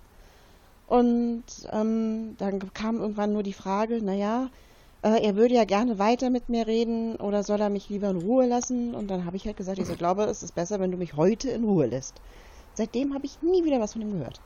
[0.86, 4.50] Und ähm, dann kam irgendwann nur die Frage, naja,
[5.02, 8.16] äh, er würde ja gerne weiter mit mir reden oder soll er mich lieber in
[8.16, 8.94] Ruhe lassen?
[8.94, 11.14] Und dann habe ich halt gesagt, ich so, glaube, es ist besser, wenn du mich
[11.14, 12.20] heute in Ruhe lässt.
[12.74, 14.40] Seitdem habe ich nie wieder was von ihm gehört.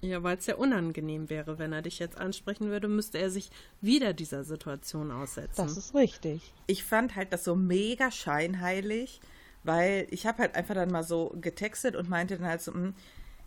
[0.00, 3.50] Ja, weil es ja unangenehm wäre, wenn er dich jetzt ansprechen würde, müsste er sich
[3.80, 5.54] wieder dieser Situation aussetzen.
[5.56, 6.52] Das ist richtig.
[6.66, 9.20] Ich fand halt das so mega scheinheilig,
[9.64, 12.94] weil ich habe halt einfach dann mal so getextet und meinte dann halt so, hm,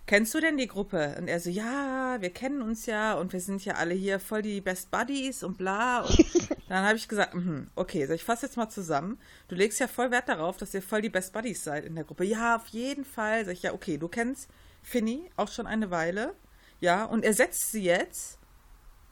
[0.07, 1.15] kennst du denn die Gruppe?
[1.17, 4.41] Und er so, ja, wir kennen uns ja und wir sind ja alle hier voll
[4.41, 6.01] die Best Buddies und bla.
[6.01, 6.17] Und
[6.69, 9.19] dann habe ich gesagt, mh, okay, ich fasse jetzt mal zusammen.
[9.47, 12.03] Du legst ja voll Wert darauf, dass ihr voll die Best Buddies seid in der
[12.03, 12.25] Gruppe.
[12.25, 13.45] Ja, auf jeden Fall.
[13.45, 14.49] Sag ich, ja, okay, du kennst
[14.85, 16.35] Finny auch schon eine Weile.
[16.79, 18.37] Ja, und ersetzt sie jetzt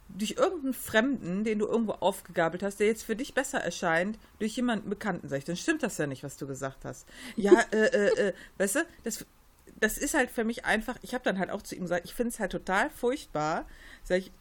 [0.10, 4.56] durch irgendeinen Fremden, den du irgendwo aufgegabelt hast, der jetzt für dich besser erscheint, durch
[4.56, 5.28] jemanden Bekannten.
[5.28, 7.08] Sag ich, dann stimmt das ja nicht, was du gesagt hast.
[7.36, 9.26] Ja, äh, äh, äh, weißt du, das,
[9.80, 12.14] das ist halt für mich einfach, ich habe dann halt auch zu ihm gesagt, ich
[12.14, 13.66] finde es halt total furchtbar.
[14.04, 14.32] Sag ich,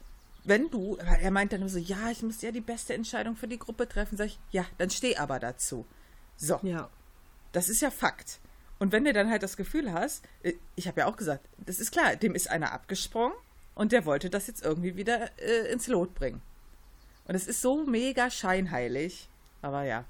[0.44, 3.59] wenn du, er meint dann so, ja, ich muss ja die beste Entscheidung für die
[3.59, 5.86] Gruppe treffen, sag ich, ja, dann steh aber dazu.
[6.36, 6.60] So.
[6.62, 6.90] Ja.
[7.52, 8.40] Das ist ja Fakt.
[8.82, 11.78] Und wenn du dann halt das Gefühl hast, äh, ich habe ja auch gesagt, das
[11.78, 13.36] ist klar, dem ist einer abgesprungen
[13.76, 16.42] und der wollte das jetzt irgendwie wieder äh, ins Lot bringen.
[17.28, 19.28] Und es ist so mega scheinheilig.
[19.60, 20.04] Aber ja,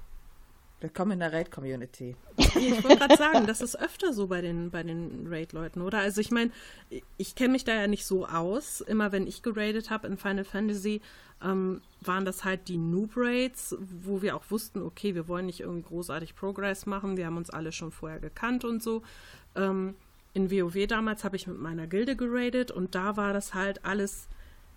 [0.83, 2.17] Willkommen in der Raid-Community.
[2.35, 5.99] Ich wollte gerade sagen, das ist öfter so bei den, bei den Raid-Leuten, oder?
[5.99, 6.51] Also ich meine,
[7.15, 8.81] ich kenne mich da ja nicht so aus.
[8.81, 11.01] Immer wenn ich geradet habe in Final Fantasy,
[11.41, 15.87] ähm, waren das halt die Noob-Raids, wo wir auch wussten, okay, wir wollen nicht irgendwie
[15.87, 17.15] großartig Progress machen.
[17.15, 19.03] Wir haben uns alle schon vorher gekannt und so.
[19.55, 19.95] Ähm,
[20.33, 24.27] in WoW damals habe ich mit meiner Gilde geradet und da war das halt alles,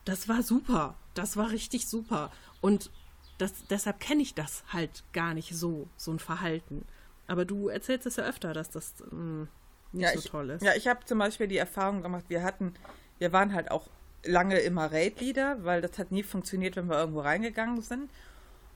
[0.04, 0.94] das war super.
[1.14, 2.30] Das war richtig super.
[2.60, 2.92] Und
[3.38, 6.86] das, deshalb kenne ich das halt gar nicht so, so ein Verhalten.
[7.26, 9.48] Aber du erzählst es ja öfter, dass das mh, hm,
[9.92, 10.62] nicht ja, so ich, toll ist.
[10.62, 12.74] Ja, ich habe zum Beispiel die Erfahrung gemacht, wir hatten,
[13.18, 13.88] wir waren halt auch
[14.24, 18.10] lange immer Raid-Leader, weil das hat nie funktioniert, wenn wir irgendwo reingegangen sind.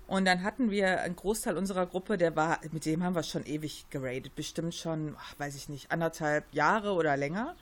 [0.06, 3.46] Und dann hatten wir einen Großteil unserer Gruppe, der war, mit dem haben wir schon
[3.46, 7.54] ewig geradet, bestimmt schon, ach, weiß ich nicht, anderthalb Jahre oder länger.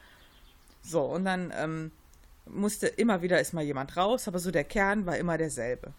[0.83, 1.91] So, und dann ähm,
[2.47, 5.93] musste immer wieder ist mal jemand raus, aber so der Kern war immer derselbe.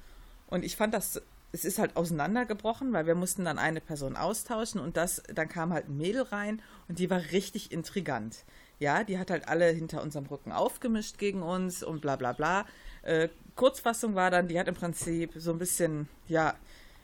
[0.50, 1.22] Und ich fand das,
[1.52, 5.74] es ist halt auseinandergebrochen, weil wir mussten dann eine Person austauschen und das, dann kam
[5.74, 8.44] halt ein Mädel rein und die war richtig intrigant.
[8.80, 12.66] Ja, die hat halt alle hinter unserem Rücken aufgemischt gegen uns und bla bla bla.
[13.02, 16.56] Äh, Kurzfassung war dann, die hat im Prinzip so ein bisschen, ja,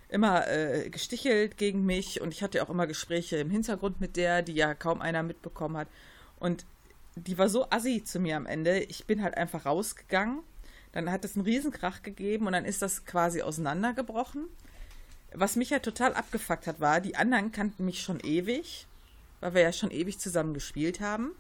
[0.08, 4.42] immer äh, gestichelt gegen mich und ich hatte auch immer Gespräche im Hintergrund mit der,
[4.42, 5.88] die ja kaum einer mitbekommen hat.
[6.40, 6.66] Und
[7.16, 8.80] die war so assi zu mir am Ende.
[8.80, 10.40] Ich bin halt einfach rausgegangen.
[10.96, 14.48] Dann hat es einen Riesenkrach gegeben und dann ist das quasi auseinandergebrochen.
[15.34, 18.88] Was mich ja total abgefuckt hat, war, die anderen kannten mich schon ewig,
[19.42, 21.32] weil wir ja schon ewig zusammen gespielt haben.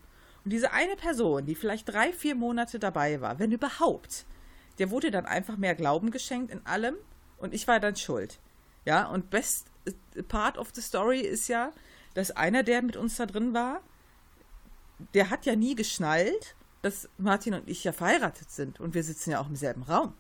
[0.44, 4.26] Und diese eine Person, die vielleicht drei, vier Monate dabei war, wenn überhaupt,
[4.78, 6.96] der wurde dann einfach mehr Glauben geschenkt in allem
[7.38, 8.40] und ich war dann schuld.
[8.84, 11.72] Ja, und best äh, part of the story ist ja,
[12.14, 13.80] dass einer, der mit uns da drin war,
[15.14, 16.56] der hat ja nie geschnallt,
[16.86, 20.14] dass Martin und ich ja verheiratet sind und wir sitzen ja auch im selben Raum.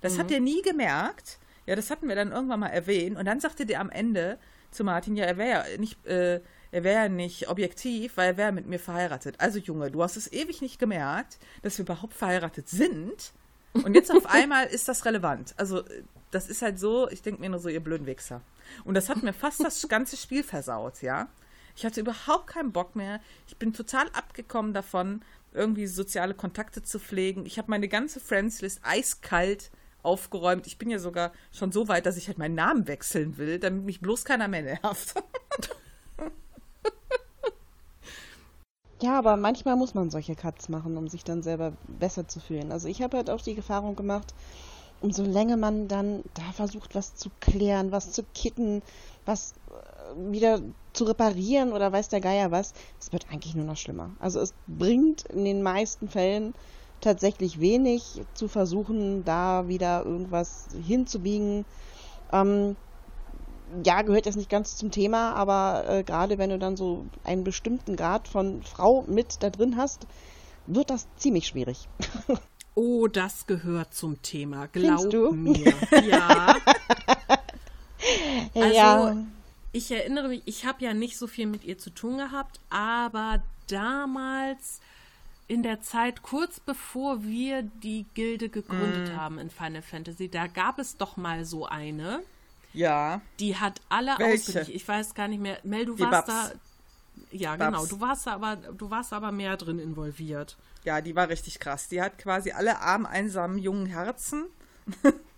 [0.00, 0.18] Das mhm.
[0.18, 1.38] hat er nie gemerkt.
[1.66, 4.38] Ja, das hatten wir dann irgendwann mal erwähnt und dann sagte der am Ende
[4.70, 6.40] zu Martin, ja, er wäre ja nicht, äh,
[6.70, 9.36] er wäre ja nicht objektiv, weil er wäre mit mir verheiratet.
[9.40, 13.32] Also Junge, du hast es ewig nicht gemerkt, dass wir überhaupt verheiratet sind
[13.84, 15.54] und jetzt auf einmal ist das relevant.
[15.58, 15.82] Also,
[16.30, 18.40] das ist halt so, ich denke mir nur so, ihr blöden Wichser.
[18.84, 21.28] Und das hat mir fast das ganze Spiel versaut, ja.
[21.76, 23.20] Ich hatte überhaupt keinen Bock mehr.
[23.46, 25.22] Ich bin total abgekommen davon,
[25.56, 27.46] irgendwie soziale Kontakte zu pflegen.
[27.46, 29.70] Ich habe meine ganze Friendslist eiskalt
[30.02, 30.66] aufgeräumt.
[30.66, 33.84] Ich bin ja sogar schon so weit, dass ich halt meinen Namen wechseln will, damit
[33.84, 35.14] mich bloß keiner mehr nervt.
[39.02, 42.72] Ja, aber manchmal muss man solche Cuts machen, um sich dann selber besser zu fühlen.
[42.72, 44.34] Also ich habe halt auch die Erfahrung gemacht,
[45.02, 48.82] umso länger man dann da versucht, was zu klären, was zu kitten,
[49.26, 49.52] was
[50.16, 50.60] wieder
[50.92, 54.10] zu reparieren oder weiß der Geier was, es wird eigentlich nur noch schlimmer.
[54.18, 56.54] Also es bringt in den meisten Fällen
[57.00, 61.64] tatsächlich wenig zu versuchen, da wieder irgendwas hinzubiegen.
[62.32, 62.76] Ähm,
[63.84, 67.44] ja, gehört jetzt nicht ganz zum Thema, aber äh, gerade wenn du dann so einen
[67.44, 70.06] bestimmten Grad von Frau mit da drin hast,
[70.66, 71.88] wird das ziemlich schwierig.
[72.78, 75.32] Oh, das gehört zum Thema, glaub du?
[75.32, 75.72] mir.
[76.06, 76.54] Ja.
[78.54, 79.16] also, ja.
[79.76, 83.42] Ich erinnere mich, ich habe ja nicht so viel mit ihr zu tun gehabt, aber
[83.68, 84.80] damals
[85.48, 89.16] in der Zeit kurz bevor wir die Gilde gegründet mm.
[89.16, 92.22] haben in Final Fantasy, da gab es doch mal so eine.
[92.72, 93.20] Ja.
[93.38, 94.74] Die hat alle ausgeglichen.
[94.74, 95.58] Ich weiß gar nicht mehr.
[95.62, 96.50] Mel, du die warst Babs.
[96.50, 96.52] da.
[97.30, 97.64] Ja, Babs.
[97.64, 97.86] genau.
[97.86, 100.56] Du warst da aber, du warst aber mehr drin involviert.
[100.84, 101.88] Ja, die war richtig krass.
[101.88, 104.46] Die hat quasi alle armen, einsamen jungen Herzen.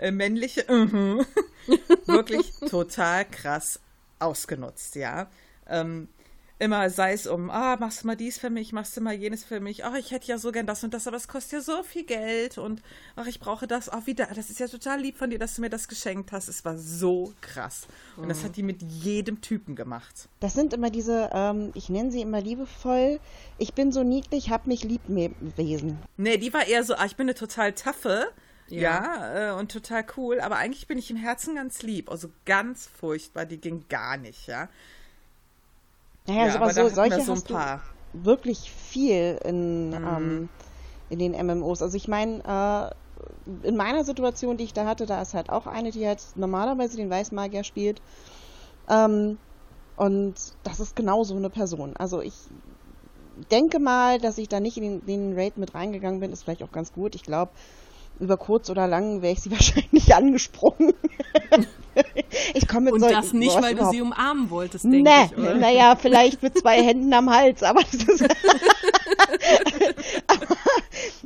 [0.00, 1.24] äh, männliche, uh
[2.06, 3.80] wirklich total krass
[4.18, 5.28] ausgenutzt, ja.
[5.66, 6.08] Ähm,
[6.58, 9.44] immer sei es um, ah, machst du mal dies für mich, machst du mal jenes
[9.44, 11.60] für mich, ach, ich hätte ja so gern das und das, aber es kostet ja
[11.60, 12.82] so viel Geld und
[13.16, 14.26] ach, ich brauche das auch wieder.
[14.34, 16.48] Das ist ja total lieb von dir, dass du mir das geschenkt hast.
[16.48, 17.86] Es war so krass.
[18.16, 18.28] Und mhm.
[18.28, 20.28] das hat die mit jedem Typen gemacht.
[20.40, 23.20] Das sind immer diese, ähm, ich nenne sie immer liebevoll,
[23.58, 25.98] ich bin so niedlich, hab mich lieb Wesen.
[26.16, 28.30] Nee, die war eher so, ah, ich bin eine total taffe.
[28.70, 32.10] Ja, ja äh, und total cool, aber eigentlich bin ich im Herzen ganz lieb.
[32.10, 34.68] Also ganz furchtbar, die ging gar nicht, ja.
[36.26, 37.58] Naja, ja, aber so, solche so hast du
[38.12, 39.94] wirklich viel in, mhm.
[39.94, 40.48] ähm,
[41.08, 41.82] in den MMOs.
[41.82, 45.66] Also ich meine, äh, in meiner Situation, die ich da hatte, da ist halt auch
[45.66, 48.00] eine, die halt normalerweise den Weißmagier spielt.
[48.88, 49.38] Ähm,
[49.96, 51.96] und das ist genau so eine Person.
[51.96, 52.34] Also ich
[53.50, 56.62] denke mal, dass ich da nicht in den, den Raid mit reingegangen bin, ist vielleicht
[56.62, 57.14] auch ganz gut.
[57.14, 57.52] Ich glaube,
[58.20, 60.94] über kurz oder lang wäre ich sie wahrscheinlich angesprungen.
[62.54, 65.38] ich komme mit Und so, das nicht, weil du sie umarmen wolltest, denke nee, ich.
[65.38, 65.54] Oder?
[65.54, 68.22] Naja, vielleicht mit zwei Händen am Hals, aber das ist.
[70.26, 70.46] aber,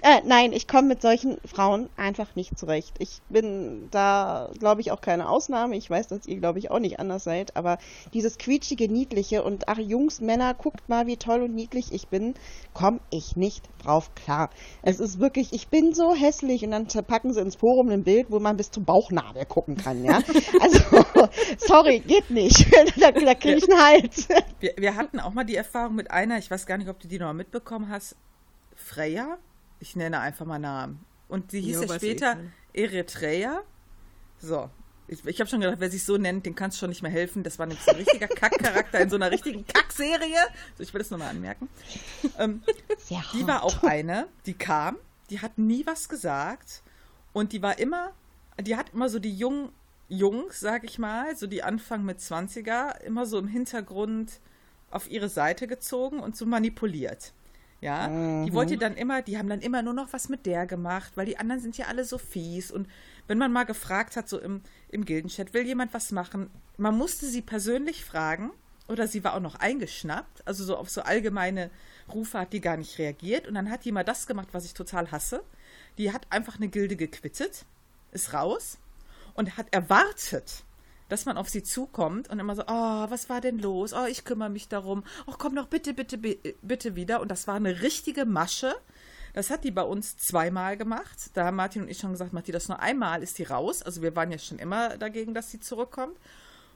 [0.03, 2.95] äh, nein, ich komme mit solchen Frauen einfach nicht zurecht.
[2.99, 5.77] Ich bin da, glaube ich, auch keine Ausnahme.
[5.77, 7.57] Ich weiß, dass ihr, glaube ich, auch nicht anders seid.
[7.57, 7.79] Aber
[8.13, 12.35] dieses quietschige, niedliche und ach, Jungs, Männer, guckt mal, wie toll und niedlich ich bin,
[12.75, 14.51] komme ich nicht drauf klar.
[14.83, 18.31] Es ist wirklich, ich bin so hässlich und dann packen sie ins Forum ein Bild,
[18.31, 20.21] wo man bis zum Bauchnabel gucken kann, ja.
[20.61, 21.05] Also,
[21.59, 22.67] sorry, geht nicht.
[23.01, 24.29] da, da kriege ich einen Hals.
[24.61, 27.09] Wir, wir hatten auch mal die Erfahrung mit einer, ich weiß gar nicht, ob du
[27.09, 28.17] die noch mal mitbekommen hast,
[28.77, 29.39] Freya,
[29.81, 31.05] ich nenne einfach mal Namen.
[31.29, 32.37] Und die hieß jo, ja später
[32.73, 33.63] Eritrea.
[34.39, 34.71] So.
[35.07, 37.11] Ich, ich habe schon gedacht, wer sich so nennt, den kannst du schon nicht mehr
[37.11, 37.43] helfen.
[37.43, 40.39] Das war nämlich so ein richtiger Kackcharakter in so einer richtigen Kackserie.
[40.77, 41.69] So, ich will das nochmal anmerken.
[42.39, 42.63] Ähm,
[43.35, 44.97] die war auch eine, die kam,
[45.31, 46.83] die hat nie was gesagt.
[47.33, 48.13] Und die war immer,
[48.61, 49.71] die hat immer so die jungen
[50.09, 54.41] Jungs, sag ich mal, so die Anfang mit 20er, immer so im Hintergrund
[54.91, 57.33] auf ihre Seite gezogen und so manipuliert.
[57.81, 58.47] Ja, mhm.
[58.47, 61.27] die wollte dann immer, die haben dann immer nur noch was mit der gemacht, weil
[61.27, 62.71] die anderen sind ja alle so fies.
[62.71, 62.89] Und
[63.27, 67.27] wenn man mal gefragt hat, so im, im Gildenchat, will jemand was machen, man musste
[67.27, 68.53] sie persönlich fragen
[68.89, 70.47] oder sie war auch noch eingeschnappt.
[70.47, 71.71] Also so auf so allgemeine
[72.13, 73.47] Rufe hat die gar nicht reagiert.
[73.49, 75.43] Und dann hat die mal das gemacht, was ich total hasse.
[75.99, 77.67] Die hat einfach eine Gilde gequittet,
[78.13, 78.79] ist raus
[79.35, 80.65] und hat erwartet,
[81.09, 83.93] dass man auf sie zukommt und immer so, oh, was war denn los?
[83.93, 85.05] Oh, ich kümmere mich darum.
[85.27, 87.21] Oh, komm doch bitte, bitte, bitte wieder.
[87.21, 88.75] Und das war eine richtige Masche.
[89.35, 91.31] Das hat die bei uns zweimal gemacht.
[91.35, 93.83] Da haben Martin und ich schon gesagt, macht die das nur einmal, ist die raus.
[93.83, 96.17] Also wir waren ja schon immer dagegen, dass sie zurückkommt.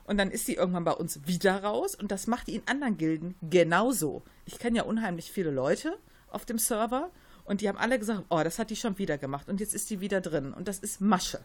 [0.04, 1.94] Und dann ist sie irgendwann bei uns wieder raus.
[1.94, 4.22] Und das macht die in anderen Gilden genauso.
[4.44, 5.96] Ich kenne ja unheimlich viele Leute
[6.30, 7.10] auf dem Server.
[7.44, 9.48] Und die haben alle gesagt, oh, das hat die schon wieder gemacht.
[9.48, 10.52] Und jetzt ist die wieder drin.
[10.52, 11.40] Und das ist Masche.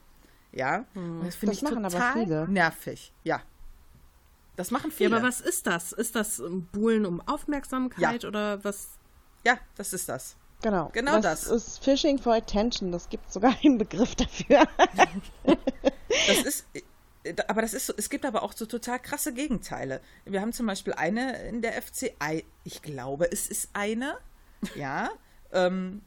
[0.53, 1.21] Ja, hm.
[1.23, 3.11] das finde ich total nervig.
[3.23, 3.41] Ja.
[4.55, 5.09] Das machen viele.
[5.09, 5.91] Ja, aber was ist das?
[5.93, 8.29] Ist das Buhlen um Aufmerksamkeit ja.
[8.29, 8.89] oder was?
[9.43, 10.35] Ja, das ist das.
[10.61, 10.89] Genau.
[10.93, 11.45] Genau das.
[11.45, 12.91] Das ist Fishing for Attention.
[12.91, 14.67] Das gibt sogar einen Begriff dafür.
[16.27, 16.65] das ist,
[17.47, 20.01] aber das ist so, es gibt aber auch so total krasse Gegenteile.
[20.25, 22.13] Wir haben zum Beispiel eine in der FC,
[22.63, 24.17] ich glaube, es ist eine,
[24.75, 25.09] ja,
[25.51, 26.01] ähm,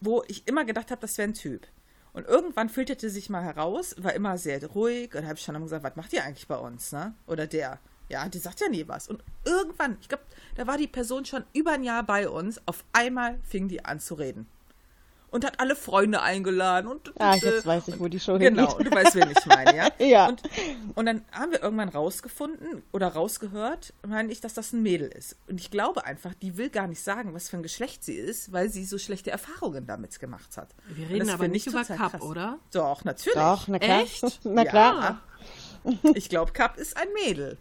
[0.00, 1.66] wo ich immer gedacht habe, das wäre ein Typ.
[2.12, 5.84] Und irgendwann filterte sich mal heraus, war immer sehr ruhig und habe ich schon gesagt,
[5.84, 7.14] was macht ihr eigentlich bei uns, ne?
[7.26, 7.78] Oder der.
[8.08, 9.06] Ja, die sagt ja nie was.
[9.06, 10.24] Und irgendwann, ich glaube,
[10.56, 14.00] da war die Person schon über ein Jahr bei uns, auf einmal fing die an
[14.00, 14.48] zu reden
[15.30, 16.88] und hat alle Freunde eingeladen.
[16.90, 18.92] Und, ah, jetzt weiß ich, wo die Show Genau, hingeht.
[18.92, 19.88] du weißt, wen ich meine, ja?
[19.98, 20.28] ja.
[20.28, 20.42] Und,
[20.94, 25.36] und dann haben wir irgendwann rausgefunden oder rausgehört, meine ich, dass das ein Mädel ist.
[25.48, 28.52] Und ich glaube einfach, die will gar nicht sagen, was für ein Geschlecht sie ist,
[28.52, 30.74] weil sie so schlechte Erfahrungen damit gemacht hat.
[30.88, 32.22] Wir reden aber nicht über Cup, krass.
[32.22, 32.58] oder?
[32.72, 33.34] Doch, natürlich.
[33.38, 34.02] Doch, na klar.
[34.02, 34.40] Echt?
[34.44, 35.22] na klar.
[35.84, 35.98] Ja.
[36.14, 37.56] Ich glaube, Cup ist ein Mädel.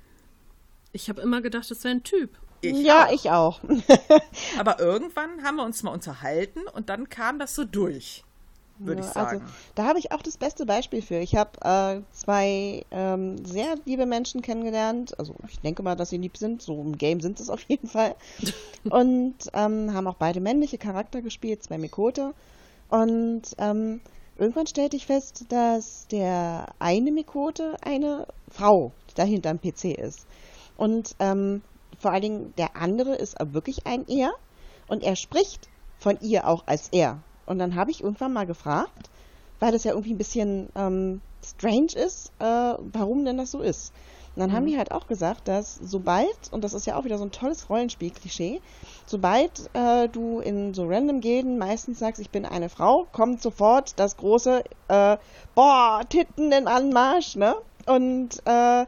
[0.91, 2.31] Ich habe immer gedacht, das wäre ein Typ.
[2.61, 3.11] Ich ja, auch.
[3.11, 3.59] ich auch.
[4.59, 8.23] Aber irgendwann haben wir uns mal unterhalten und dann kam das so durch,
[8.79, 9.41] würde ja, ich sagen.
[9.41, 11.19] Also, da habe ich auch das beste Beispiel für.
[11.19, 15.17] Ich habe äh, zwei ähm, sehr liebe Menschen kennengelernt.
[15.17, 16.61] Also ich denke mal, dass sie lieb sind.
[16.61, 18.15] So im Game sind es auf jeden Fall.
[18.89, 22.33] und ähm, haben auch beide männliche Charakter gespielt, zwei Mikote.
[22.89, 24.01] Und ähm,
[24.37, 30.25] irgendwann stellte ich fest, dass der eine Mikote eine Frau dahinter am PC ist.
[30.75, 31.61] Und ähm,
[31.99, 34.31] vor allen Dingen der andere ist wirklich ein Er
[34.87, 35.69] und er spricht
[35.99, 37.19] von ihr auch als er.
[37.45, 39.09] Und dann habe ich irgendwann mal gefragt,
[39.59, 43.93] weil das ja irgendwie ein bisschen ähm, strange ist, äh, warum denn das so ist.
[44.35, 44.55] Und dann mhm.
[44.55, 47.31] haben die halt auch gesagt, dass sobald, und das ist ja auch wieder so ein
[47.31, 48.61] tolles Rollenspiel-Klischee,
[49.05, 53.99] sobald äh, du in so random Gilden meistens sagst, ich bin eine Frau, kommt sofort
[53.99, 55.17] das große, äh,
[55.55, 57.55] boah, Titten in Anmarsch, ne?
[57.85, 58.85] Und äh,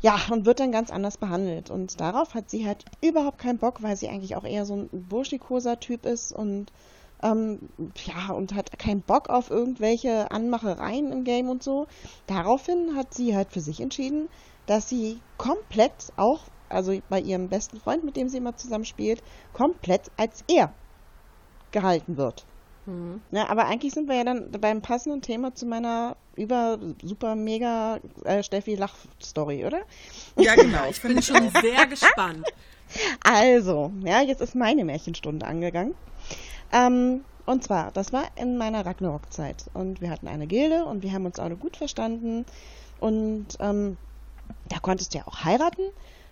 [0.00, 1.70] ja, und wird dann ganz anders behandelt.
[1.70, 4.88] Und darauf hat sie halt überhaupt keinen Bock, weil sie eigentlich auch eher so ein
[5.08, 6.72] burschikoser Typ ist und
[7.22, 7.60] ähm,
[8.04, 11.86] ja, und hat keinen Bock auf irgendwelche Anmachereien im Game und so.
[12.26, 14.28] Daraufhin hat sie halt für sich entschieden,
[14.66, 19.22] dass sie komplett auch, also bei ihrem besten Freund, mit dem sie immer zusammen spielt,
[19.52, 20.74] komplett als er
[21.70, 22.46] gehalten wird.
[22.86, 23.20] Mhm.
[23.32, 27.98] Ja, aber eigentlich sind wir ja dann beim passenden Thema zu meiner über super mega
[28.24, 29.80] äh, Steffi Lach Story, oder?
[30.36, 30.88] Ja, genau.
[30.88, 32.46] Ich bin schon sehr gespannt.
[33.24, 35.94] Also, ja, jetzt ist meine Märchenstunde angegangen.
[36.72, 39.66] Ähm, und zwar, das war in meiner Ragnarok-Zeit.
[39.72, 42.44] Und wir hatten eine Gilde und wir haben uns alle gut verstanden.
[43.00, 43.96] Und ähm,
[44.68, 45.82] da konntest du ja auch heiraten.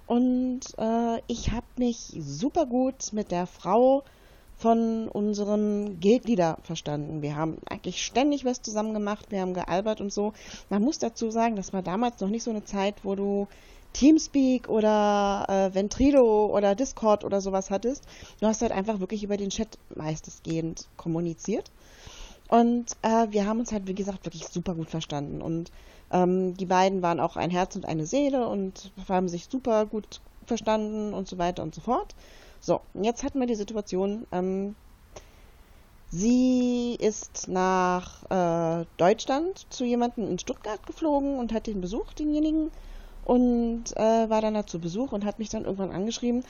[0.07, 4.05] Und äh, ich habe mich super gut mit der Frau
[4.57, 7.23] von unserem Guildleader verstanden.
[7.23, 10.33] Wir haben eigentlich ständig was zusammen gemacht, wir haben gealbert und so.
[10.71, 13.49] Man muss dazu sagen, das war damals noch nicht so eine Zeit, wo du
[13.95, 18.05] Teamspeak oder äh, Ventrilo oder Discord oder sowas hattest.
[18.41, 21.71] Du hast halt einfach wirklich über den Chat meistesgehend kommuniziert.
[22.49, 25.41] Und äh, wir haben uns halt, wie gesagt, wirklich super gut verstanden.
[25.41, 25.71] Und
[26.11, 30.21] ähm, die beiden waren auch ein Herz und eine Seele und haben sich super gut
[30.47, 32.15] verstanden und so weiter und so fort.
[32.67, 34.75] So, jetzt hatten wir die Situation, ähm,
[36.09, 42.71] sie ist nach äh, Deutschland zu jemandem in Stuttgart geflogen und hat den besucht, denjenigen,
[43.27, 46.43] und äh, war dann da zu Besuch und hat mich dann irgendwann angeschrieben,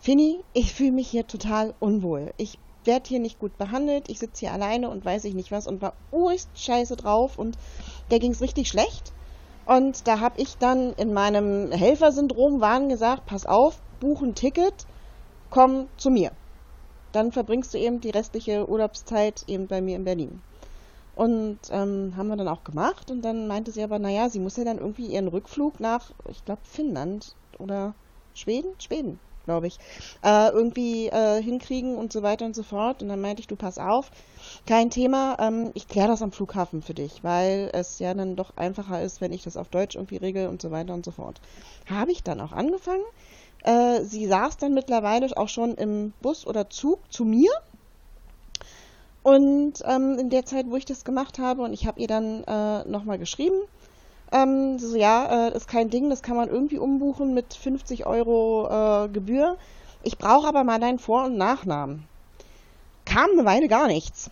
[0.00, 2.34] Finny, ich fühle mich hier total unwohl.
[2.36, 5.68] Ich werde hier nicht gut behandelt, ich sitze hier alleine und weiß ich nicht was
[5.68, 7.56] und war urst scheiße drauf und
[8.10, 9.12] der ging es richtig schlecht.
[9.66, 14.74] Und da habe ich dann in meinem Helfersyndrom waren gesagt, pass auf, buch ein Ticket,
[15.50, 16.30] komm zu mir.
[17.12, 20.40] Dann verbringst du eben die restliche Urlaubszeit eben bei mir in Berlin.
[21.16, 23.10] Und ähm, haben wir dann auch gemacht.
[23.10, 26.44] Und dann meinte sie aber, naja, sie muss ja dann irgendwie ihren Rückflug nach, ich
[26.44, 27.94] glaube, Finnland oder
[28.32, 28.70] Schweden?
[28.78, 29.78] Schweden, glaube ich,
[30.24, 33.02] äh, irgendwie äh, hinkriegen und so weiter und so fort.
[33.02, 34.10] Und dann meinte ich, du pass auf,
[34.66, 38.56] kein Thema, ähm, ich kläre das am Flughafen für dich, weil es ja dann doch
[38.56, 41.40] einfacher ist, wenn ich das auf Deutsch irgendwie regel und so weiter und so fort.
[41.86, 43.02] Habe ich dann auch angefangen.
[43.64, 47.50] Äh, sie saß dann mittlerweile auch schon im Bus oder Zug zu mir
[49.22, 52.42] und ähm, in der Zeit, wo ich das gemacht habe, und ich habe ihr dann
[52.44, 53.56] äh, nochmal geschrieben,
[54.32, 58.68] ähm, so ja, äh, ist kein Ding, das kann man irgendwie umbuchen mit 50 Euro
[59.04, 59.56] äh, Gebühr.
[60.02, 62.04] Ich brauche aber mal deinen Vor- und Nachnamen.
[63.04, 64.30] Kam eine Weile gar nichts.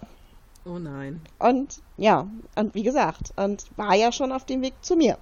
[0.65, 1.21] Oh nein.
[1.39, 2.27] Und ja,
[2.57, 5.19] und wie gesagt, und war ja schon auf dem Weg zu mir.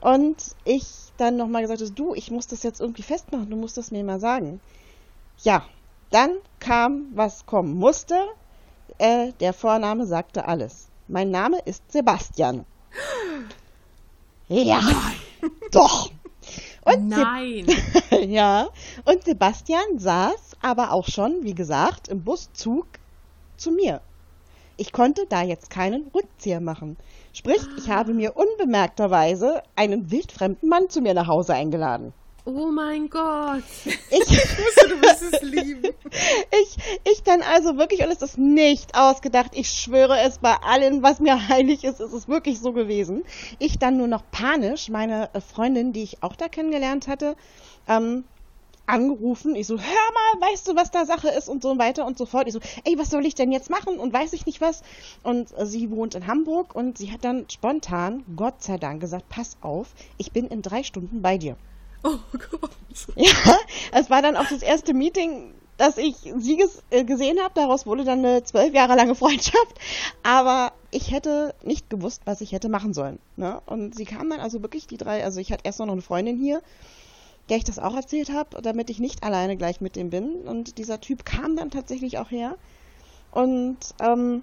[0.00, 3.90] Und ich dann nochmal gesagt, du, ich muss das jetzt irgendwie festmachen, du musst das
[3.90, 4.60] mir mal sagen.
[5.42, 5.64] Ja,
[6.10, 8.16] dann kam, was kommen musste.
[8.98, 10.88] Äh, der Vorname sagte alles.
[11.08, 12.64] Mein Name ist Sebastian.
[14.48, 14.80] Ja,
[15.72, 16.10] doch.
[16.84, 17.66] Und Nein.
[18.26, 18.68] ja,
[19.04, 22.86] und Sebastian saß aber auch schon, wie gesagt, im Buszug
[23.56, 24.00] zu mir.
[24.76, 26.96] Ich konnte da jetzt keinen Rückzieher machen.
[27.38, 32.12] Sprich, ich habe mir unbemerkterweise einen wildfremden Mann zu mir nach Hause eingeladen.
[32.44, 33.62] Oh mein Gott.
[33.84, 35.82] Ich, wusste, du wirst es lieben.
[36.50, 36.76] Ich,
[37.12, 41.20] ich dann also wirklich, und es ist nicht ausgedacht, ich schwöre es bei allen, was
[41.20, 43.22] mir heilig ist, ist es wirklich so gewesen.
[43.60, 47.36] Ich dann nur noch panisch meine Freundin, die ich auch da kennengelernt hatte,
[47.86, 48.24] ähm,
[48.88, 49.54] angerufen.
[49.54, 52.26] Ich so, hör mal, weißt du, was da Sache ist und so weiter und so
[52.26, 52.46] fort.
[52.46, 54.82] Ich so, ey, was soll ich denn jetzt machen und weiß ich nicht was.
[55.22, 59.56] Und sie wohnt in Hamburg und sie hat dann spontan, Gott sei Dank, gesagt, pass
[59.60, 61.56] auf, ich bin in drei Stunden bei dir.
[62.02, 62.70] Oh Gott.
[63.16, 63.56] Ja,
[63.92, 67.54] es war dann auch das erste Meeting, dass ich sie äh, gesehen habe.
[67.54, 69.78] Daraus wurde dann eine zwölf Jahre lange Freundschaft.
[70.22, 73.18] Aber ich hätte nicht gewusst, was ich hätte machen sollen.
[73.36, 73.60] Ne?
[73.66, 76.36] Und sie kam dann also wirklich die drei, also ich hatte erst noch eine Freundin
[76.36, 76.60] hier,
[77.48, 80.46] der ich das auch erzählt habe, damit ich nicht alleine gleich mit dem bin.
[80.46, 82.56] Und dieser Typ kam dann tatsächlich auch her.
[83.30, 84.42] Und ähm,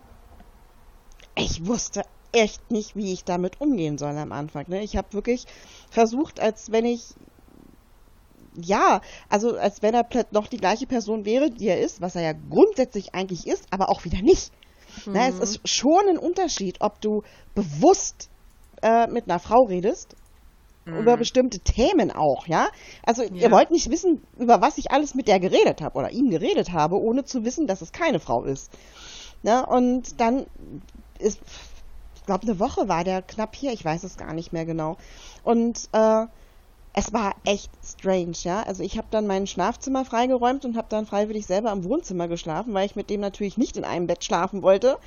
[1.36, 4.66] ich wusste echt nicht, wie ich damit umgehen soll am Anfang.
[4.68, 4.84] Ne?
[4.84, 5.46] Ich habe wirklich
[5.90, 7.16] versucht, als wenn ich
[8.58, 12.22] ja, also als wenn er noch die gleiche Person wäre, die er ist, was er
[12.22, 14.52] ja grundsätzlich eigentlich ist, aber auch wieder nicht.
[15.06, 15.14] Mhm.
[15.14, 17.24] Na, es ist schon ein Unterschied, ob du
[17.54, 18.30] bewusst
[18.82, 20.16] äh, mit einer Frau redest,
[20.86, 20.98] mhm.
[20.98, 22.68] über bestimmte Themen auch, ja.
[23.04, 23.30] Also ja.
[23.30, 26.72] ihr wollt nicht wissen, über was ich alles mit der geredet habe oder ihm geredet
[26.72, 28.72] habe, ohne zu wissen, dass es keine Frau ist.
[29.44, 30.46] Ja, und dann
[31.20, 31.40] ist,
[32.16, 34.98] ich glaube, eine Woche war der knapp hier, ich weiß es gar nicht mehr genau.
[35.44, 36.26] Und äh,
[36.98, 38.64] es war echt strange, ja.
[38.64, 42.74] Also ich habe dann mein Schlafzimmer freigeräumt und habe dann freiwillig selber im Wohnzimmer geschlafen,
[42.74, 44.98] weil ich mit dem natürlich nicht in einem Bett schlafen wollte.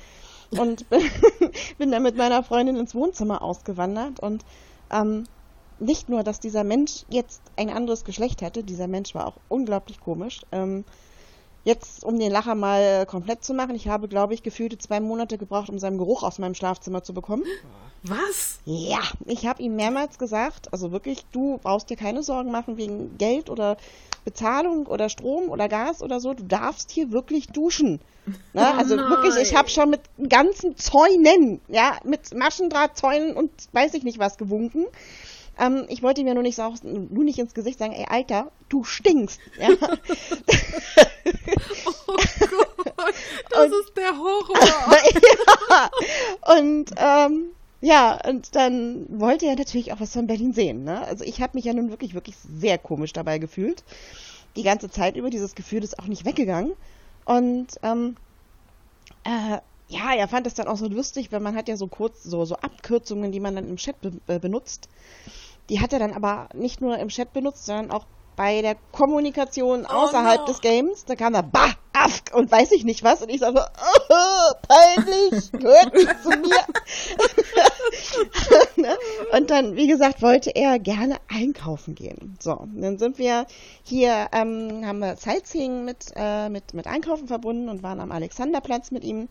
[0.51, 1.01] Und bin,
[1.79, 4.19] bin dann mit meiner Freundin ins Wohnzimmer ausgewandert.
[4.19, 4.45] Und
[4.91, 5.25] ähm,
[5.79, 9.99] nicht nur, dass dieser Mensch jetzt ein anderes Geschlecht hatte, dieser Mensch war auch unglaublich
[9.99, 10.41] komisch.
[10.51, 10.83] Ähm,
[11.63, 15.37] jetzt, um den Lacher mal komplett zu machen, ich habe, glaube ich, gefühlte zwei Monate
[15.37, 17.43] gebraucht, um seinen Geruch aus meinem Schlafzimmer zu bekommen.
[18.03, 18.59] Was?
[18.65, 23.17] Ja, ich habe ihm mehrmals gesagt, also wirklich, du brauchst dir keine Sorgen machen wegen
[23.17, 23.77] Geld oder
[24.23, 26.33] Bezahlung oder Strom oder Gas oder so.
[26.33, 27.99] Du darfst hier wirklich duschen.
[28.53, 28.61] Ne?
[28.61, 29.09] Oh also nein.
[29.09, 34.37] wirklich, ich habe schon mit ganzen Zäunen, ja, mit Maschendrahtzäunen und weiß ich nicht was
[34.37, 34.85] gewunken.
[35.59, 38.85] Ähm, ich wollte mir nur nicht, so, nur nicht ins Gesicht sagen, ey, Alter, du
[38.85, 39.39] stinkst.
[39.59, 39.69] Ja?
[42.07, 43.13] oh Gott,
[43.49, 44.57] das und, ist der Horror.
[45.69, 45.91] ja,
[46.57, 50.83] und ähm, ja, und dann wollte er natürlich auch was von Berlin sehen.
[50.83, 51.01] Ne?
[51.05, 53.83] Also ich habe mich ja nun wirklich, wirklich sehr komisch dabei gefühlt.
[54.55, 56.73] Die ganze Zeit über dieses Gefühl ist auch nicht weggegangen.
[57.25, 58.15] Und ähm,
[59.23, 59.59] äh,
[59.89, 62.45] ja, er fand es dann auch so lustig, weil man hat ja so kurz so,
[62.45, 64.87] so Abkürzungen, die man dann im Chat be benutzt.
[65.69, 68.05] Die hat er dann aber nicht nur im Chat benutzt, sondern auch
[68.35, 70.45] bei der Kommunikation Oh außerhalb no.
[70.45, 71.03] des Games.
[71.03, 73.21] Da kam er, bah, afk und weiß ich nicht was.
[73.21, 73.63] Und ich sage so,
[74.09, 76.39] oh, peinlich, gehört nicht zu mir.
[78.77, 78.95] Ne?
[79.33, 82.37] und dann, wie gesagt, wollte er gerne einkaufen gehen.
[82.39, 83.45] So, und dann sind wir
[83.83, 88.91] hier, ähm, haben wir Sightseeing mit, äh, mit, mit Einkaufen verbunden und waren am Alexanderplatz
[88.91, 89.27] mit ihm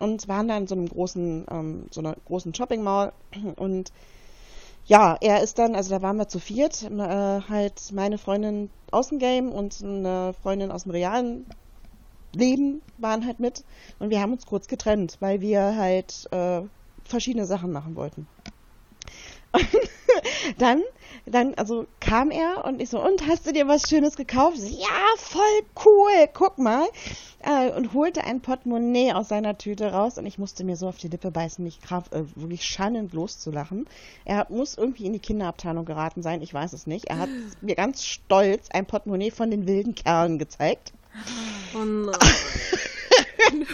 [0.00, 3.12] und waren da in so einem großen, ähm, so einer großen Shopping Mall
[3.56, 3.92] und
[4.84, 9.08] ja, er ist dann, also da waren wir zu viert, äh, halt meine Freundin aus
[9.08, 11.46] dem Game und eine Freundin aus dem realen
[12.34, 13.64] Leben waren halt mit
[13.98, 16.62] und wir haben uns kurz getrennt, weil wir halt äh,
[17.04, 18.26] verschiedene Sachen machen wollten.
[20.58, 20.82] Dann,
[21.26, 24.58] dann, also kam er und ich so, und hast du dir was Schönes gekauft?
[24.58, 25.42] So, ja, voll
[25.84, 26.86] cool, guck mal.
[27.40, 30.96] Äh, und holte ein Portemonnaie aus seiner Tüte raus und ich musste mir so auf
[30.96, 33.86] die Lippe beißen, mich graf, äh, wirklich schallend loszulachen.
[34.24, 37.06] Er muss irgendwie in die Kinderabteilung geraten sein, ich weiß es nicht.
[37.06, 37.28] Er hat
[37.60, 40.92] mir ganz stolz ein Portemonnaie von den wilden Kerlen gezeigt.
[41.74, 42.12] Oh nein.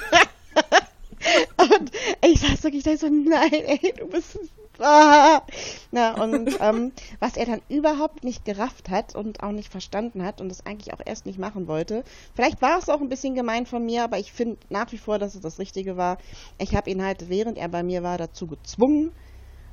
[2.30, 4.38] Ich saß wirklich da so, nein, ey, du bist.
[4.78, 5.42] Ah.
[5.90, 10.40] Na, und ähm, was er dann überhaupt nicht gerafft hat und auch nicht verstanden hat
[10.40, 12.04] und es eigentlich auch erst nicht machen wollte.
[12.34, 15.18] Vielleicht war es auch ein bisschen gemein von mir, aber ich finde nach wie vor,
[15.18, 16.18] dass es das Richtige war.
[16.58, 19.12] Ich habe ihn halt, während er bei mir war, dazu gezwungen,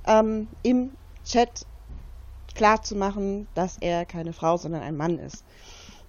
[0.08, 0.92] ähm, im
[1.24, 1.66] Chat
[2.56, 5.44] klar zu machen, dass er keine Frau, sondern ein Mann ist.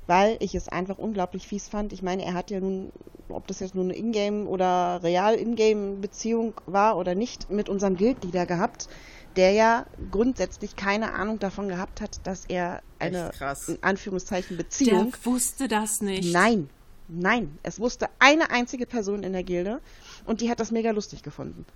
[0.06, 1.92] Weil ich es einfach unglaublich fies fand.
[1.92, 2.92] Ich meine, er hat ja nun,
[3.28, 7.96] ob das jetzt nur eine Ingame oder real Ingame Beziehung war oder nicht, mit unserem
[7.96, 8.88] Guildleader gehabt,
[9.34, 13.30] der ja grundsätzlich keine Ahnung davon gehabt hat, dass er eine,
[13.66, 16.32] in Anführungszeichen, Der Beziehung wusste das nicht.
[16.32, 16.70] Nein,
[17.08, 17.58] nein.
[17.62, 19.80] Es wusste eine einzige Person in der Gilde
[20.24, 21.66] und die hat das mega lustig gefunden.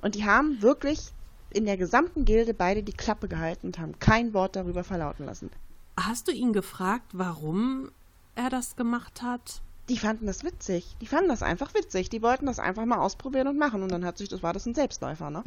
[0.00, 1.12] Und die haben wirklich
[1.50, 5.50] in der gesamten Gilde beide die Klappe gehalten und haben kein Wort darüber verlauten lassen.
[5.96, 7.90] Hast du ihn gefragt, warum
[8.34, 9.62] er das gemacht hat?
[9.88, 10.96] Die fanden das witzig.
[11.00, 12.08] Die fanden das einfach witzig.
[12.08, 13.82] Die wollten das einfach mal ausprobieren und machen.
[13.82, 15.44] Und dann hat sich, das war das ein Selbstläufer, ne?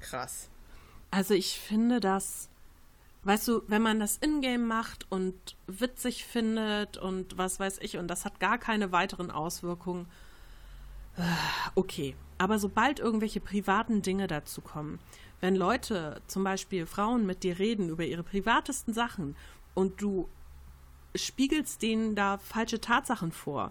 [0.00, 0.50] Krass.
[1.10, 2.48] Also ich finde das,
[3.24, 5.34] weißt du, wenn man das Ingame macht und
[5.66, 10.06] witzig findet und was weiß ich und das hat gar keine weiteren Auswirkungen,
[11.16, 11.22] äh,
[11.74, 12.14] okay.
[12.38, 14.98] Aber sobald irgendwelche privaten Dinge dazu kommen,
[15.40, 19.36] wenn Leute, zum Beispiel Frauen mit dir reden über ihre privatesten Sachen
[19.76, 20.28] und du
[21.14, 23.70] spiegelst denen da falsche Tatsachen vor,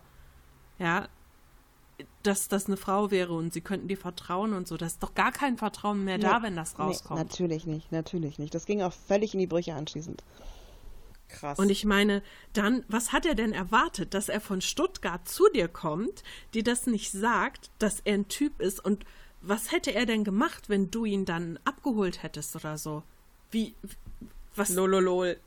[0.80, 1.10] ja,
[2.24, 5.14] dass das eine Frau wäre und sie könnten dir vertrauen und so, das ist doch
[5.14, 7.20] gar kein Vertrauen mehr da, Nee, wenn das nee, rauskommt.
[7.20, 8.54] natürlich nicht, natürlich nicht.
[8.54, 10.24] Das ging auch völlig in die Brüche anschließend.
[11.28, 11.58] Krass.
[11.58, 12.22] Und ich meine,
[12.54, 16.24] dann, was hat er denn erwartet, dass er von Stuttgart zu dir kommt,
[16.54, 19.06] dir das nicht sagt, dass er ein Typ ist und
[19.42, 23.04] was hätte er denn gemacht, wenn du ihn dann abgeholt hättest oder so?
[23.52, 23.76] Wie,
[24.56, 24.70] was?
[24.70, 25.40] Lololol.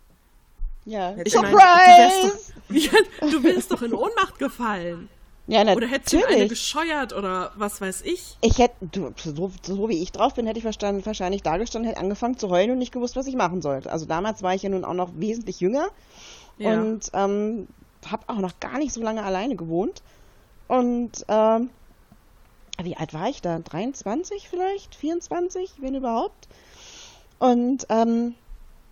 [0.89, 2.39] Ja, Ich meine, du, Surprise!
[2.69, 5.09] wärst doch, du wärst doch in Ohnmacht gefallen.
[5.47, 5.77] ja, natürlich.
[5.77, 8.37] Oder hättest du eine gescheuert oder was weiß ich.
[8.41, 11.89] Ich hätte, du, so, so wie ich drauf bin, hätte ich verstanden, wahrscheinlich da gestanden,
[11.91, 13.93] hätte angefangen zu heulen und nicht gewusst, was ich machen sollte.
[13.93, 15.89] Also damals war ich ja nun auch noch wesentlich jünger
[16.57, 16.73] Ja.
[16.73, 17.69] und ähm,
[18.11, 20.03] habe auch noch gar nicht so lange alleine gewohnt.
[20.69, 21.69] Und ähm,
[22.83, 23.59] wie alt war ich da?
[23.59, 24.95] 23 vielleicht?
[24.95, 26.49] 24, wenn überhaupt?
[27.39, 28.35] Und ähm,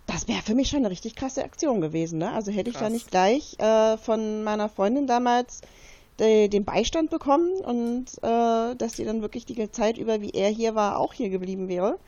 [0.07, 2.17] das wäre für mich schon eine richtig krasse Aktion gewesen.
[2.19, 2.31] Ne?
[2.31, 2.93] Also hätte ich da Krass.
[2.93, 5.61] nicht gleich äh, von meiner Freundin damals
[6.19, 10.49] de, den Beistand bekommen und äh, dass sie dann wirklich die Zeit über, wie er
[10.49, 11.99] hier war, auch hier geblieben wäre,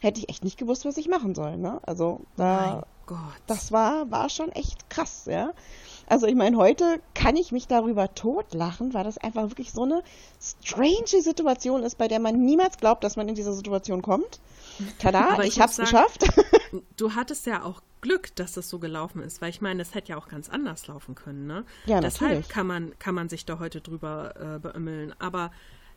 [0.00, 1.56] hätte ich echt nicht gewusst, was ich machen soll.
[1.58, 1.80] Ne?
[1.82, 3.18] Also da, mein Gott.
[3.46, 5.50] das war, war schon echt krass, ja.
[6.06, 10.02] Also ich meine, heute kann ich mich darüber totlachen, weil das einfach wirklich so eine
[10.40, 14.40] strange Situation ist, bei der man niemals glaubt, dass man in diese Situation kommt.
[14.98, 16.24] Tada, Aber ich, ich hab's sagen- geschafft.
[16.96, 20.10] Du hattest ja auch Glück, dass das so gelaufen ist, weil ich meine, es hätte
[20.10, 21.64] ja auch ganz anders laufen können, ne?
[21.86, 22.48] Ja, Deshalb natürlich.
[22.48, 25.14] kann man, kann man sich da heute drüber äh, beömmeln.
[25.18, 25.50] Aber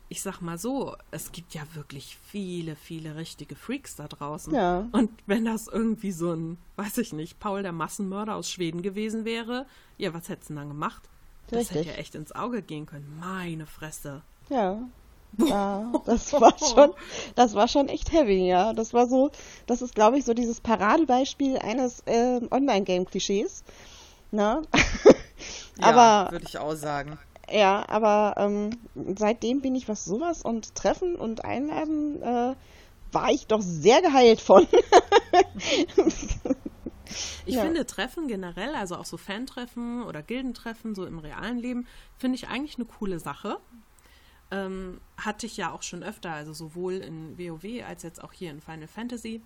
[0.08, 4.54] ich sag mal so, es gibt ja wirklich viele, viele richtige Freaks da draußen.
[4.54, 4.86] Ja.
[4.92, 9.24] Und wenn das irgendwie so ein, weiß ich nicht, Paul der Massenmörder aus Schweden gewesen
[9.24, 11.08] wäre, ja, was hättest du denn dann gemacht?
[11.48, 11.76] Das Richtig.
[11.78, 13.18] hätte ja echt ins Auge gehen können.
[13.18, 14.22] Meine Fresse.
[14.50, 14.78] Ja.
[15.38, 16.92] Ja, das war schon,
[17.34, 18.72] das war schon echt heavy, ja.
[18.72, 19.30] Das war so,
[19.66, 23.64] das ist, glaube ich, so dieses Paradebeispiel eines ähm, Online-Game-Klischees.
[24.30, 24.62] Ne?
[25.76, 27.18] Ja, aber würde ich auch sagen.
[27.50, 28.70] Ja, aber ähm,
[29.18, 32.54] seitdem bin ich, was sowas und Treffen und Einladen, äh,
[33.12, 34.66] war ich doch sehr geheilt von.
[37.46, 37.62] Ich Ja.
[37.62, 41.86] finde Treffen generell, also auch so Fantreffen oder Gildentreffen, so im realen Leben,
[42.16, 43.58] finde ich eigentlich eine coole Sache.
[44.54, 48.50] Ähm, hatte ich ja auch schon öfter, also sowohl in WoW als jetzt auch hier
[48.50, 49.40] in Final Fantasy.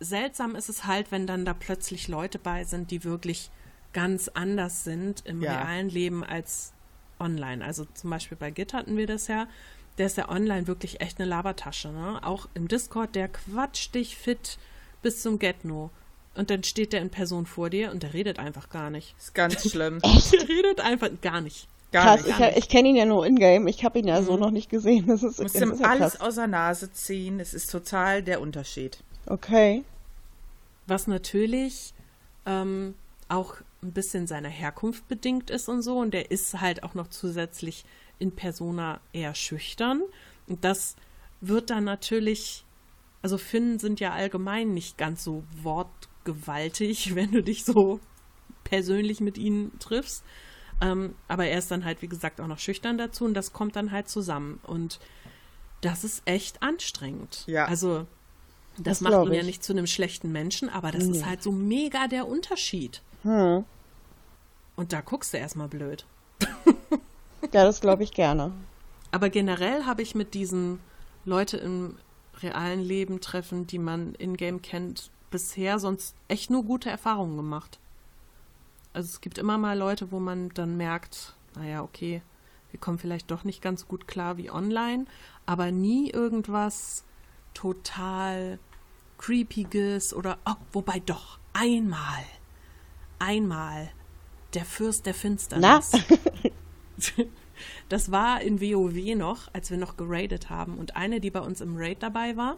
[0.00, 3.50] seltsam ist es halt, wenn dann da plötzlich Leute bei sind, die wirklich
[3.92, 5.52] ganz anders sind im Ja.
[5.60, 6.72] realen Leben als
[7.20, 7.64] online.
[7.64, 9.46] Also zum Beispiel bei Git hatten wir das ja.
[9.98, 11.88] Der ist ja online wirklich echt eine Labertasche.
[11.90, 12.18] Ne?
[12.24, 14.58] Auch im Discord, der quatscht dich fit
[15.02, 15.90] bis zum Get-No.
[16.34, 19.14] Und dann steht der in Person vor dir und der redet einfach gar nicht.
[19.18, 20.00] Ist ganz schlimm.
[20.32, 21.68] Der redet einfach gar nicht.
[21.92, 22.40] Gar Krass, nicht.
[22.40, 23.68] ich, ich kenne ihn ja nur in-game.
[23.68, 25.06] Ich habe ihn ja so noch nicht gesehen.
[25.06, 26.20] Das ist, musst das ihm ja alles krass.
[26.20, 27.38] aus der Nase ziehen.
[27.38, 29.04] Es ist total der Unterschied.
[29.26, 29.84] Okay.
[30.86, 31.92] Was natürlich
[32.46, 32.94] ähm,
[33.28, 35.98] auch ein bisschen seiner Herkunft bedingt ist und so.
[35.98, 37.84] Und der ist halt auch noch zusätzlich
[38.18, 40.02] in Persona eher schüchtern.
[40.46, 40.96] Und das
[41.42, 42.64] wird dann natürlich,
[43.20, 48.00] also Finnen sind ja allgemein nicht ganz so wortgewaltig, wenn du dich so
[48.64, 50.24] persönlich mit ihnen triffst.
[50.82, 53.76] Ähm, aber er ist dann halt, wie gesagt, auch noch schüchtern dazu und das kommt
[53.76, 54.60] dann halt zusammen.
[54.64, 54.98] Und
[55.80, 57.44] das ist echt anstrengend.
[57.46, 57.66] Ja.
[57.66, 58.06] Also,
[58.76, 59.46] das, Das macht ihn ja ich.
[59.46, 63.02] nicht zu einem schlechten Menschen, aber das ist halt so mega der Unterschied.
[63.22, 63.64] Hm.
[64.76, 66.04] Und da guckst du erstmal blöd.
[67.52, 68.52] Ja, das glaube ich gerne.
[69.10, 70.80] Aber generell habe ich mit diesen
[71.24, 71.96] Leute im
[72.40, 77.78] realen Leben treffen, die man in-game kennt, bisher sonst echt nur gute Erfahrungen gemacht.
[78.92, 82.22] Also es gibt immer mal Leute, wo man dann merkt, naja, okay,
[82.70, 85.06] wir kommen vielleicht doch nicht ganz gut klar wie online,
[85.46, 87.04] aber nie irgendwas
[87.54, 88.58] total
[89.18, 92.24] creepiges oder, oh, wobei doch, einmal,
[93.18, 93.90] einmal,
[94.54, 95.92] der Fürst der Finsternis.
[97.88, 100.78] Das war in WoW noch, als wir noch geradet haben.
[100.78, 102.56] Und eine, die bei uns im Raid dabei war,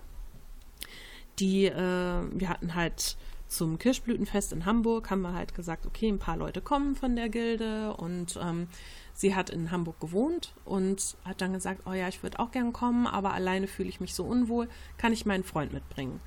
[1.39, 3.17] die, äh, wir hatten halt
[3.55, 7.29] zum Kirschblütenfest in Hamburg, haben wir halt gesagt, okay, ein paar Leute kommen von der
[7.29, 8.69] Gilde und ähm,
[9.15, 12.73] sie hat in Hamburg gewohnt und hat dann gesagt, oh ja, ich würde auch gern
[12.73, 14.69] kommen, aber alleine fühle ich mich so unwohl,
[14.99, 16.21] kann ich meinen Freund mitbringen?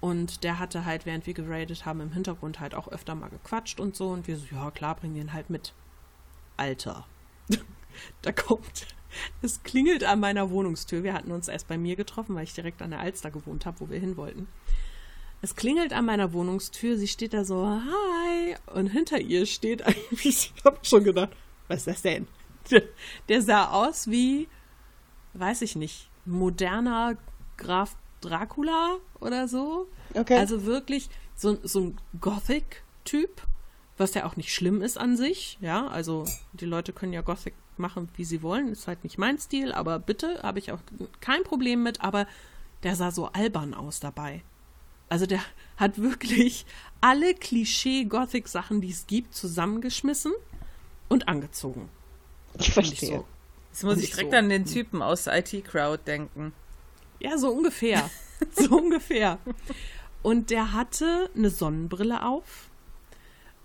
[0.00, 3.80] Und der hatte halt, während wir geradet haben, im Hintergrund halt auch öfter mal gequatscht
[3.80, 4.08] und so.
[4.10, 5.72] Und wir so, ja klar, bring den halt mit.
[6.56, 7.06] Alter.
[8.22, 8.86] da kommt.
[9.40, 11.02] Es klingelt an meiner Wohnungstür.
[11.02, 13.80] Wir hatten uns erst bei mir getroffen, weil ich direkt an der Alster gewohnt habe,
[13.80, 14.46] wo wir hin wollten.
[15.42, 16.96] Es klingelt an meiner Wohnungstür.
[16.96, 18.56] Sie steht da so, hi.
[18.74, 21.30] Und hinter ihr steht eigentlich, ich habe schon gedacht,
[21.68, 22.26] was ist das denn?
[22.70, 22.82] Der,
[23.28, 24.48] der sah aus wie,
[25.34, 27.16] weiß ich nicht, moderner
[27.56, 29.86] Graf Dracula oder so.
[30.14, 30.38] Okay.
[30.38, 33.42] Also wirklich so, so ein Gothic-Typ,
[33.98, 35.58] was ja auch nicht schlimm ist an sich.
[35.60, 38.68] Ja, also die Leute können ja Gothic machen, wie sie wollen.
[38.72, 40.80] Ist halt nicht mein Stil, aber bitte, habe ich auch
[41.20, 42.00] kein Problem mit.
[42.00, 42.26] Aber
[42.82, 44.42] der sah so albern aus dabei.
[45.08, 45.40] Also der
[45.76, 46.66] hat wirklich
[47.00, 50.32] alle Klischee-Gothic-Sachen, die es gibt, zusammengeschmissen
[51.08, 51.88] und angezogen.
[52.58, 53.08] ich verstehe.
[53.08, 53.24] so,
[53.70, 54.36] Jetzt muss ich direkt so.
[54.38, 56.52] an den Typen aus der IT-Crowd denken.
[57.20, 58.10] Ja, so ungefähr.
[58.50, 59.38] so ungefähr.
[60.22, 62.70] Und der hatte eine Sonnenbrille auf.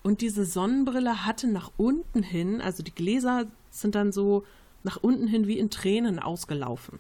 [0.04, 4.46] Und diese Sonnenbrille hatte nach unten hin, also die Gläser sind dann so
[4.84, 7.00] nach unten hin wie in Tränen ausgelaufen.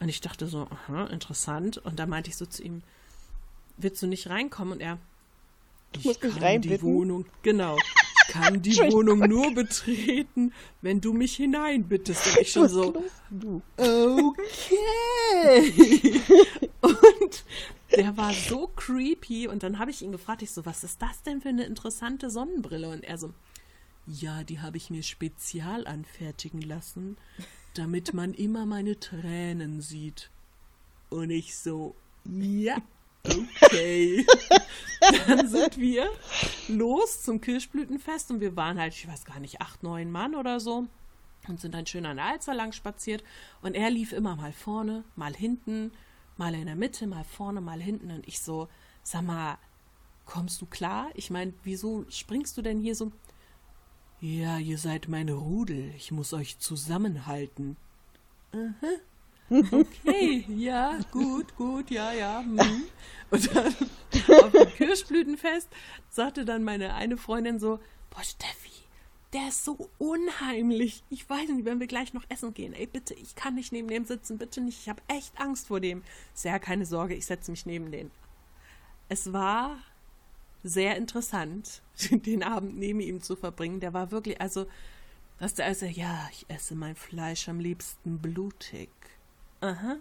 [0.00, 1.78] Und ich dachte so, aha, interessant.
[1.78, 2.82] Und da meinte ich so zu ihm,
[3.76, 4.72] willst du nicht reinkommen?
[4.74, 4.98] Und er,
[5.94, 6.88] ich mich kann die reinbitten.
[6.88, 12.28] Wohnung, genau, ich kann die Wohnung nur betreten, wenn du mich hineinbittest.
[12.28, 13.60] Und ich schon Was so, du?
[13.76, 14.40] okay.
[16.80, 17.44] und
[17.94, 19.48] der war so creepy.
[19.48, 22.30] Und dann habe ich ihn gefragt, ich so, was ist das denn für eine interessante
[22.30, 22.88] Sonnenbrille?
[22.88, 23.34] Und er so,
[24.06, 27.18] ja, die habe ich mir spezial anfertigen lassen,
[27.74, 30.30] damit man immer meine Tränen sieht.
[31.08, 31.94] Und ich so,
[32.24, 32.76] ja,
[33.24, 34.26] okay.
[35.26, 36.08] Dann sind wir
[36.68, 40.60] los zum Kirschblütenfest und wir waren halt, ich weiß gar nicht, acht, neun Mann oder
[40.60, 40.86] so
[41.48, 43.24] und sind dann schön an der Alster lang spaziert
[43.62, 45.90] und er lief immer mal vorne, mal hinten,
[46.36, 48.68] mal in der Mitte, mal vorne, mal hinten und ich so,
[49.02, 49.58] sag mal,
[50.26, 51.10] kommst du klar?
[51.14, 53.10] Ich meine, wieso springst du denn hier so?
[54.20, 57.76] Ja, ihr seid meine Rudel, ich muss euch zusammenhalten.
[58.52, 58.70] Aha.
[59.72, 62.38] Okay, ja, gut, gut, ja, ja.
[62.40, 62.84] Hm.
[63.32, 65.68] Und dann auf dem Kirschblütenfest
[66.08, 67.80] sagte dann meine eine Freundin so,
[68.10, 68.70] boah, Steffi,
[69.32, 71.02] der ist so unheimlich.
[71.10, 72.74] Ich weiß nicht, wenn wir gleich noch essen gehen.
[72.74, 74.78] Ey, bitte, ich kann nicht neben dem sitzen, bitte nicht.
[74.82, 76.04] Ich habe echt Angst vor dem.
[76.32, 78.12] Sehr keine Sorge, ich setze mich neben den.
[79.08, 79.78] Es war
[80.62, 83.80] sehr interessant, den Abend neben ihm zu verbringen.
[83.80, 84.66] Der war wirklich, also,
[85.38, 88.90] dass der also, ja, ich esse mein Fleisch am liebsten blutig.
[89.60, 89.96] Aha,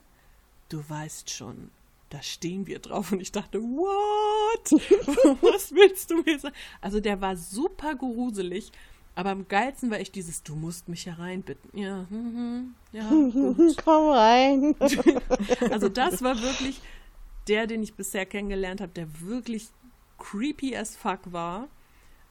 [0.70, 1.70] du weißt schon,
[2.10, 3.12] da stehen wir drauf.
[3.12, 4.72] Und ich dachte, what?
[5.42, 6.56] Was willst du mir sagen?
[6.82, 8.72] Also, der war super gruselig.
[9.16, 11.78] Aber am geilsten war echt dieses, du musst mich hereinbitten.
[11.78, 13.76] Ja, mhm, ja, gut.
[13.84, 14.76] Komm rein.
[15.70, 16.80] Also das war wirklich
[17.50, 19.68] der, den ich bisher kennengelernt habe, der wirklich
[20.20, 21.68] creepy as fuck war.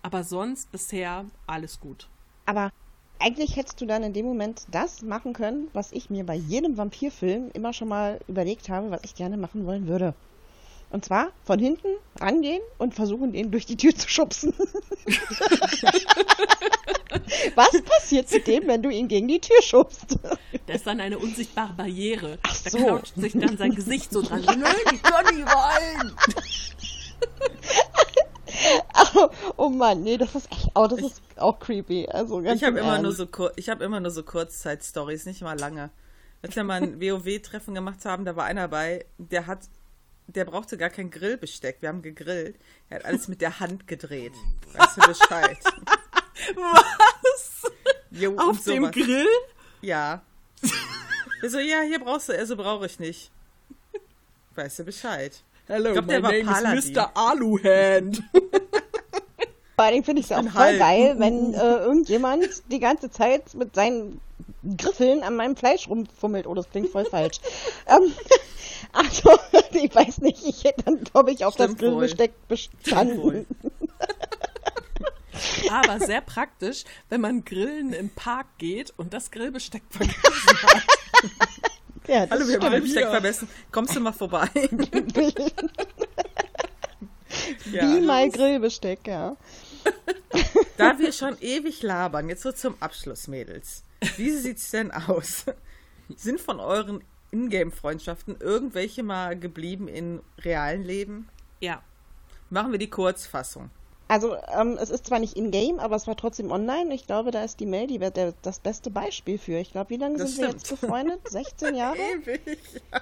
[0.02, 2.08] Aber sonst bisher alles gut.
[2.46, 2.70] Aber
[3.18, 6.76] eigentlich hättest du dann in dem Moment das machen können, was ich mir bei jedem
[6.76, 10.14] Vampirfilm immer schon mal überlegt habe, was ich gerne machen wollen würde.
[10.90, 11.88] Und zwar von hinten
[12.18, 14.54] rangehen und versuchen, ihn durch die Tür zu schubsen.
[17.54, 20.18] Was passiert mit dem, wenn du ihn gegen die Tür schubst?
[20.66, 22.38] Das ist dann eine unsichtbare Barriere.
[22.42, 22.78] Ach Da so.
[22.78, 24.42] knautscht sich dann sein Gesicht so dran.
[24.46, 26.12] Nein, ich kann nicht rein.
[29.14, 32.06] Oh, oh Mann, nee, das ist echt, oh, das ist auch creepy.
[32.08, 33.26] Also Ich habe im immer nur so
[33.56, 35.90] ich habe immer nur so Kurzzeit-Stories, nicht mal lange.
[36.42, 39.60] Als wir mal ein WoW-Treffen gemacht haben, da war einer bei, der hat,
[40.26, 41.78] der brauchte gar kein Grillbesteck.
[41.80, 42.56] Wir haben gegrillt.
[42.90, 44.34] Er hat alles mit der Hand gedreht.
[44.74, 45.58] Weißt du Bescheid?
[46.54, 47.72] Was?
[48.10, 48.92] Jo, Auf dem sowas.
[48.94, 49.26] Grill?
[49.80, 50.22] Ja.
[51.42, 53.30] So, ja, hier brauchst du, also brauche ich nicht.
[54.54, 55.42] Weißt du Bescheid?
[55.68, 56.78] Hello, Ich glaub, der my name Paladin.
[56.78, 57.10] is Mr.
[57.14, 58.22] Aluhand.
[59.76, 63.74] Vor Dingen finde ich es auch voll geil, wenn äh, irgendjemand die ganze Zeit mit
[63.76, 64.20] seinen
[64.76, 66.46] Griffeln an meinem Fleisch rumfummelt.
[66.46, 67.38] Oh, das klingt voll falsch.
[67.86, 68.12] ähm,
[68.92, 69.38] also,
[69.72, 71.90] ich weiß nicht, ich hätte dann, glaube ich, auf das Stimmt wohl.
[71.90, 72.46] Grillbesteck wohl.
[72.48, 73.46] bestanden.
[75.70, 80.82] Aber sehr praktisch, wenn man grillen im Park geht und das Grillbesteck vergessen hat.
[82.08, 83.10] Ja, das Hallo, wir haben hier.
[83.10, 83.48] vergessen.
[83.70, 84.48] Kommst du mal vorbei?
[87.70, 87.82] ja.
[87.82, 89.36] Wie mal Grillbesteck, ja.
[90.78, 93.84] Da wir schon ewig labern, jetzt so zum Abschluss, Mädels.
[94.16, 95.44] Wie sieht's denn aus?
[96.16, 101.28] Sind von euren Ingame-Freundschaften irgendwelche mal geblieben in realen Leben?
[101.60, 101.82] Ja.
[102.48, 103.70] Machen wir die Kurzfassung.
[104.08, 106.94] Also, ähm, es ist zwar nicht in-game, aber es war trotzdem online.
[106.94, 109.58] Ich glaube, da ist die Mail die, der, das beste Beispiel für.
[109.58, 110.80] Ich glaube, wie lange Das sind wir jetzt stimmt.
[110.80, 111.28] befreundet?
[111.28, 111.98] 16 Jahre?
[111.98, 112.40] Ewig.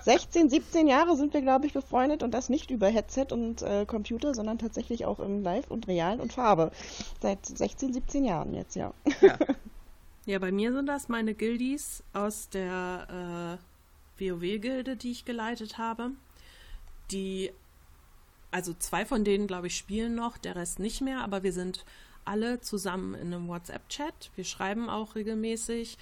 [0.02, 3.86] 16, 17 Jahre sind wir, glaube ich, befreundet und das nicht über Headset und äh,
[3.86, 6.72] Computer, sondern tatsächlich auch im Live und Real und Farbe.
[7.22, 8.92] Seit 16, 17 Jahren jetzt, ja.
[10.28, 13.58] Ja, bei mir sind das meine Guildies aus der
[14.18, 16.10] äh, WoW-Gilde, die ich geleitet habe.
[17.12, 17.52] Die,
[18.56, 21.84] also zwei von denen, glaube ich, spielen noch, der Rest nicht mehr, aber wir sind
[22.24, 24.30] alle zusammen in einem WhatsApp-Chat.
[24.34, 25.98] Wir schreiben auch regelmäßig.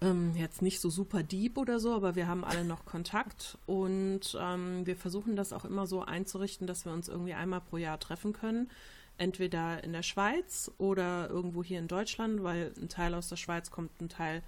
[0.00, 4.38] Ähm, jetzt nicht so super deep oder so, aber wir haben alle noch Kontakt und
[4.40, 7.98] ähm, wir versuchen das auch immer so einzurichten, dass wir uns irgendwie einmal pro Jahr
[7.98, 8.70] treffen können.
[9.18, 13.72] Entweder in der Schweiz oder irgendwo hier in Deutschland, weil ein Teil aus der Schweiz
[13.72, 14.44] kommt, ein Teil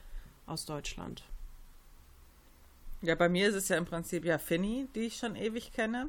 [0.47, 1.25] aus Deutschland.
[3.01, 6.09] Ja, bei mir ist es ja im Prinzip ja Finny, die ich schon ewig kenne.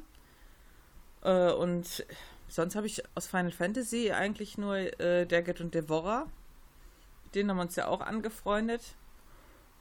[1.24, 2.04] Äh, und
[2.48, 6.26] sonst habe ich aus Final Fantasy eigentlich nur äh, Daggett und Devora.
[7.24, 8.82] Mit denen haben wir uns ja auch angefreundet.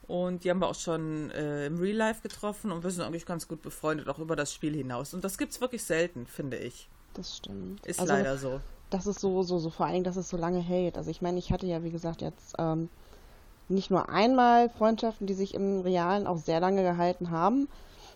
[0.08, 3.26] Und die haben wir auch schon äh, im Real Life getroffen und wir sind eigentlich
[3.26, 5.14] ganz gut befreundet, auch über das Spiel hinaus.
[5.14, 6.90] Und das gibt's wirklich selten, finde ich.
[7.14, 7.86] Das stimmt.
[7.86, 8.60] Ist also, leider so.
[8.90, 10.98] Das ist so, so, so, vor allen Dingen, dass es so lange hält.
[10.98, 12.90] Also ich meine, ich hatte ja, wie gesagt, jetzt ähm,
[13.70, 17.70] nicht nur einmal Freundschaften, die sich im Realen auch sehr lange gehalten haben,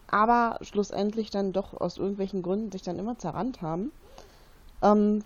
[0.08, 3.92] aber schlussendlich dann doch aus irgendwelchen Gründen sich dann immer zerrannt haben.
[4.82, 5.24] Ähm,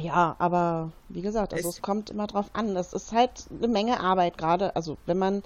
[0.00, 2.74] ja, aber wie gesagt, also Es- es kommt immer drauf an.
[2.74, 5.42] Das ist halt eine Menge Arbeit gerade, also wenn man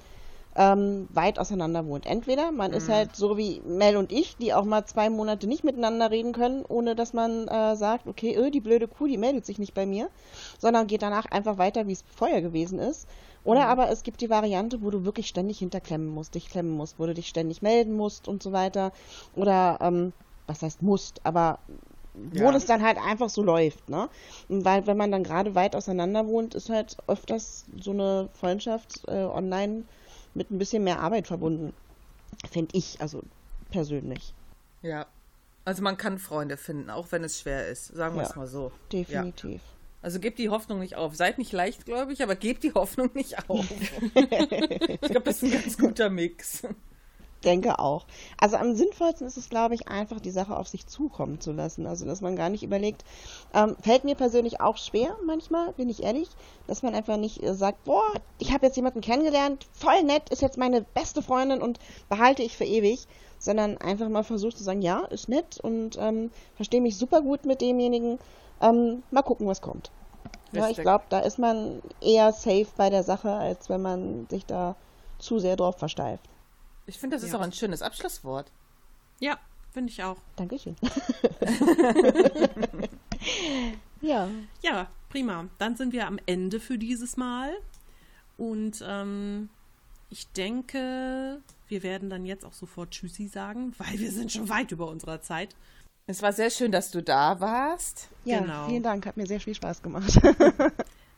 [0.57, 2.07] ähm, weit auseinander wohnt.
[2.07, 5.65] Entweder man ist halt so wie Mel und ich, die auch mal zwei Monate nicht
[5.65, 9.45] miteinander reden können, ohne dass man äh, sagt, okay, öh, die blöde Kuh, die meldet
[9.47, 10.11] sich nicht bei mir,
[10.59, 13.09] sondern geht danach einfach weiter, wie es vorher gewesen ist.
[13.43, 16.99] Oder aber es gibt die Variante, wo du wirklich ständig hinterklemmen musst, dich klemmen musst,
[16.99, 18.93] wo du dich ständig melden musst und so weiter.
[19.35, 20.13] Oder, ähm,
[20.47, 21.59] was heißt musst, aber
[22.15, 22.53] wo Ja.
[22.53, 24.09] das dann halt einfach so läuft, ne?
[24.49, 29.03] Und weil, wenn man dann gerade weit auseinander wohnt, ist halt öfters so eine Freundschaft
[29.09, 29.85] äh, online
[30.35, 31.73] mit ein bisschen mehr Arbeit verbunden.
[32.51, 33.23] Finde ich, also
[33.71, 34.35] persönlich.
[34.83, 35.07] Ja.
[35.65, 37.87] Also man kann Freunde finden, auch wenn es schwer ist.
[37.89, 38.29] Sagen wir Ja.
[38.29, 38.71] es mal so.
[38.93, 38.99] Ja.
[39.01, 39.63] Definitiv.
[40.03, 41.17] Also gebt die Hoffnung nicht auf.
[41.17, 43.65] Seid nicht leichtgläubig, aber gebt die Hoffnung nicht auf.
[44.15, 46.63] ich glaube, das ist ein ganz guter Mix.
[47.45, 48.07] Denke auch.
[48.39, 51.87] Also am sinnvollsten ist es, glaube ich, einfach die Sache auf sich zukommen zu lassen.
[51.87, 53.05] Also, dass man gar nicht überlegt,
[53.53, 56.29] ähm, fällt mir persönlich auch schwer manchmal, bin ich ehrlich,
[56.67, 58.05] dass man einfach nicht äh, sagt, boah,
[58.39, 62.57] ich habe jetzt jemanden kennengelernt, voll nett, ist jetzt meine beste Freundin und behalte ich
[62.57, 63.07] für ewig,
[63.39, 67.45] sondern einfach mal versucht zu sagen, ja, ist nett und ähm, verstehe mich super gut
[67.45, 68.19] mit demjenigen.
[68.61, 69.91] Ähm, mal gucken, was kommt.
[70.53, 74.47] Ja, ich glaube, da ist man eher safe bei der Sache, als wenn man sich
[74.47, 74.77] da
[75.19, 76.29] zu sehr drauf versteift.
[76.87, 77.39] Ich finde, das ist Ja.
[77.39, 78.51] auch ein schönes Abschlusswort.
[79.21, 79.39] Ja,
[79.73, 80.17] finde ich auch.
[80.37, 80.77] Dankeschön.
[84.01, 84.29] ja,
[84.63, 85.47] Ja, prima.
[85.59, 87.53] Dann sind wir am Ende für dieses Mal.
[88.37, 89.49] Und ähm,
[90.11, 94.71] ich denke, Wir werden dann jetzt auch sofort Tschüssi sagen, weil wir sind schon weit
[94.71, 95.57] über unserer Zeit.
[96.07, 98.09] Es war sehr schön, dass du da warst.
[98.27, 98.69] Ja, Genau.
[98.69, 100.13] vielen Dank, hat mir sehr viel Spaß gemacht.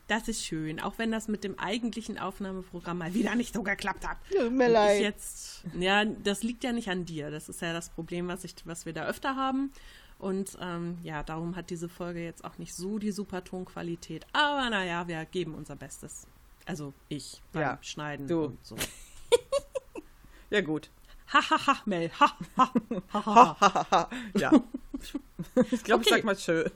[0.07, 4.07] Das ist schön, auch wenn das mit dem eigentlichen Aufnahmeprogramm mal wieder nicht so geklappt
[4.07, 4.17] hat.
[4.31, 5.01] Tut mir leid.
[5.01, 7.29] Jetzt, ja, das liegt ja nicht an dir.
[7.29, 9.71] Das ist ja das Problem, was, ich, was wir da öfter haben.
[10.17, 14.25] Und ähm, ja, darum hat diese Folge jetzt auch nicht so die super Tonqualität.
[14.33, 16.25] Aber naja, wir geben unser Bestes.
[16.65, 18.45] Also ich beim Ja, Schneiden du.
[18.45, 18.75] und so.
[20.49, 20.89] Ja, gut.
[21.33, 22.09] Ha, ha, ha, Mel.
[22.19, 22.71] Ha, ha,
[23.13, 24.09] ha, ha, ha.
[24.37, 24.51] ja.
[25.71, 26.21] Ich glaube, ich Okay.
[26.21, 26.71] sag mal schön.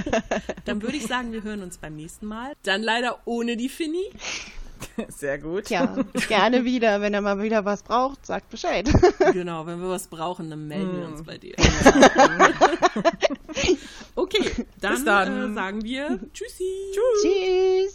[0.64, 2.52] Dann würde ich sagen, wir hören uns beim nächsten Mal.
[2.62, 4.04] Dann leider ohne die Finny.
[5.08, 5.64] Sehr gut.
[5.66, 5.96] Tja,
[6.28, 7.00] gerne wieder.
[7.00, 8.88] Wenn er mal wieder was braucht, sagt Bescheid.
[9.32, 11.54] Genau, wenn wir was brauchen, dann melden wir uns bei dir.
[14.16, 15.52] okay, dann, Bis dann.
[15.52, 16.92] Äh, sagen wir Tschüssi.
[16.94, 17.94] Tschüss.